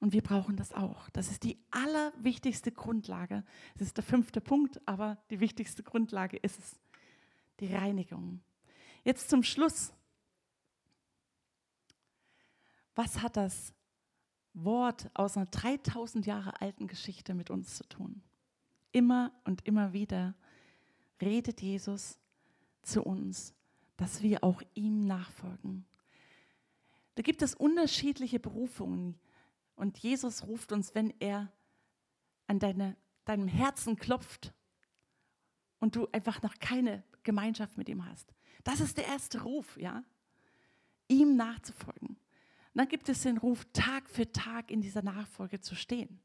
Und 0.00 0.14
wir 0.14 0.22
brauchen 0.22 0.56
das 0.56 0.72
auch. 0.72 1.10
Das 1.10 1.30
ist 1.30 1.42
die 1.44 1.58
allerwichtigste 1.70 2.72
Grundlage. 2.72 3.44
Das 3.74 3.88
ist 3.88 3.98
der 3.98 4.04
fünfte 4.04 4.40
Punkt, 4.40 4.80
aber 4.86 5.18
die 5.28 5.40
wichtigste 5.40 5.82
Grundlage 5.82 6.38
ist 6.38 6.58
es 6.58 6.80
die 7.60 7.74
Reinigung. 7.74 8.40
Jetzt 9.04 9.30
zum 9.30 9.42
Schluss. 9.42 9.92
Was 12.94 13.22
hat 13.22 13.36
das 13.36 13.72
Wort 14.54 15.10
aus 15.14 15.36
einer 15.36 15.46
3000 15.46 16.26
Jahre 16.26 16.60
alten 16.60 16.86
Geschichte 16.86 17.34
mit 17.34 17.50
uns 17.50 17.76
zu 17.76 17.88
tun? 17.88 18.22
Immer 18.92 19.32
und 19.44 19.66
immer 19.66 19.92
wieder 19.92 20.34
redet 21.20 21.60
Jesus 21.60 22.18
zu 22.82 23.02
uns, 23.02 23.54
dass 23.96 24.22
wir 24.22 24.44
auch 24.44 24.62
ihm 24.74 25.06
nachfolgen. 25.06 25.84
Da 27.14 27.22
gibt 27.22 27.42
es 27.42 27.54
unterschiedliche 27.54 28.40
Berufungen 28.40 29.18
und 29.76 29.98
Jesus 29.98 30.44
ruft 30.44 30.72
uns, 30.72 30.94
wenn 30.94 31.12
er 31.20 31.52
an 32.46 32.58
deine, 32.58 32.96
deinem 33.24 33.48
Herzen 33.48 33.96
klopft 33.96 34.52
und 35.80 35.96
du 35.96 36.08
einfach 36.12 36.42
noch 36.42 36.58
keine 36.58 37.02
Gemeinschaft 37.24 37.76
mit 37.76 37.88
ihm 37.88 38.04
hast. 38.06 38.32
Das 38.62 38.80
ist 38.80 38.96
der 38.96 39.06
erste 39.06 39.42
Ruf, 39.42 39.76
ja, 39.76 40.04
ihm 41.08 41.36
nachzufolgen. 41.36 42.08
Und 42.10 42.78
dann 42.78 42.88
gibt 42.88 43.08
es 43.08 43.22
den 43.22 43.38
Ruf, 43.38 43.64
Tag 43.72 44.08
für 44.08 44.30
Tag 44.32 44.70
in 44.70 44.80
dieser 44.80 45.02
Nachfolge 45.02 45.60
zu 45.60 45.74
stehen. 45.74 46.20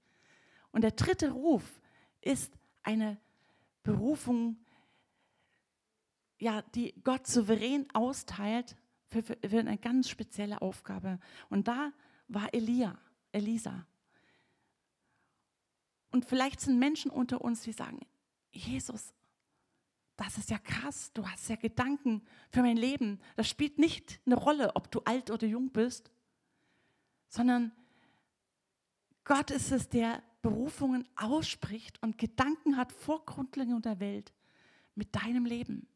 Und 0.72 0.82
der 0.82 0.92
dritte 0.92 1.32
Ruf 1.32 1.82
ist 2.22 2.58
eine 2.84 3.18
Berufung, 3.84 4.58
ja, 6.40 6.62
die 6.74 6.94
Gott 7.04 7.28
souverän 7.28 7.88
austeilt 7.94 8.76
für, 9.10 9.24
für, 9.24 9.38
für 9.48 9.60
eine 9.60 9.78
ganz 9.78 10.10
spezielle 10.10 10.62
Aufgabe. 10.62 11.20
Und 11.50 11.68
da 11.68 11.92
war 12.28 12.54
Elia, 12.54 12.98
Elisa. 13.32 13.86
Und 16.12 16.26
vielleicht 16.26 16.62
sind 16.62 16.80
Menschen 16.80 17.12
unter 17.12 17.42
uns, 17.42 17.62
die 17.62 17.72
sagen, 17.72 18.00
Jesus, 18.52 19.14
das 20.20 20.38
ist 20.38 20.50
ja 20.50 20.58
krass, 20.58 21.14
du 21.14 21.26
hast 21.26 21.48
ja 21.48 21.56
Gedanken 21.56 22.22
für 22.52 22.62
mein 22.62 22.76
Leben. 22.76 23.22
Das 23.38 23.48
spielt 23.48 23.80
nicht 23.80 24.20
eine 24.26 24.36
Rolle, 24.36 24.76
ob 24.76 24.92
du 24.92 25.00
alt 25.06 25.32
oder 25.32 25.48
jung 25.48 25.72
bist, 25.72 26.12
sondern 27.30 27.72
Gott 29.24 29.50
ist 29.50 29.72
es, 29.72 29.88
der 29.88 30.22
Berufungen 30.42 31.08
ausspricht 31.16 32.04
und 32.04 32.18
Gedanken 32.18 32.76
hat 32.76 32.92
vor 32.92 33.26
Grundlegung 33.26 33.82
der 33.82 34.02
Welt 34.02 34.34
mit 34.94 35.16
deinem 35.16 35.46
Leben. 35.46 35.88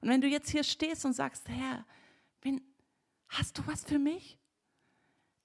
Und 0.00 0.08
wenn 0.08 0.20
du 0.20 0.26
jetzt 0.26 0.50
hier 0.50 0.64
stehst 0.64 1.04
und 1.04 1.12
sagst, 1.12 1.48
Herr, 1.48 1.86
wenn, 2.40 2.60
hast 3.28 3.58
du 3.58 3.66
was 3.68 3.84
für 3.84 4.00
mich? 4.00 4.38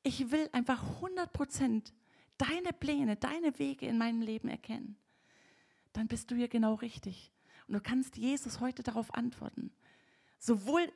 Ich 0.02 0.32
will 0.32 0.50
einfach 0.54 0.82
100 0.82 1.32
Prozent 1.32 1.94
deine 2.40 2.74
Pläne, 2.74 3.16
deine 3.16 3.60
Wege 3.60 3.86
in 3.86 4.00
meinem 4.00 4.24
Leben 4.24 4.48
erkennen. 4.48 4.98
Dann 5.94 6.08
bist 6.08 6.32
du 6.32 6.36
hier 6.36 6.48
genau 6.48 6.74
richtig. 6.74 7.32
Und 7.68 7.74
du 7.74 7.82
kannst 7.82 8.18
Jesus 8.18 8.60
heute 8.60 8.84
darauf 8.84 9.14
antworten. 9.14 9.72
Sowohl 10.40 10.92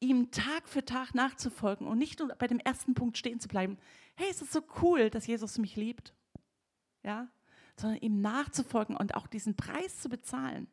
ihm 0.00 0.30
Tag 0.30 0.68
für 0.68 0.84
Tag 0.84 1.14
nachzufolgen 1.14 1.86
und 1.86 1.98
nicht 1.98 2.18
nur 2.18 2.28
bei 2.28 2.46
dem 2.46 2.58
ersten 2.58 2.94
Punkt 2.94 3.18
stehen 3.18 3.40
zu 3.40 3.48
bleiben. 3.48 3.78
Hey, 4.16 4.28
es 4.30 4.42
ist 4.42 4.52
so 4.52 4.62
cool, 4.82 5.10
dass 5.10 5.26
Jesus 5.26 5.58
mich 5.58 5.76
liebt. 5.76 6.12
Ja? 7.02 7.28
Sondern 7.76 8.00
ihm 8.00 8.20
nachzufolgen 8.20 8.96
und 8.96 9.14
auch 9.14 9.26
diesen 9.26 9.56
Preis 9.56 10.00
zu 10.00 10.08
bezahlen. 10.08 10.68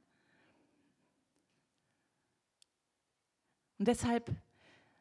Und 3.78 3.88
deshalb 3.88 4.36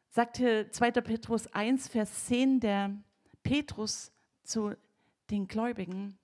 sagt 0.09 0.37
hier 0.37 0.71
2. 0.71 0.91
Petrus 0.91 1.47
1, 1.47 1.89
Vers 1.89 2.25
10, 2.25 2.59
der 2.59 2.95
Petrus 3.43 4.11
zu 4.43 4.75
den 5.29 5.47
Gläubigen, 5.47 6.17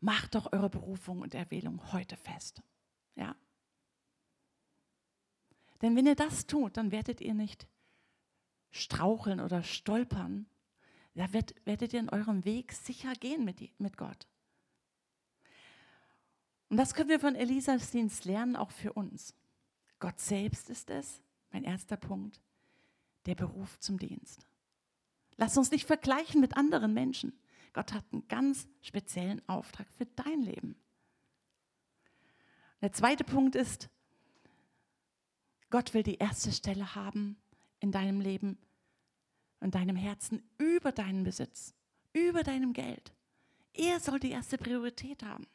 macht 0.00 0.34
doch 0.34 0.52
eure 0.52 0.68
Berufung 0.68 1.20
und 1.20 1.34
Erwählung 1.34 1.92
heute 1.92 2.16
fest. 2.16 2.62
Ja. 3.16 3.36
Denn 5.80 5.96
wenn 5.96 6.06
ihr 6.06 6.14
das 6.14 6.46
tut, 6.46 6.76
dann 6.76 6.92
werdet 6.92 7.20
ihr 7.20 7.34
nicht 7.34 7.66
straucheln 8.70 9.40
oder 9.40 9.62
stolpern. 9.62 10.46
Da 11.14 11.32
werdet, 11.32 11.92
ihr 11.92 12.00
in 12.00 12.08
eurem 12.08 12.44
Weg 12.44 12.72
sicher 12.72 13.12
gehen 13.14 13.44
mit, 13.44 13.78
mit 13.78 13.96
Gott. 13.96 14.26
Und 16.70 16.78
das 16.78 16.94
können 16.94 17.10
wir 17.10 17.20
von 17.20 17.34
Elisas 17.34 17.90
Dienst 17.90 18.24
lernen, 18.24 18.56
auch 18.56 18.70
für 18.70 18.94
uns. 18.94 19.34
Gott 19.98 20.18
selbst 20.18 20.70
ist 20.70 20.88
es, 20.88 21.20
mein 21.50 21.64
erster 21.64 21.98
Punkt, 21.98 22.40
der 23.26 23.34
Beruf 23.34 23.78
zum 23.78 23.98
Dienst. 23.98 24.46
Lass 25.36 25.58
uns 25.58 25.70
nicht 25.70 25.86
vergleichen 25.86 26.40
mit 26.40 26.56
anderen 26.56 26.94
Menschen. 26.94 27.38
Gott 27.74 27.92
hat 27.92 28.04
einen 28.10 28.26
ganz 28.28 28.66
speziellen 28.80 29.46
Auftrag 29.48 29.86
für 29.92 30.06
dein 30.06 30.40
Leben. 30.42 30.76
Der 32.82 32.92
zweite 32.92 33.24
Punkt 33.24 33.54
ist, 33.54 33.88
Gott 35.70 35.94
will 35.94 36.02
die 36.02 36.16
erste 36.16 36.52
Stelle 36.52 36.94
haben 36.94 37.36
in 37.80 37.92
deinem 37.92 38.20
Leben 38.20 38.58
und 39.60 39.74
deinem 39.74 39.96
Herzen 39.96 40.42
über 40.58 40.92
deinen 40.92 41.24
Besitz, 41.24 41.74
über 42.12 42.42
deinem 42.42 42.72
Geld. 42.72 43.14
Er 43.72 44.00
soll 44.00 44.20
die 44.20 44.32
erste 44.32 44.58
Priorität 44.58 45.22
haben. 45.22 45.46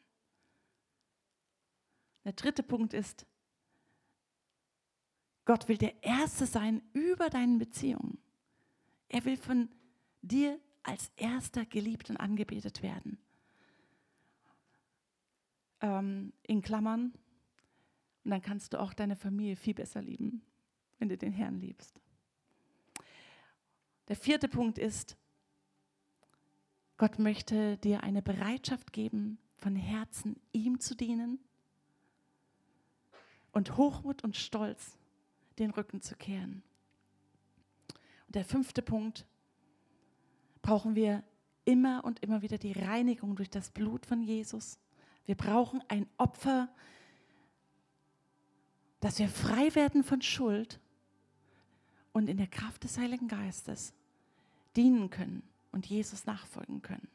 Der 2.24 2.32
dritte 2.32 2.62
Punkt 2.62 2.94
ist, 2.94 3.26
Gott 5.44 5.68
will 5.68 5.78
der 5.78 6.02
Erste 6.02 6.46
sein 6.46 6.82
über 6.92 7.30
deinen 7.30 7.58
Beziehungen. 7.58 8.18
Er 9.08 9.24
will 9.24 9.36
von 9.36 9.70
dir 10.20 10.58
als 10.82 11.10
Erster 11.16 11.64
geliebt 11.64 12.10
und 12.10 12.16
angebetet 12.16 12.82
werden. 12.82 13.18
Ähm, 15.80 16.32
in 16.42 16.62
Klammern. 16.62 17.12
Und 18.24 18.30
dann 18.30 18.42
kannst 18.42 18.72
du 18.72 18.80
auch 18.80 18.92
deine 18.92 19.16
Familie 19.16 19.56
viel 19.56 19.74
besser 19.74 20.02
lieben, 20.02 20.42
wenn 20.98 21.08
du 21.08 21.16
den 21.16 21.32
Herrn 21.32 21.60
liebst. 21.60 22.00
Der 24.08 24.16
vierte 24.16 24.48
Punkt 24.48 24.78
ist, 24.78 25.16
Gott 26.96 27.18
möchte 27.18 27.76
dir 27.78 28.02
eine 28.02 28.22
Bereitschaft 28.22 28.92
geben, 28.92 29.38
von 29.56 29.76
Herzen 29.76 30.40
ihm 30.52 30.80
zu 30.80 30.94
dienen 30.94 31.38
und 33.52 33.76
Hochmut 33.76 34.24
und 34.24 34.36
Stolz 34.36 34.98
den 35.58 35.70
Rücken 35.70 36.00
zu 36.00 36.16
kehren. 36.16 36.62
Und 38.26 38.34
der 38.34 38.44
fünfte 38.44 38.82
Punkt, 38.82 39.26
brauchen 40.62 40.94
wir 40.94 41.24
immer 41.64 42.04
und 42.04 42.20
immer 42.20 42.42
wieder 42.42 42.58
die 42.58 42.72
Reinigung 42.72 43.36
durch 43.36 43.50
das 43.50 43.70
Blut 43.70 44.06
von 44.06 44.22
Jesus. 44.22 44.78
Wir 45.28 45.34
brauchen 45.34 45.84
ein 45.88 46.06
Opfer, 46.16 46.70
dass 49.00 49.18
wir 49.18 49.28
frei 49.28 49.74
werden 49.74 50.02
von 50.02 50.22
Schuld 50.22 50.80
und 52.12 52.30
in 52.30 52.38
der 52.38 52.46
Kraft 52.46 52.84
des 52.84 52.96
Heiligen 52.96 53.28
Geistes 53.28 53.92
dienen 54.74 55.10
können 55.10 55.42
und 55.70 55.84
Jesus 55.84 56.24
nachfolgen 56.24 56.80
können. 56.80 57.06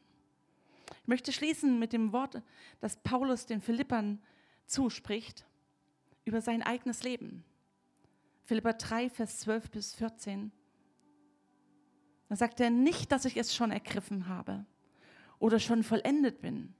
Ich 1.02 1.08
möchte 1.08 1.32
schließen 1.32 1.80
mit 1.80 1.92
dem 1.92 2.12
Wort, 2.12 2.40
das 2.78 2.98
Paulus 2.98 3.46
den 3.46 3.60
Philippern 3.60 4.22
zuspricht 4.66 5.44
über 6.24 6.40
sein 6.40 6.62
eigenes 6.62 7.02
Leben. 7.02 7.42
Philippa 8.44 8.74
3, 8.74 9.10
Vers 9.10 9.40
12 9.40 9.70
bis 9.72 9.92
14. 9.96 10.52
Da 12.28 12.36
sagt 12.36 12.60
er 12.60 12.70
nicht, 12.70 13.10
dass 13.10 13.24
ich 13.24 13.36
es 13.36 13.56
schon 13.56 13.72
ergriffen 13.72 14.28
habe 14.28 14.64
oder 15.40 15.58
schon 15.58 15.82
vollendet 15.82 16.40
bin. 16.40 16.74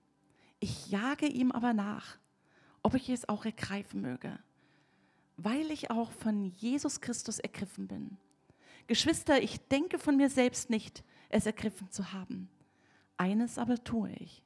Ich 0.65 0.87
jage 0.87 1.27
ihm 1.27 1.53
aber 1.53 1.75
nach, 1.75 2.17
ob 2.83 2.95
ich 2.95 3.11
es 3.11 3.29
auch 3.29 3.45
ergreifen 3.45 4.01
möge, 4.01 4.39
weil 5.37 5.71
ich 5.71 5.91
auch 5.91 6.11
von 6.11 6.47
Jesus 6.47 7.03
Christus 7.03 7.39
ergriffen 7.39 7.87
bin. 7.87 8.17
Geschwister, 8.87 9.43
ich 9.43 9.61
denke 9.69 9.99
von 9.99 10.17
mir 10.17 10.31
selbst 10.31 10.71
nicht, 10.71 11.05
es 11.29 11.45
ergriffen 11.45 11.91
zu 11.91 12.15
haben. 12.15 12.49
Eines 13.19 13.59
aber 13.59 13.85
tue 13.85 14.13
ich. 14.13 14.43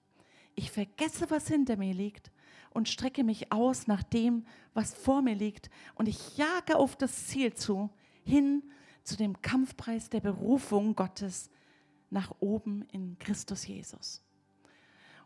Ich 0.56 0.72
vergesse, 0.72 1.30
was 1.30 1.46
hinter 1.46 1.76
mir 1.76 1.94
liegt 1.94 2.32
und 2.70 2.88
strecke 2.88 3.22
mich 3.22 3.52
aus 3.52 3.86
nach 3.86 4.02
dem, 4.02 4.44
was 4.74 4.94
vor 4.94 5.22
mir 5.22 5.36
liegt. 5.36 5.70
Und 5.94 6.08
ich 6.08 6.36
jage 6.36 6.74
auf 6.78 6.96
das 6.96 7.28
Ziel 7.28 7.54
zu, 7.54 7.90
hin 8.24 8.64
zu 9.04 9.16
dem 9.16 9.40
Kampfpreis 9.40 10.10
der 10.10 10.20
Berufung 10.20 10.96
Gottes 10.96 11.48
nach 12.10 12.34
oben 12.40 12.82
in 12.90 13.16
Christus 13.20 13.64
Jesus. 13.64 14.24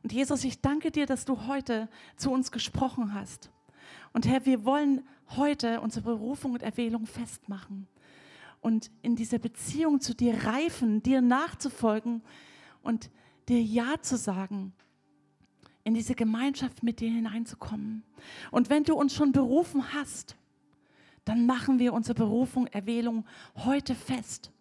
Und 0.03 0.12
Jesus, 0.12 0.44
ich 0.44 0.61
danke 0.61 0.90
dir, 0.90 1.07
dass 1.07 1.24
du 1.24 1.46
heute 1.46 1.88
zu 2.16 2.30
uns 2.30 2.50
gesprochen 2.50 3.14
hast. 3.14 3.50
Und 4.12 4.26
Herr, 4.26 4.44
wir 4.44 4.64
wollen 4.64 5.03
heute 5.36 5.80
unsere 5.80 6.05
Berufung 6.05 6.53
und 6.53 6.62
Erwählung 6.62 7.07
festmachen 7.07 7.86
und 8.61 8.90
in 9.03 9.16
dieser 9.16 9.38
Beziehung 9.38 10.00
zu 10.00 10.14
dir 10.14 10.44
reifen, 10.44 11.03
dir 11.03 11.20
nachzufolgen 11.20 12.22
und 12.82 13.11
dir 13.48 13.62
Ja 13.62 14.00
zu 14.00 14.16
sagen 14.16 14.72
in 15.84 15.94
diese 15.94 16.14
Gemeinschaft 16.14 16.82
mit 16.82 17.00
dir 17.00 17.11
hineinzukommen. 17.11 18.05
Und 18.50 18.70
wenn 18.70 18.84
du 18.84 18.94
uns 18.94 19.14
schon 19.14 19.32
berufen 19.32 19.92
hast, 19.92 20.36
dann 21.24 21.46
machen 21.46 21.78
wir 21.78 21.92
unsere 21.92 22.14
Berufung, 22.14 22.66
Erwählung 22.68 23.24
heute 23.57 23.94
fest. 23.94 24.53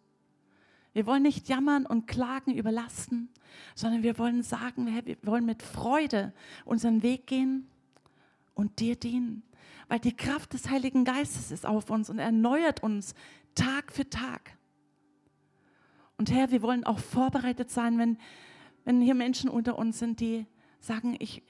Wir 0.94 1.06
wollen 1.06 1.24
nicht 1.24 1.48
jammern 1.48 1.86
und 1.86 2.06
klagen, 2.06 2.54
überlasten, 2.54 3.30
sondern 3.76 4.04
wir 4.04 4.18
wollen 4.18 4.44
sagen, 4.44 4.88
wir 5.06 5.18
wollen 5.24 5.46
mit 5.46 5.64
Freude 5.64 6.34
unseren 6.66 7.02
Weg 7.02 7.28
gehen 7.28 7.68
und 8.56 8.80
dir 8.80 8.96
dienen. 8.96 9.44
Weil 9.88 10.00
die 10.00 10.16
Kraft 10.16 10.54
des 10.54 10.70
Heiligen 10.70 11.06
Geistes 11.06 11.52
ist 11.52 11.66
auf 11.66 11.90
uns 11.90 12.10
und 12.10 12.20
erneuert 12.20 12.84
uns 12.84 13.14
Tag 13.56 13.92
für 13.92 14.10
Tag. 14.10 14.58
Und 16.18 16.32
Herr, 16.32 16.52
wir 16.52 16.62
wollen 16.62 16.84
auch 16.84 17.00
vorbereitet 17.00 17.72
sein, 17.72 17.98
wenn, 17.98 18.18
wenn 18.86 19.02
hier 19.02 19.16
Menschen 19.16 19.50
unter 19.50 19.78
uns 19.78 20.00
sind, 20.00 20.20
die 20.20 20.46
sagen, 20.80 21.16
ich, 21.20 21.42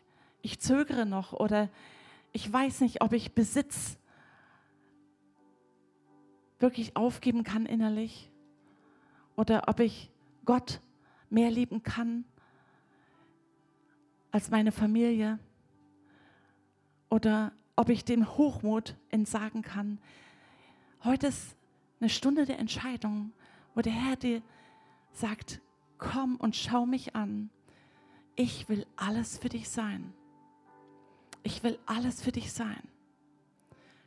ich 0.42 0.60
zögere 0.60 1.06
noch 1.06 1.34
oder 1.34 1.70
ich 2.32 2.52
weiß 2.52 2.82
nicht, 2.82 3.02
ob 3.02 3.14
ich 3.14 3.34
Besitz 3.34 3.98
wirklich 6.60 6.96
aufgeben 6.96 7.44
kann 7.44 7.66
innerlich 7.66 8.31
oder 9.36 9.68
ob 9.68 9.80
ich 9.80 10.10
Gott 10.46 10.82
mehr 11.30 11.52
lieben 11.52 11.84
kann 11.84 12.26
als 14.32 14.50
meine 14.50 14.72
Familie 14.72 15.40
oder 17.10 17.52
ob 17.76 17.90
ich 17.90 18.06
dem 18.06 18.38
Hochmut 18.38 18.96
entsagen 19.10 19.62
kann. 19.62 20.00
Heute 21.04 21.28
ist 21.28 21.56
eine 22.00 22.10
Stunde 22.10 22.46
der 22.46 22.60
Entscheidung, 22.60 23.34
wo 23.76 23.82
der 23.82 23.94
Herr 23.94 24.16
dir 24.16 24.42
sagt, 25.12 25.62
komm 25.98 26.36
und 26.36 26.56
schau 26.56 26.86
mich 26.86 27.16
an 27.16 27.50
ich 28.36 28.68
will 28.70 28.86
alles 28.96 29.38
für 29.38 29.50
dich 29.50 29.70
sein. 29.70 30.14
Ich 31.44 31.64
will 31.64 31.78
alles 31.86 32.22
für 32.22 32.32
dich 32.32 32.52
sein. 32.52 32.82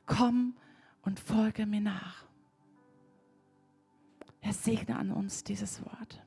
Komm 0.07 0.57
und 1.03 1.20
folge 1.20 1.66
mir 1.66 1.81
nach. 1.81 2.24
Herr, 4.45 4.53
segne 4.53 4.95
an 4.99 5.11
uns 5.11 5.42
dieses 5.42 5.82
Wort. 5.86 6.22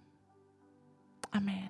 Amen. 1.30 1.70